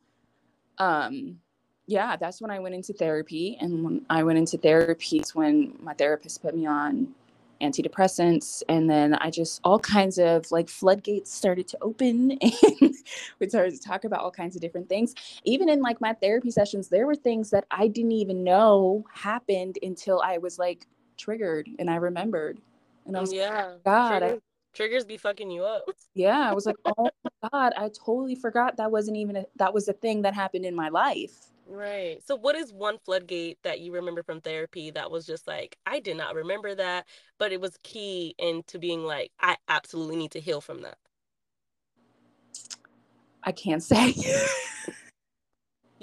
um 0.79 1.38
yeah 1.87 2.16
that's 2.16 2.40
when 2.40 2.51
i 2.51 2.59
went 2.59 2.75
into 2.75 2.92
therapy. 2.92 3.57
And 3.61 3.85
when 3.85 4.07
i 4.11 4.23
went 4.23 4.38
into 4.38 4.59
therapy 4.59 5.18
it's 5.18 5.35
when 5.35 5.77
my 5.81 5.94
therapist 5.94 6.42
put 6.42 6.55
me 6.55 6.66
on 6.66 7.14
antidepressants. 7.62 8.62
And 8.68 8.90
then 8.90 9.14
i 9.14 9.31
just 9.31 9.61
all 9.64 9.79
kinds 9.79 10.18
of 10.18 10.51
like 10.51 10.68
floodgates 10.68 11.33
started 11.33 11.68
to 11.68 11.79
open. 11.83 12.38
And 12.81 12.94
we 13.40 13.49
started 13.49 13.75
to 13.75 13.81
talk 13.81 14.05
about 14.05 14.20
all 14.20 14.31
kinds 14.31 14.57
of 14.57 14.62
different 14.62 14.88
things. 14.88 15.14
Even 15.44 15.68
in 15.68 15.81
like 15.81 16.01
my 16.01 16.12
therapy 16.14 16.51
sessions 16.51 16.88
there 16.88 17.07
were 17.07 17.14
things 17.14 17.51
that 17.51 17.64
i 17.70 17.87
didn't 17.87 18.12
even 18.12 18.42
know 18.44 19.05
happened 19.12 19.79
until 19.83 20.20
i 20.23 20.38
was 20.38 20.59
like 20.59 20.87
triggered 21.16 21.68
and 21.79 21.90
I 21.90 21.96
remembered. 21.96 22.59
And 23.07 23.16
I 23.16 23.20
was 23.20 23.33
yeah, 23.33 23.66
like, 23.66 23.85
God, 23.85 24.18
triggers, 24.20 24.38
I, 24.38 24.77
triggers 24.77 25.05
be 25.05 25.16
fucking 25.16 25.50
you 25.50 25.64
up. 25.64 25.85
Yeah, 26.16 26.48
I 26.48 26.55
was 26.55 26.64
like, 26.64 26.77
oh 26.85 27.11
my 27.24 27.48
God, 27.50 27.72
I 27.77 27.88
totally 27.88 28.37
forgot 28.37 28.77
that 28.77 28.92
wasn't 28.92 29.16
even 29.16 29.35
a, 29.35 29.44
that 29.57 29.74
was 29.74 29.88
a 29.88 29.92
thing 29.92 30.22
that 30.22 30.33
happened 30.33 30.64
in 30.64 30.77
my 30.77 30.88
life. 30.88 31.33
Right. 31.66 32.18
So, 32.24 32.37
what 32.37 32.55
is 32.55 32.72
one 32.72 32.98
floodgate 33.05 33.59
that 33.64 33.81
you 33.81 33.92
remember 33.92 34.22
from 34.22 34.40
therapy 34.40 34.90
that 34.92 35.11
was 35.11 35.27
just 35.27 35.48
like, 35.48 35.77
I 35.87 35.98
did 35.98 36.16
not 36.16 36.35
remember 36.35 36.74
that, 36.74 37.07
but 37.38 37.50
it 37.50 37.61
was 37.61 37.77
key 37.83 38.35
into 38.38 38.79
being 38.79 39.03
like, 39.05 39.33
I 39.40 39.57
absolutely 39.68 40.16
need 40.16 40.33
to 40.33 40.40
heal 40.40 40.61
from 40.61 40.83
that? 40.83 40.98
I 43.42 43.53
can't 43.53 43.83
say. 43.83 44.14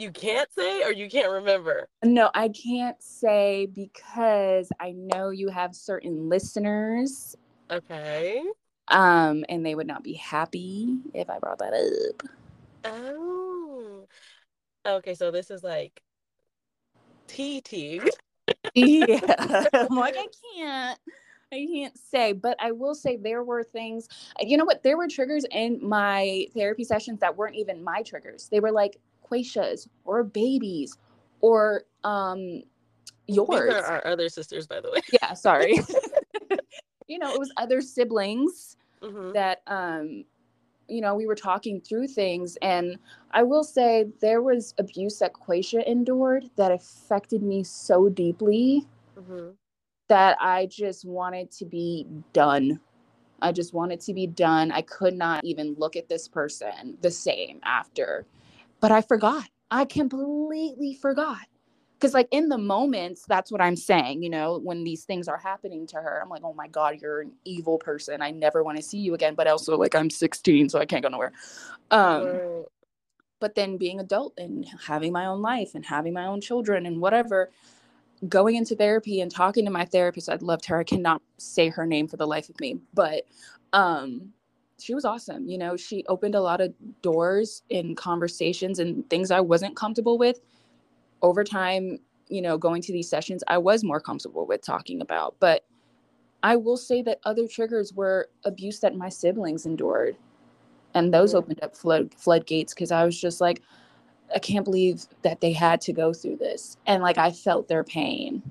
you 0.01 0.11
can't 0.11 0.51
say 0.51 0.83
or 0.83 0.91
you 0.91 1.09
can't 1.09 1.31
remember? 1.31 1.87
No, 2.03 2.31
I 2.33 2.49
can't 2.49 3.01
say 3.01 3.67
because 3.67 4.69
I 4.79 4.91
know 4.91 5.29
you 5.29 5.49
have 5.49 5.75
certain 5.75 6.27
listeners. 6.27 7.35
Okay. 7.69 8.41
Um, 8.87 9.45
and 9.47 9.65
they 9.65 9.75
would 9.75 9.87
not 9.87 10.03
be 10.03 10.13
happy 10.13 10.97
if 11.13 11.29
I 11.29 11.39
brought 11.39 11.59
that 11.59 11.73
up. 11.73 12.27
Oh. 12.83 14.07
Okay, 14.85 15.13
so 15.13 15.29
this 15.29 15.51
is 15.51 15.63
like 15.63 16.01
TT. 17.27 18.01
yeah. 18.73 19.65
I'm 19.73 19.95
like, 19.95 20.15
I 20.17 20.27
can't. 20.55 20.99
I 21.53 21.67
can't 21.69 21.97
say, 21.97 22.31
but 22.31 22.55
I 22.61 22.71
will 22.71 22.95
say 22.95 23.17
there 23.17 23.43
were 23.43 23.63
things, 23.63 24.07
you 24.39 24.55
know 24.55 24.63
what? 24.63 24.83
There 24.83 24.95
were 24.95 25.09
triggers 25.09 25.45
in 25.51 25.79
my 25.81 26.47
therapy 26.55 26.85
sessions 26.85 27.19
that 27.19 27.35
weren't 27.35 27.57
even 27.57 27.83
my 27.83 28.03
triggers. 28.03 28.47
They 28.49 28.61
were 28.61 28.71
like 28.71 28.97
Quaisha's 29.31 29.87
or 30.05 30.23
babies 30.23 30.97
or 31.41 31.83
um 32.03 32.63
yours. 33.27 33.73
These 33.73 33.83
are 33.83 33.85
our 33.85 34.07
other 34.07 34.29
sisters, 34.29 34.67
by 34.67 34.81
the 34.81 34.91
way. 34.91 35.01
Yeah, 35.21 35.33
sorry. 35.47 35.79
you 37.07 37.19
know, 37.19 37.33
it 37.33 37.39
was 37.39 37.51
other 37.57 37.81
siblings 37.81 38.77
mm-hmm. 39.01 39.33
that 39.33 39.61
um 39.67 40.25
you 40.87 40.99
know, 40.99 41.15
we 41.15 41.25
were 41.25 41.35
talking 41.35 41.79
through 41.79 42.07
things 42.07 42.57
and 42.61 42.97
I 43.31 43.43
will 43.43 43.63
say 43.63 44.07
there 44.19 44.41
was 44.41 44.73
abuse 44.77 45.19
that 45.19 45.33
Quaisha 45.33 45.85
endured 45.87 46.49
that 46.57 46.71
affected 46.71 47.41
me 47.41 47.63
so 47.63 48.09
deeply 48.09 48.85
mm-hmm. 49.17 49.51
that 50.09 50.37
I 50.41 50.65
just 50.65 51.05
wanted 51.05 51.49
to 51.51 51.65
be 51.65 52.07
done. 52.33 52.81
I 53.41 53.53
just 53.53 53.73
wanted 53.73 54.01
to 54.01 54.13
be 54.13 54.27
done. 54.27 54.71
I 54.71 54.81
could 54.81 55.15
not 55.15 55.45
even 55.45 55.75
look 55.77 55.95
at 55.95 56.09
this 56.09 56.27
person 56.27 56.97
the 57.01 57.09
same 57.09 57.61
after 57.63 58.25
but 58.81 58.91
I 58.91 59.01
forgot. 59.01 59.45
I 59.71 59.85
completely 59.85 60.95
forgot. 60.95 61.39
Because, 61.95 62.13
like, 62.15 62.29
in 62.31 62.49
the 62.49 62.59
moments, 62.59 63.25
that's 63.27 63.51
what 63.51 63.61
I'm 63.61 63.77
saying, 63.77 64.23
you 64.23 64.29
know, 64.31 64.59
when 64.63 64.83
these 64.85 65.05
things 65.05 65.27
are 65.29 65.37
happening 65.37 65.87
to 65.87 65.97
her, 65.97 66.21
I'm 66.23 66.29
like, 66.29 66.43
oh 66.45 66.53
my 66.53 66.67
God, 66.67 66.99
you're 67.01 67.21
an 67.21 67.33
evil 67.45 67.79
person. 67.79 68.21
I 68.21 68.31
never 68.31 68.63
want 68.63 68.77
to 68.77 68.83
see 68.83 68.99
you 68.99 69.15
again. 69.15 69.35
But 69.35 69.47
also, 69.47 69.77
like, 69.77 69.95
I'm 69.95 70.09
16, 70.11 70.69
so 70.69 70.79
I 70.79 70.85
can't 70.85 71.03
go 71.03 71.09
nowhere. 71.09 71.33
Um, 71.91 72.41
But 73.39 73.55
then 73.55 73.77
being 73.77 74.01
adult 74.01 74.33
and 74.39 74.67
having 74.87 75.13
my 75.13 75.27
own 75.27 75.43
life 75.43 75.75
and 75.75 75.85
having 75.85 76.13
my 76.13 76.27
own 76.27 76.41
children 76.41 76.87
and 76.87 77.01
whatever, 77.01 77.51
going 78.29 78.55
into 78.55 78.75
therapy 78.75 79.21
and 79.21 79.31
talking 79.31 79.65
to 79.65 79.71
my 79.71 79.85
therapist, 79.85 80.29
I 80.29 80.37
loved 80.41 80.65
her. 80.67 80.79
I 80.79 80.85
cannot 80.85 81.21
say 81.37 81.69
her 81.69 81.85
name 81.87 82.07
for 82.07 82.17
the 82.17 82.27
life 82.27 82.49
of 82.49 82.59
me, 82.59 82.79
but 82.93 83.25
um, 83.73 84.33
she 84.81 84.93
was 84.93 85.05
awesome. 85.05 85.47
You 85.47 85.57
know, 85.57 85.77
she 85.77 86.03
opened 86.07 86.35
a 86.35 86.41
lot 86.41 86.61
of 86.61 86.73
doors 87.01 87.63
in 87.69 87.95
conversations 87.95 88.79
and 88.79 89.09
things 89.09 89.31
I 89.31 89.39
wasn't 89.39 89.75
comfortable 89.75 90.17
with. 90.17 90.39
Over 91.21 91.43
time, 91.43 91.99
you 92.27 92.41
know, 92.41 92.57
going 92.57 92.81
to 92.83 92.91
these 92.91 93.09
sessions, 93.09 93.43
I 93.47 93.57
was 93.57 93.83
more 93.83 93.99
comfortable 93.99 94.45
with 94.45 94.61
talking 94.61 95.01
about. 95.01 95.35
But 95.39 95.65
I 96.43 96.55
will 96.55 96.77
say 96.77 97.01
that 97.03 97.19
other 97.23 97.47
triggers 97.47 97.93
were 97.93 98.29
abuse 98.45 98.79
that 98.79 98.95
my 98.95 99.09
siblings 99.09 99.65
endured. 99.65 100.17
And 100.93 101.13
those 101.13 101.29
mm-hmm. 101.29 101.37
opened 101.37 101.63
up 101.63 101.75
flood 101.75 102.13
floodgates 102.17 102.73
because 102.73 102.91
I 102.91 103.05
was 103.05 103.19
just 103.19 103.41
like, 103.41 103.61
I 104.33 104.39
can't 104.39 104.65
believe 104.65 105.05
that 105.23 105.41
they 105.41 105.51
had 105.51 105.81
to 105.81 105.93
go 105.93 106.13
through 106.13 106.37
this. 106.37 106.77
And 106.85 107.03
like 107.03 107.17
I 107.17 107.31
felt 107.31 107.67
their 107.67 107.83
pain. 107.83 108.41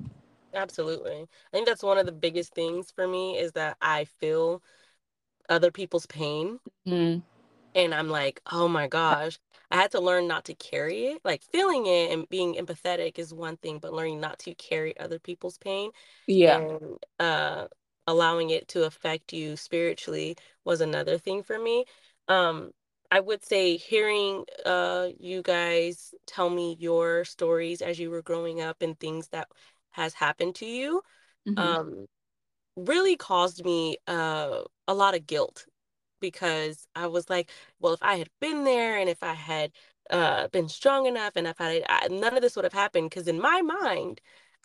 Absolutely. 0.55 1.23
I 1.23 1.51
think 1.53 1.66
that's 1.66 1.83
one 1.83 1.99
of 1.99 2.07
the 2.07 2.12
biggest 2.12 2.55
things 2.55 2.90
for 2.90 3.07
me 3.07 3.38
is 3.38 3.53
that 3.53 3.77
I 3.81 4.05
feel 4.05 4.62
other 5.51 5.71
people's 5.71 6.07
pain. 6.07 6.59
Mm-hmm. 6.87 7.21
And 7.75 7.95
I'm 7.95 8.09
like, 8.09 8.41
oh 8.51 8.69
my 8.69 8.89
gosh, 8.89 9.39
I 9.71 9.77
had 9.77 9.93
to 9.93 10.01
learn 10.01 10.27
not 10.27 10.47
to 10.47 10.55
carry 10.55 11.07
it. 11.07 11.21
Like 11.25 11.43
feeling 11.43 11.87
it 11.87 12.11
and 12.13 12.29
being 12.29 12.55
empathetic 12.55 13.19
is 13.19 13.33
one 13.33 13.57
thing, 13.59 13.79
but 13.79 13.93
learning 13.93 14.21
not 14.21 14.39
to 14.41 14.55
carry 14.55 14.99
other 14.99 15.19
people's 15.19 15.59
pain. 15.59 15.91
Yeah. 16.27 16.59
And 16.59 16.99
uh, 17.19 17.67
allowing 18.07 18.51
it 18.51 18.69
to 18.69 18.85
affect 18.85 19.33
you 19.33 19.57
spiritually 19.57 20.37
was 20.65 20.81
another 20.81 21.19
thing 21.19 21.43
for 21.43 21.59
me. 21.59 21.85
Um, 22.27 22.71
I 23.13 23.21
would 23.21 23.45
say 23.45 23.77
hearing 23.77 24.45
uh, 24.65 25.09
you 25.19 25.43
guys 25.43 26.15
tell 26.27 26.49
me 26.49 26.77
your 26.79 27.25
stories 27.25 27.83
as 27.83 27.99
you 27.99 28.11
were 28.11 28.23
growing 28.23 28.61
up 28.61 28.83
and 28.83 28.99
things 28.99 29.29
that 29.29 29.49
has 29.91 30.15
happened 30.15 30.55
to 30.57 30.67
you 30.67 31.03
mm-hmm. 31.49 31.59
um, 31.59 32.07
really 32.77 33.17
caused 33.17 33.65
me 33.65 33.97
uh, 34.07 34.63
a 34.89 34.95
lot 34.95 35.15
of 35.15 35.27
guilt 35.27 35.67
because 36.21 36.87
I 36.95 37.07
was 37.07 37.31
like, 37.31 37.51
well, 37.81 37.95
if 37.95 38.03
I 38.03 38.17
had 38.17 38.29
been 38.41 38.65
there 38.65 38.99
and 38.99 39.09
if 39.09 39.23
I 39.23 39.35
had 39.35 39.73
uh, 40.11 40.49
been 40.49 40.69
strong 40.69 41.07
enough 41.07 41.33
and 41.37 41.47
if 41.47 41.61
I, 41.61 41.83
I 41.89 42.09
none 42.09 42.37
of 42.37 42.43
this 42.43 42.57
would 42.57 42.65
have 42.65 42.73
happened 42.73 43.11
because 43.11 43.29
in 43.29 43.41
my 43.41 43.63
mind, 43.63 44.21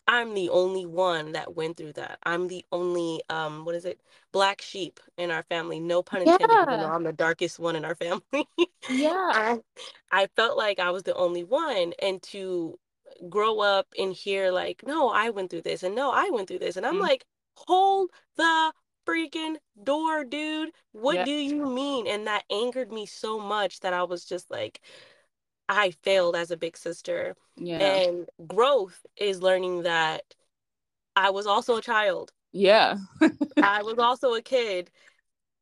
I'm 0.08 0.34
the 0.34 0.50
only 0.50 0.86
one 0.86 1.32
that 1.32 1.56
went 1.56 1.76
through 1.76 1.94
that. 1.94 2.18
I'm 2.22 2.46
the 2.46 2.64
only 2.70 3.22
um 3.28 3.64
what 3.64 3.74
is 3.74 3.84
it? 3.84 4.00
Black 4.32 4.62
sheep 4.62 5.00
in 5.18 5.30
our 5.30 5.42
family. 5.44 5.80
No 5.80 6.02
pun 6.02 6.22
intended. 6.22 6.48
Yeah. 6.48 6.64
Know, 6.64 6.92
I'm 6.92 7.02
the 7.02 7.12
darkest 7.12 7.58
one 7.58 7.74
in 7.74 7.84
our 7.84 7.96
family. 7.96 8.22
yeah. 8.88 9.10
I, 9.10 9.58
I 10.12 10.28
felt 10.36 10.56
like 10.56 10.78
I 10.78 10.90
was 10.90 11.02
the 11.02 11.14
only 11.14 11.42
one 11.42 11.92
and 12.00 12.22
to 12.24 12.78
grow 13.28 13.60
up 13.60 13.86
and 13.98 14.12
hear 14.12 14.50
like, 14.50 14.82
no, 14.86 15.08
I 15.08 15.30
went 15.30 15.50
through 15.50 15.62
this 15.62 15.82
and 15.82 15.94
no, 15.94 16.10
I 16.12 16.30
went 16.30 16.48
through 16.48 16.60
this. 16.60 16.76
And 16.76 16.86
I'm 16.86 16.94
mm-hmm. 16.94 17.02
like, 17.02 17.24
hold 17.56 18.10
the 18.36 18.72
freaking 19.06 19.56
door, 19.82 20.24
dude. 20.24 20.70
What 20.92 21.16
yeah. 21.16 21.24
do 21.24 21.32
you 21.32 21.66
mean? 21.66 22.06
And 22.06 22.26
that 22.26 22.44
angered 22.50 22.92
me 22.92 23.06
so 23.06 23.38
much 23.38 23.80
that 23.80 23.92
I 23.92 24.02
was 24.04 24.24
just 24.24 24.50
like, 24.50 24.80
I 25.68 25.92
failed 26.02 26.36
as 26.36 26.50
a 26.50 26.56
big 26.56 26.76
sister. 26.76 27.34
Yeah. 27.56 27.78
And 27.78 28.26
growth 28.46 29.04
is 29.16 29.42
learning 29.42 29.82
that 29.82 30.22
I 31.14 31.30
was 31.30 31.46
also 31.46 31.76
a 31.76 31.82
child. 31.82 32.32
Yeah. 32.52 32.96
I 33.62 33.82
was 33.82 33.98
also 33.98 34.34
a 34.34 34.42
kid. 34.42 34.90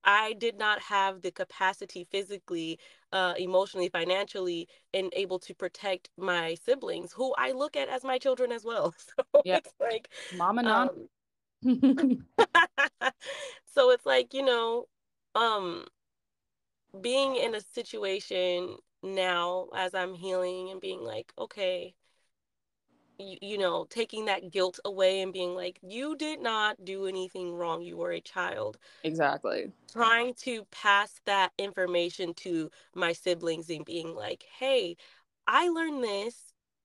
I 0.05 0.35
did 0.35 0.59
not 0.59 0.81
have 0.83 1.23
the 1.23 1.31
capacity 1.31 2.07
physically, 2.11 2.79
uh, 3.13 3.35
emotionally, 3.39 3.89
financially, 3.89 4.69
and 4.93 5.11
able 5.15 5.39
to 5.41 5.55
protect 5.55 6.11
my 6.19 6.57
siblings, 6.65 7.13
who 7.13 7.35
I 7.39 7.53
look 7.53 7.77
at 7.77 7.89
as 7.89 8.05
my 8.05 8.19
children 8.19 8.53
as 8.53 8.65
well. 8.65 8.95
So 9.17 9.43
yeah. 9.45 9.59
it's 9.59 9.73
like 9.81 10.11
mom 10.31 10.59
and 10.59 10.69
Um, 10.69 11.09
so 13.67 13.91
it's 13.91 14.07
like, 14.07 14.35
you 14.35 14.45
know, 14.45 14.87
um 15.35 15.85
being 17.01 17.37
in 17.37 17.55
a 17.55 17.61
situation 17.61 18.77
now 19.03 19.69
as 19.75 19.95
I'm 19.95 20.15
healing 20.15 20.71
and 20.71 20.81
being 20.81 21.03
like, 21.03 21.33
okay, 21.39 21.95
you, 23.19 23.37
you 23.41 23.59
know, 23.59 23.87
taking 23.91 24.27
that 24.27 24.51
guilt 24.51 24.79
away 24.85 25.21
and 25.23 25.33
being 25.33 25.55
like, 25.55 25.79
you 25.83 26.17
did 26.17 26.41
not 26.41 26.85
do 26.85 27.07
anything 27.07 27.53
wrong. 27.55 27.83
You 27.83 27.97
were 27.97 28.13
a 28.13 28.21
child. 28.21 28.79
Exactly. 29.03 29.73
Trying 29.93 30.35
to 30.43 30.65
pass 30.73 31.21
that 31.27 31.53
information 31.59 32.35
to 32.35 32.71
my 32.95 33.13
siblings 33.13 33.71
and 33.71 33.85
being 33.85 34.15
like, 34.15 34.45
hey, 34.59 34.97
I 35.47 35.69
learned 35.69 36.03
this 36.03 36.37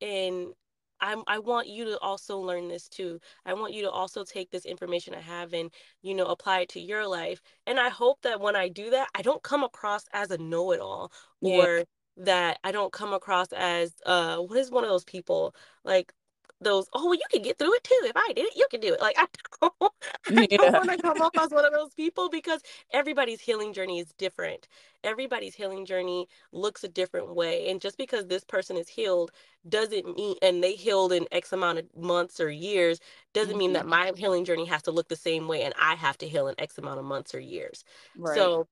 and 0.02 0.54
I'm, 1.02 1.24
I 1.28 1.40
want 1.40 1.68
you 1.68 1.86
to 1.86 2.00
also 2.00 2.38
learn 2.40 2.68
this 2.68 2.88
too. 2.90 3.20
I 3.46 3.54
want 3.54 3.74
you 3.74 3.82
to 3.84 3.92
also 3.92 4.24
take 4.24 4.52
this 4.52 4.66
information 4.66 5.14
I 5.16 5.22
have 5.22 5.54
and, 5.54 5.72
you 6.02 6.14
know, 6.16 6.26
apply 6.26 6.62
it 6.62 6.70
to 6.70 6.80
your 6.80 7.08
life. 7.08 7.42
And 7.68 7.80
I 7.80 7.90
hope 7.90 8.22
that 8.24 8.42
when 8.42 8.56
I 8.56 8.70
do 8.70 8.90
that, 8.92 9.10
I 9.16 9.22
don't 9.22 9.44
come 9.44 9.64
across 9.64 10.06
as 10.14 10.32
a 10.32 10.38
know 10.38 10.72
it 10.72 10.80
all 10.80 11.12
yeah. 11.42 11.68
or 11.68 11.84
that 12.18 12.60
I 12.64 12.72
don't 12.72 12.92
come 12.92 13.14
across 13.14 13.54
as 13.54 13.94
uh 14.06 14.38
what 14.38 14.58
is 14.58 14.72
one 14.72 14.84
of 14.84 14.90
those 14.90 15.06
people 15.06 15.56
like 15.86 16.14
those 16.62 16.88
oh 16.94 17.06
well, 17.06 17.14
you 17.14 17.22
can 17.32 17.42
get 17.42 17.58
through 17.58 17.74
it 17.74 17.84
too 17.84 18.00
if 18.04 18.14
i 18.16 18.34
did 18.36 18.46
it 18.46 18.56
you 18.56 18.66
can 18.70 18.80
do 18.80 18.94
it 18.94 19.02
like 19.02 19.16
i 19.20 19.28
don't, 19.62 19.94
I 20.32 20.46
don't 20.46 20.74
want 20.74 20.90
to 20.92 20.98
come 20.98 21.22
off 21.22 21.38
as 21.38 21.52
one 21.52 21.66
of 21.66 21.74
those 21.74 21.94
people 21.94 22.30
because 22.30 22.62
everybody's 22.92 23.42
healing 23.42 23.74
journey 23.74 24.00
is 24.00 24.12
different 24.18 24.68
everybody's 25.04 25.56
healing 25.56 25.86
journey 25.86 26.28
looks 26.52 26.84
a 26.84 26.90
different 26.90 27.34
way 27.34 27.70
and 27.70 27.80
just 27.80 27.98
because 27.98 28.28
this 28.28 28.44
person 28.44 28.78
is 28.78 28.90
healed 28.90 29.32
doesn't 29.68 30.16
mean 30.16 30.36
and 30.42 30.64
they 30.64 30.74
healed 30.74 31.14
in 31.14 31.26
x 31.32 31.54
amount 31.54 31.80
of 31.80 31.86
months 31.96 32.40
or 32.40 32.50
years 32.50 33.00
doesn't 33.34 33.52
mm-hmm. 33.52 33.60
mean 33.60 33.74
that 33.74 33.86
my 33.86 34.12
healing 34.18 34.46
journey 34.46 34.66
has 34.66 34.82
to 34.82 34.92
look 34.92 35.08
the 35.08 35.16
same 35.16 35.48
way 35.48 35.64
and 35.64 35.74
i 35.80 35.96
have 35.96 36.18
to 36.18 36.28
heal 36.28 36.48
in 36.48 36.56
x 36.60 36.78
amount 36.78 37.00
of 37.00 37.06
months 37.06 37.34
or 37.34 37.40
years 37.40 37.84
right. 38.18 38.36
so 38.36 38.68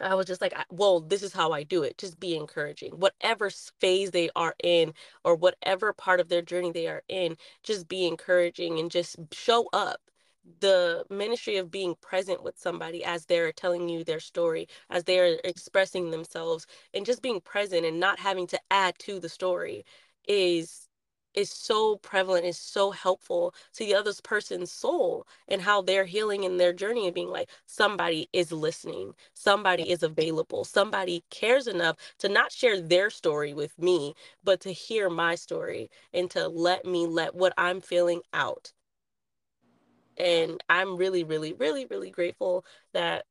I 0.00 0.14
was 0.14 0.26
just 0.26 0.40
like, 0.40 0.54
well, 0.70 1.00
this 1.00 1.22
is 1.22 1.32
how 1.32 1.52
I 1.52 1.62
do 1.62 1.82
it. 1.82 1.98
Just 1.98 2.20
be 2.20 2.36
encouraging. 2.36 2.92
Whatever 2.92 3.50
phase 3.80 4.10
they 4.10 4.30
are 4.36 4.54
in 4.62 4.92
or 5.24 5.34
whatever 5.36 5.92
part 5.92 6.20
of 6.20 6.28
their 6.28 6.42
journey 6.42 6.70
they 6.72 6.86
are 6.86 7.02
in, 7.08 7.36
just 7.62 7.88
be 7.88 8.06
encouraging 8.06 8.78
and 8.78 8.90
just 8.90 9.16
show 9.32 9.68
up. 9.72 10.00
The 10.60 11.04
ministry 11.10 11.56
of 11.56 11.70
being 11.72 11.96
present 12.00 12.42
with 12.42 12.58
somebody 12.58 13.04
as 13.04 13.26
they're 13.26 13.52
telling 13.52 13.88
you 13.88 14.04
their 14.04 14.20
story, 14.20 14.68
as 14.90 15.04
they're 15.04 15.40
expressing 15.44 16.10
themselves, 16.10 16.66
and 16.94 17.04
just 17.06 17.22
being 17.22 17.40
present 17.40 17.84
and 17.84 17.98
not 17.98 18.20
having 18.20 18.46
to 18.48 18.60
add 18.70 18.98
to 19.00 19.18
the 19.18 19.28
story 19.28 19.84
is 20.28 20.85
is 21.36 21.50
so 21.50 21.96
prevalent, 21.96 22.46
is 22.46 22.58
so 22.58 22.90
helpful 22.90 23.54
to 23.74 23.84
the 23.84 23.94
other 23.94 24.12
person's 24.24 24.72
soul 24.72 25.26
and 25.48 25.62
how 25.62 25.82
they're 25.82 26.06
healing 26.06 26.44
in 26.44 26.56
their 26.56 26.72
journey 26.72 27.06
and 27.06 27.14
being 27.14 27.28
like, 27.28 27.50
somebody 27.66 28.28
is 28.32 28.52
listening, 28.52 29.14
somebody 29.34 29.90
is 29.90 30.02
available, 30.02 30.64
somebody 30.64 31.24
cares 31.30 31.66
enough 31.68 31.96
to 32.18 32.28
not 32.28 32.52
share 32.52 32.80
their 32.80 33.10
story 33.10 33.54
with 33.54 33.78
me, 33.78 34.14
but 34.42 34.60
to 34.60 34.72
hear 34.72 35.10
my 35.10 35.34
story 35.34 35.90
and 36.14 36.30
to 36.30 36.48
let 36.48 36.84
me 36.86 37.06
let 37.06 37.34
what 37.34 37.52
I'm 37.58 37.80
feeling 37.80 38.22
out. 38.32 38.72
And 40.18 40.62
I'm 40.70 40.96
really, 40.96 41.24
really, 41.24 41.52
really, 41.52 41.86
really 41.86 42.10
grateful 42.10 42.64
that 42.94 43.26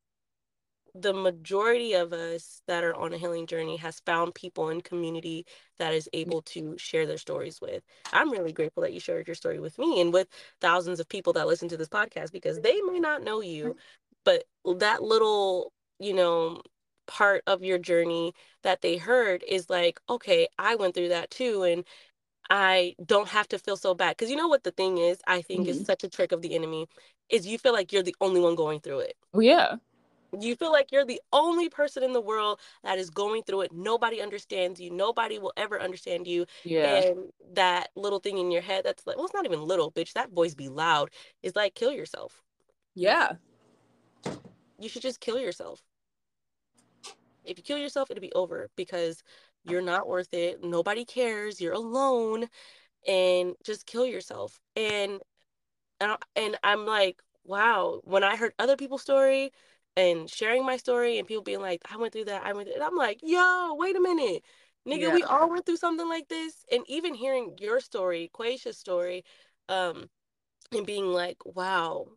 the 0.98 1.14
majority 1.14 1.94
of 1.94 2.14
us 2.14 2.62
that 2.68 2.84
are 2.84 2.96
on 2.96 3.12
a 3.12 3.18
healing 3.18 3.46
journey 3.46 3.76
has 3.76 4.00
found 4.06 4.34
people 4.34 4.70
in 4.70 4.80
community 4.80 5.46
that 5.78 5.94
is 5.94 6.10
able 6.14 6.42
to 6.42 6.78
share 6.78 7.06
their 7.06 7.18
stories 7.18 7.60
with. 7.62 7.84
I'm 8.14 8.32
really 8.32 8.54
grateful 8.54 8.82
that 8.84 8.94
you 8.94 9.02
shared 9.02 9.28
your 9.28 9.36
story 9.36 9.60
with 9.60 9.78
me 9.78 10.00
and 10.00 10.14
with 10.14 10.30
thousands 10.62 11.02
of 11.02 11.10
people 11.10 11.34
that 11.34 11.48
listen 11.48 11.68
to 11.70 11.78
this 11.78 11.90
podcast 11.90 12.32
because 12.32 12.62
they 12.62 12.80
may 12.82 13.00
not 13.00 13.24
know 13.24 13.42
you, 13.42 13.76
but 14.24 14.46
that 14.78 15.04
little, 15.04 15.74
you 16.00 16.14
know, 16.14 16.62
part 17.08 17.44
of 17.46 17.62
your 17.62 17.78
journey 17.78 18.34
that 18.64 18.82
they 18.82 18.96
heard 18.96 19.44
is 19.46 19.70
like, 19.70 20.00
okay, 20.10 20.48
I 20.58 20.76
went 20.76 20.96
through 20.96 21.10
that 21.10 21.30
too. 21.30 21.64
And 21.64 21.84
I 22.50 22.96
don't 23.06 23.28
have 23.28 23.50
to 23.50 23.60
feel 23.60 23.76
so 23.76 23.94
bad. 23.94 24.16
Because 24.16 24.32
you 24.32 24.38
know 24.38 24.48
what 24.48 24.64
the 24.64 24.72
thing 24.72 24.98
is, 24.98 25.20
I 25.28 25.42
think 25.42 25.62
mm-hmm. 25.62 25.72
is 25.72 25.86
such 25.86 26.06
a 26.06 26.10
trick 26.10 26.32
of 26.32 26.42
the 26.42 26.56
enemy, 26.56 26.88
is 27.30 27.46
you 27.46 27.58
feel 27.58 27.74
like 27.74 27.92
you're 27.92 28.02
the 28.02 28.16
only 28.22 28.40
one 28.40 28.56
going 28.56 28.80
through 28.80 29.00
it. 29.00 29.16
Oh, 29.34 29.42
yeah 29.42 29.76
you 30.42 30.56
feel 30.56 30.72
like 30.72 30.92
you're 30.92 31.06
the 31.06 31.22
only 31.32 31.70
person 31.70 32.04
in 32.04 32.14
the 32.14 32.22
world 32.22 32.60
that 32.84 32.98
is 32.98 33.10
going 33.10 33.44
through 33.44 33.62
it. 33.62 33.72
Nobody 33.74 34.22
understands 34.22 34.80
you. 34.80 34.92
Nobody 34.92 35.40
will 35.40 35.54
ever 35.58 35.82
understand 35.82 36.28
you. 36.28 36.46
Yeah. 36.64 36.96
And 36.96 37.32
that 37.54 37.90
little 37.96 38.20
thing 38.20 38.38
in 38.38 38.52
your 38.52 38.62
head 38.62 38.84
that's 38.86 39.06
like 39.06 39.18
well 39.18 39.26
it's 39.26 39.34
not 39.34 39.46
even 39.46 39.62
little 39.62 39.92
bitch. 39.92 40.14
That 40.14 40.32
voice 40.32 40.54
be 40.54 40.70
loud. 40.70 41.10
Is 41.44 41.56
like 41.56 41.76
kill 41.76 41.92
yourself. 41.92 42.42
Yeah. 42.96 43.34
You 44.80 44.90
should 44.90 45.02
just 45.02 45.20
kill 45.20 45.40
yourself. 45.40 45.82
If 47.44 47.58
you 47.58 47.64
kill 47.64 47.78
yourself 47.78 48.12
it'll 48.12 48.22
be 48.22 48.34
over 48.34 48.70
because 48.76 49.24
you're 49.64 49.82
not 49.82 50.08
worth 50.08 50.34
it. 50.34 50.64
Nobody 50.64 51.06
cares. 51.06 51.62
You're 51.62 51.74
alone. 51.74 52.48
And 53.08 53.56
just 53.64 53.86
kill 53.86 54.06
yourself. 54.06 54.60
And 54.76 55.22
and, 56.00 56.18
and 56.36 56.58
i'm 56.64 56.86
like 56.86 57.22
wow. 57.46 58.02
When 58.04 58.24
i 58.24 58.36
heard 58.36 58.54
other 58.60 58.76
people's 58.76 59.04
story 59.04 59.52
and 59.98 60.30
sharing 60.30 60.66
my 60.66 60.78
story 60.78 61.18
and 61.18 61.28
people 61.28 61.44
being 61.44 61.62
like, 61.62 61.82
I 61.92 61.98
went 61.98 62.14
through 62.14 62.26
that, 62.26 62.46
I 62.46 62.54
went 62.54 62.70
through 62.70 62.84
I'm 62.84 62.96
like, 62.96 63.20
yo, 63.24 63.76
wait 63.78 63.96
a 63.96 64.02
minute. 64.02 64.44
Nigga, 64.88 65.02
yeah. 65.02 65.14
we 65.14 65.24
all 65.24 65.50
went 65.50 65.66
through 65.66 65.78
something 65.78 66.08
like 66.08 66.28
this. 66.28 66.66
And 66.72 66.84
even 66.88 67.16
hearing 67.16 67.56
your 67.60 67.80
story, 67.80 68.30
Quaisha's 68.34 68.78
story, 68.78 69.24
um 69.70 70.10
and 70.72 70.86
being 70.86 71.08
like 71.08 71.38
wow 71.46 72.08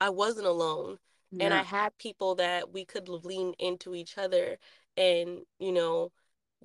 i 0.00 0.08
wasn't 0.08 0.46
alone 0.46 0.98
yeah. 1.30 1.44
and 1.44 1.54
i 1.54 1.62
had 1.62 1.96
people 1.98 2.34
that 2.36 2.72
we 2.72 2.84
could 2.84 3.08
lean 3.08 3.54
into 3.58 3.94
each 3.94 4.18
other 4.18 4.58
and 4.96 5.40
you 5.58 5.72
know 5.72 6.10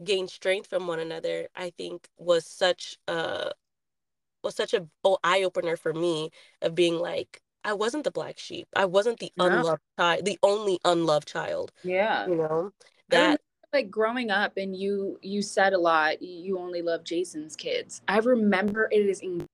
gain 0.03 0.28
strength 0.28 0.68
from 0.68 0.88
one 0.88 0.99
another 0.99 1.47
i 1.55 1.72
think 1.78 2.08
was 2.18 2.45
such 2.45 2.97
a 3.08 3.51
was 4.43 4.55
such 4.55 4.74
a 4.74 4.88
eye 5.24 5.43
opener 5.43 5.76
for 5.76 5.93
me 5.93 6.30
of 6.62 6.76
being 6.76 6.97
like 6.99 7.41
I 7.68 7.74
wasn't 7.74 8.05
the 8.05 8.11
black 8.11 8.39
sheep. 8.39 8.70
I 8.78 8.86
wasn't 8.86 9.20
the 9.20 9.32
no. 9.38 9.45
unloved 9.45 9.82
child, 9.99 10.26
the 10.26 10.39
only 10.41 10.80
unloved 10.86 11.28
child. 11.28 11.74
Yeah. 11.84 12.26
You 12.26 12.36
know, 12.36 12.72
that 13.09 13.41
like 13.74 13.91
growing 13.91 14.32
up 14.32 14.55
and 14.55 14.74
you 14.74 15.20
you 15.22 15.41
said 15.41 15.74
a 15.74 15.78
lot 15.78 16.22
you 16.22 16.57
only 16.57 16.82
love 16.82 17.03
Jason's 17.03 17.57
kids. 17.57 18.01
I 18.07 18.20
remember 18.20 18.88
it 18.89 19.05
is 19.05 19.20
in 19.20 19.45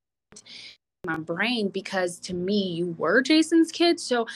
my 1.05 1.17
brain 1.17 1.69
because 1.69 2.19
to 2.19 2.35
me 2.35 2.73
you 2.73 2.95
were 2.99 3.23
Jason's 3.23 3.71
kids. 3.71 4.03
So 4.03 4.27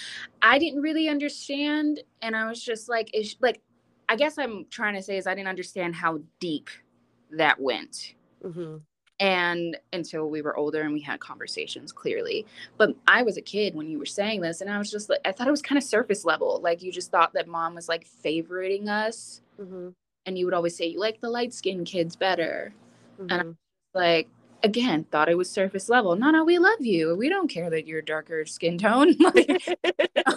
I 0.41 0.57
didn't 0.57 0.81
really 0.81 1.07
understand 1.07 1.99
and 2.23 2.35
I 2.35 2.49
was 2.49 2.63
just 2.63 2.89
like 2.89 3.11
it's 3.13 3.35
like 3.41 3.61
I 4.09 4.15
guess 4.15 4.39
I'm 4.39 4.65
trying 4.71 4.95
to 4.95 5.03
say 5.03 5.17
is 5.17 5.27
I 5.27 5.35
didn't 5.35 5.49
understand 5.49 5.93
how 5.93 6.19
deep 6.39 6.71
that 7.29 7.59
went. 7.59 8.15
Mm-hmm 8.43 8.77
and 9.19 9.77
until 9.93 10.29
we 10.29 10.41
were 10.41 10.55
older 10.55 10.81
and 10.81 10.93
we 10.93 11.01
had 11.01 11.19
conversations 11.19 11.91
clearly. 11.91 12.45
But 12.77 12.95
i 13.07 13.23
was 13.23 13.37
a 13.37 13.41
kid 13.41 13.75
when 13.75 13.89
you 13.89 13.97
were 13.99 14.05
saying 14.05 14.41
this 14.41 14.61
and 14.61 14.69
i 14.69 14.77
was 14.77 14.91
just 14.91 15.09
like 15.09 15.19
i 15.25 15.31
thought 15.31 15.47
it 15.47 15.51
was 15.51 15.61
kind 15.61 15.77
of 15.77 15.83
surface 15.83 16.25
level. 16.25 16.59
Like 16.61 16.81
you 16.81 16.91
just 16.91 17.11
thought 17.11 17.33
that 17.33 17.47
mom 17.47 17.75
was 17.75 17.89
like 17.89 18.07
favoriting 18.23 18.87
us 18.87 19.41
mm-hmm. 19.59 19.89
and 20.25 20.37
you 20.37 20.45
would 20.45 20.53
always 20.53 20.75
say 20.75 20.87
you 20.87 20.99
like 20.99 21.19
the 21.19 21.29
light 21.29 21.53
skinned 21.53 21.87
kids 21.87 22.15
better. 22.15 22.73
Mm-hmm. 23.19 23.31
and 23.31 23.41
I'm 23.41 23.57
like 23.93 24.29
again 24.63 25.05
thought 25.05 25.29
it 25.29 25.37
was 25.37 25.49
surface 25.49 25.89
level. 25.89 26.15
No 26.15 26.29
no 26.31 26.43
we 26.43 26.59
love 26.59 26.81
you. 26.81 27.15
We 27.15 27.29
don't 27.29 27.47
care 27.47 27.69
that 27.69 27.87
you're 27.87 28.01
darker 28.01 28.45
skin 28.45 28.77
tone. 28.77 29.15
Like, 29.19 29.67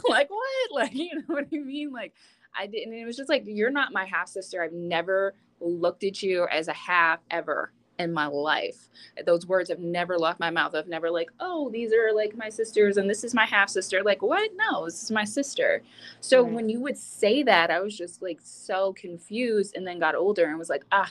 like 0.09 0.31
what? 0.31 0.47
Like 0.73 0.95
you 0.95 1.17
know 1.17 1.23
what 1.27 1.47
i 1.53 1.57
mean? 1.57 1.93
Like 1.93 2.15
i 2.57 2.67
didn't 2.67 2.95
it 2.95 3.05
was 3.05 3.17
just 3.17 3.29
like 3.29 3.43
you're 3.47 3.71
not 3.71 3.93
my 3.93 4.05
half 4.05 4.29
sister. 4.29 4.63
I've 4.63 4.73
never 4.73 5.35
looked 5.61 6.05
at 6.05 6.23
you 6.23 6.47
as 6.51 6.69
a 6.69 6.73
half 6.73 7.21
ever 7.31 7.73
in 8.01 8.13
my 8.13 8.27
life. 8.27 8.89
Those 9.25 9.47
words 9.47 9.69
have 9.69 9.79
never 9.79 10.19
left 10.19 10.41
my 10.41 10.51
mouth. 10.51 10.75
I've 10.75 10.89
never 10.89 11.11
like, 11.11 11.31
oh, 11.39 11.71
these 11.71 11.93
are 11.93 12.13
like 12.15 12.37
my 12.37 12.49
sisters 12.49 12.97
and 12.97 13.09
this 13.09 13.23
is 13.25 13.35
my 13.35 13.45
half 13.45 13.69
sister. 13.69 14.03
Like, 14.03 14.23
what? 14.23 14.51
No, 14.57 14.87
this 14.87 15.03
is 15.03 15.11
my 15.11 15.25
sister. 15.25 15.83
So 16.21 16.43
right. 16.43 16.53
when 16.53 16.69
you 16.69 16.81
would 16.81 16.97
say 16.97 17.43
that, 17.43 17.71
I 17.71 17.81
was 17.81 17.97
just 17.97 18.23
like 18.23 18.41
so 18.43 18.93
confused 18.95 19.77
and 19.77 19.87
then 19.87 19.99
got 19.99 20.15
older 20.15 20.47
and 20.47 20.59
was 20.59 20.71
like, 20.71 20.85
ah, 20.91 21.11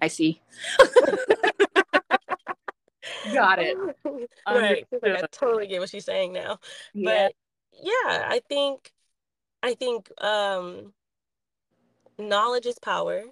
I 0.00 0.08
see. 0.08 0.40
got 3.32 3.58
it. 3.58 3.76
right. 4.46 4.86
I 5.02 5.22
totally 5.30 5.66
get 5.66 5.80
what 5.80 5.90
she's 5.90 6.04
saying 6.04 6.32
now. 6.32 6.58
Yeah. 6.94 7.28
But 7.28 7.34
yeah, 7.82 8.28
I 8.28 8.40
think 8.48 8.90
I 9.62 9.74
think 9.74 10.10
um 10.22 10.92
knowledge 12.18 12.66
is 12.66 12.78
power. 12.78 13.22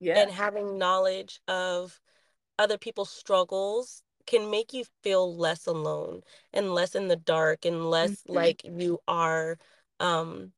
Yeah. 0.00 0.18
And 0.20 0.30
having 0.30 0.78
knowledge 0.78 1.40
of 1.46 2.00
other 2.60 2.76
people's 2.76 3.10
struggles 3.10 4.02
can 4.26 4.50
make 4.50 4.74
you 4.74 4.84
feel 5.02 5.34
less 5.34 5.66
alone 5.66 6.20
and 6.52 6.74
less 6.74 6.94
in 6.94 7.08
the 7.08 7.16
dark 7.16 7.64
and 7.64 7.88
less 7.88 8.10
mm-hmm. 8.10 8.34
like 8.34 8.62
you 8.64 8.98
are 9.08 9.56
um 9.98 10.52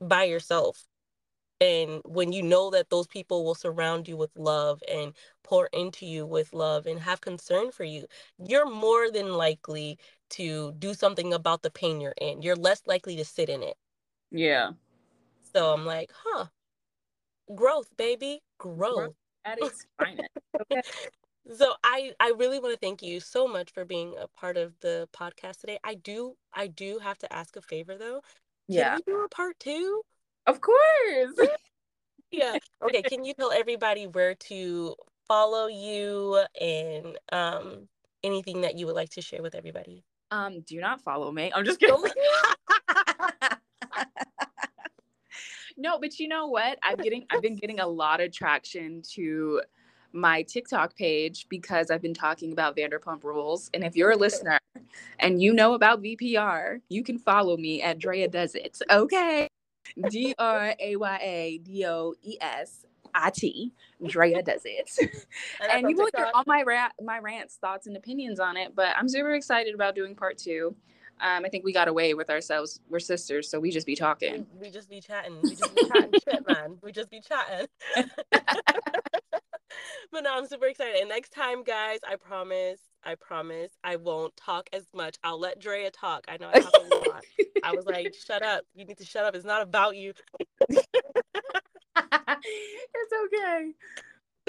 by 0.00 0.24
yourself. 0.24 0.86
And 1.60 2.00
when 2.06 2.32
you 2.32 2.42
know 2.42 2.70
that 2.70 2.88
those 2.88 3.06
people 3.06 3.44
will 3.44 3.54
surround 3.54 4.08
you 4.08 4.16
with 4.16 4.30
love 4.34 4.82
and 4.90 5.12
pour 5.44 5.68
into 5.74 6.06
you 6.06 6.24
with 6.24 6.54
love 6.54 6.86
and 6.86 6.98
have 6.98 7.20
concern 7.20 7.70
for 7.70 7.84
you 7.84 8.06
you're 8.38 8.70
more 8.70 9.10
than 9.10 9.34
likely 9.34 9.98
to 10.30 10.72
do 10.78 10.94
something 10.94 11.34
about 11.34 11.60
the 11.60 11.70
pain 11.70 12.00
you're 12.00 12.14
in. 12.18 12.40
You're 12.40 12.56
less 12.56 12.80
likely 12.86 13.14
to 13.16 13.26
sit 13.26 13.50
in 13.50 13.62
it. 13.62 13.76
Yeah. 14.30 14.70
So 15.52 15.72
i'm 15.72 15.84
like 15.84 16.10
huh. 16.24 16.46
Growth 17.54 17.88
baby 17.98 18.40
growth, 18.58 18.94
growth 18.94 19.14
at 19.44 19.58
its 19.60 19.86
finest. 19.98 20.28
Okay. 20.60 20.82
So 21.52 21.72
I 21.82 22.12
I 22.20 22.32
really 22.36 22.60
want 22.60 22.74
to 22.74 22.78
thank 22.78 23.02
you 23.02 23.18
so 23.18 23.48
much 23.48 23.72
for 23.72 23.84
being 23.84 24.14
a 24.20 24.28
part 24.28 24.56
of 24.56 24.74
the 24.80 25.08
podcast 25.16 25.60
today. 25.60 25.78
I 25.82 25.94
do 25.94 26.36
I 26.52 26.66
do 26.66 26.98
have 26.98 27.18
to 27.18 27.32
ask 27.32 27.56
a 27.56 27.62
favor 27.62 27.96
though. 27.96 28.20
Can 28.68 28.76
yeah. 28.76 28.96
we 28.96 29.02
do 29.12 29.24
a 29.24 29.28
part 29.28 29.58
two? 29.58 30.02
Of 30.46 30.60
course. 30.60 31.48
yeah. 32.30 32.56
Okay. 32.82 33.02
Can 33.02 33.24
you 33.24 33.34
tell 33.34 33.52
everybody 33.52 34.06
where 34.06 34.34
to 34.34 34.94
follow 35.26 35.66
you 35.66 36.44
and 36.60 37.18
um 37.32 37.88
anything 38.22 38.60
that 38.60 38.76
you 38.78 38.86
would 38.86 38.96
like 38.96 39.10
to 39.10 39.22
share 39.22 39.42
with 39.42 39.54
everybody? 39.54 40.04
Um, 40.30 40.60
do 40.60 40.78
not 40.80 41.00
follow 41.00 41.32
me. 41.32 41.50
I'm 41.54 41.64
just 41.64 41.80
kidding. 41.80 41.96
no, 45.76 45.98
but 45.98 46.18
you 46.18 46.28
know 46.28 46.46
what? 46.46 46.78
I'm 46.82 46.96
getting 46.96 47.26
I've 47.30 47.42
been 47.42 47.56
getting 47.56 47.80
a 47.80 47.86
lot 47.86 48.20
of 48.20 48.32
traction 48.32 49.02
to 49.14 49.62
my 50.12 50.42
TikTok 50.42 50.96
page 50.96 51.46
because 51.48 51.90
I've 51.90 52.02
been 52.02 52.14
talking 52.14 52.52
about 52.52 52.76
Vanderpump 52.76 53.24
Rules. 53.24 53.70
And 53.74 53.84
if 53.84 53.96
you're 53.96 54.10
a 54.10 54.16
listener 54.16 54.58
and 55.18 55.40
you 55.42 55.52
know 55.52 55.74
about 55.74 56.02
VPR, 56.02 56.80
you 56.88 57.02
can 57.02 57.18
follow 57.18 57.56
me 57.56 57.82
at 57.82 57.98
Draya 57.98 58.30
Does 58.30 58.54
It. 58.54 58.78
Okay. 58.90 59.48
D 60.08 60.34
R 60.38 60.74
A 60.78 60.96
Y 60.96 61.18
A 61.22 61.58
D 61.58 61.84
O 61.86 62.14
E 62.22 62.36
S 62.40 62.86
I 63.14 63.30
T. 63.30 63.72
Draya 64.02 64.44
Does 64.44 64.62
It. 64.64 65.26
and 65.70 65.88
you 65.90 65.96
will 65.96 66.10
hear 66.14 66.28
all 66.34 66.44
my, 66.46 66.62
ra- 66.62 66.90
my 67.02 67.18
rants, 67.18 67.56
thoughts, 67.56 67.86
and 67.86 67.96
opinions 67.96 68.40
on 68.40 68.56
it. 68.56 68.74
But 68.74 68.96
I'm 68.96 69.08
super 69.08 69.34
excited 69.34 69.74
about 69.74 69.94
doing 69.94 70.14
part 70.14 70.38
two. 70.38 70.74
Um, 71.20 71.44
I 71.44 71.48
think 71.48 71.64
we 71.64 71.72
got 71.72 71.88
away 71.88 72.14
with 72.14 72.30
ourselves. 72.30 72.80
We're 72.88 72.98
sisters, 72.98 73.50
so 73.50 73.60
we 73.60 73.70
just 73.70 73.86
be 73.86 73.94
talking. 73.94 74.46
We, 74.58 74.70
just 74.70 74.88
be 74.88 75.00
chatting. 75.00 75.38
We 75.42 75.50
just 75.50 75.74
be 75.74 75.84
chatting 75.88 76.14
shit, 76.24 76.48
man. 76.48 76.78
We 76.82 76.92
just 76.92 77.10
be 77.10 77.20
chatting. 77.20 77.66
but 80.10 80.22
no, 80.22 80.34
I'm 80.34 80.46
super 80.46 80.66
excited. 80.66 80.96
And 81.00 81.10
next 81.10 81.34
time, 81.34 81.62
guys, 81.62 81.98
I 82.08 82.16
promise, 82.16 82.80
I 83.04 83.16
promise, 83.16 83.72
I 83.84 83.96
won't 83.96 84.34
talk 84.36 84.70
as 84.72 84.86
much. 84.94 85.16
I'll 85.22 85.38
let 85.38 85.60
Draya 85.60 85.90
talk. 85.92 86.24
I 86.26 86.38
know 86.38 86.48
I 86.52 86.60
talk 86.60 86.72
a 86.74 86.94
lot. 87.10 87.24
I 87.62 87.74
was 87.74 87.84
like, 87.84 88.14
shut 88.14 88.42
up. 88.42 88.64
You 88.74 88.86
need 88.86 88.98
to 88.98 89.04
shut 89.04 89.24
up. 89.24 89.34
It's 89.34 89.44
not 89.44 89.60
about 89.60 89.96
you. 89.96 90.14
it's 90.70 90.86
okay. 93.26 93.72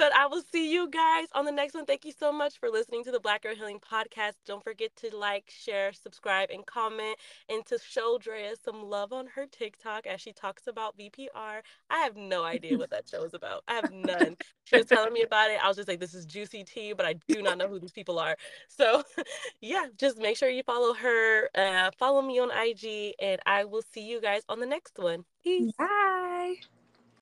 But 0.02 0.16
I 0.16 0.26
will 0.26 0.41
see 0.41 0.74
you 0.74 0.89
guys 0.89 1.28
on 1.34 1.45
the 1.45 1.52
next 1.52 1.76
one. 1.76 1.86
Thank 1.86 2.06
you 2.06 2.12
so 2.12 2.34
much 2.34 2.58
for 2.58 2.72
listening 2.72 3.04
to 3.04 3.12
the 3.12 3.20
Black 3.20 3.43
Girl 3.43 3.54
Healing 3.54 3.80
Podcast. 3.80 4.34
Don't 4.47 4.64
forget 4.64 4.95
to 4.95 5.16
like, 5.16 5.54
share, 5.56 5.93
subscribe, 5.93 6.49
and 6.49 6.66
comment, 6.66 7.18
and 7.49 7.64
to 7.68 7.78
show 7.78 8.18
Draya 8.18 8.56
some 8.60 8.82
love 8.82 9.14
on 9.14 9.28
her 9.28 9.45
TikTok 9.45 10.08
as 10.08 10.20
she 10.20 10.34
talks 10.34 10.66
about 10.66 10.97
VPR. 10.97 11.62
I 11.91 11.97
have 11.99 12.16
no 12.16 12.43
idea 12.43 12.80
what 12.80 12.89
that 12.89 13.08
show 13.08 13.24
is 13.24 13.36
about. 13.36 13.64
I 13.68 13.76
have 13.76 13.91
none. 13.91 14.38
She 14.64 14.78
was 14.78 14.88
telling 14.88 15.14
me 15.14 15.22
about 15.22 15.52
it. 15.52 15.64
I 15.64 15.68
was 15.68 15.78
just 15.78 15.88
like, 15.88 15.99
this 15.99 16.16
is 16.16 16.26
juicy 16.26 16.64
tea, 16.64 16.93
but 16.93 17.06
I 17.06 17.14
do 17.28 17.43
not 17.43 17.60
know 17.60 17.68
who 17.68 17.78
these 17.78 17.91
people 17.91 18.18
are. 18.18 18.36
So, 18.70 19.04
yeah, 19.62 19.86
just 19.97 20.18
make 20.18 20.36
sure 20.36 20.49
you 20.49 20.64
follow 20.64 20.95
her, 20.95 21.47
uh, 21.54 21.91
follow 21.99 22.24
me 22.24 22.39
on 22.39 22.49
IG, 22.49 23.14
and 23.22 23.39
I 23.45 23.66
will 23.66 23.84
see 23.84 24.02
you 24.02 24.20
guys 24.20 24.41
on 24.49 24.60
the 24.60 24.66
next 24.66 24.97
one. 24.97 25.26
Peace. 25.43 25.74
Bye. 25.78 26.56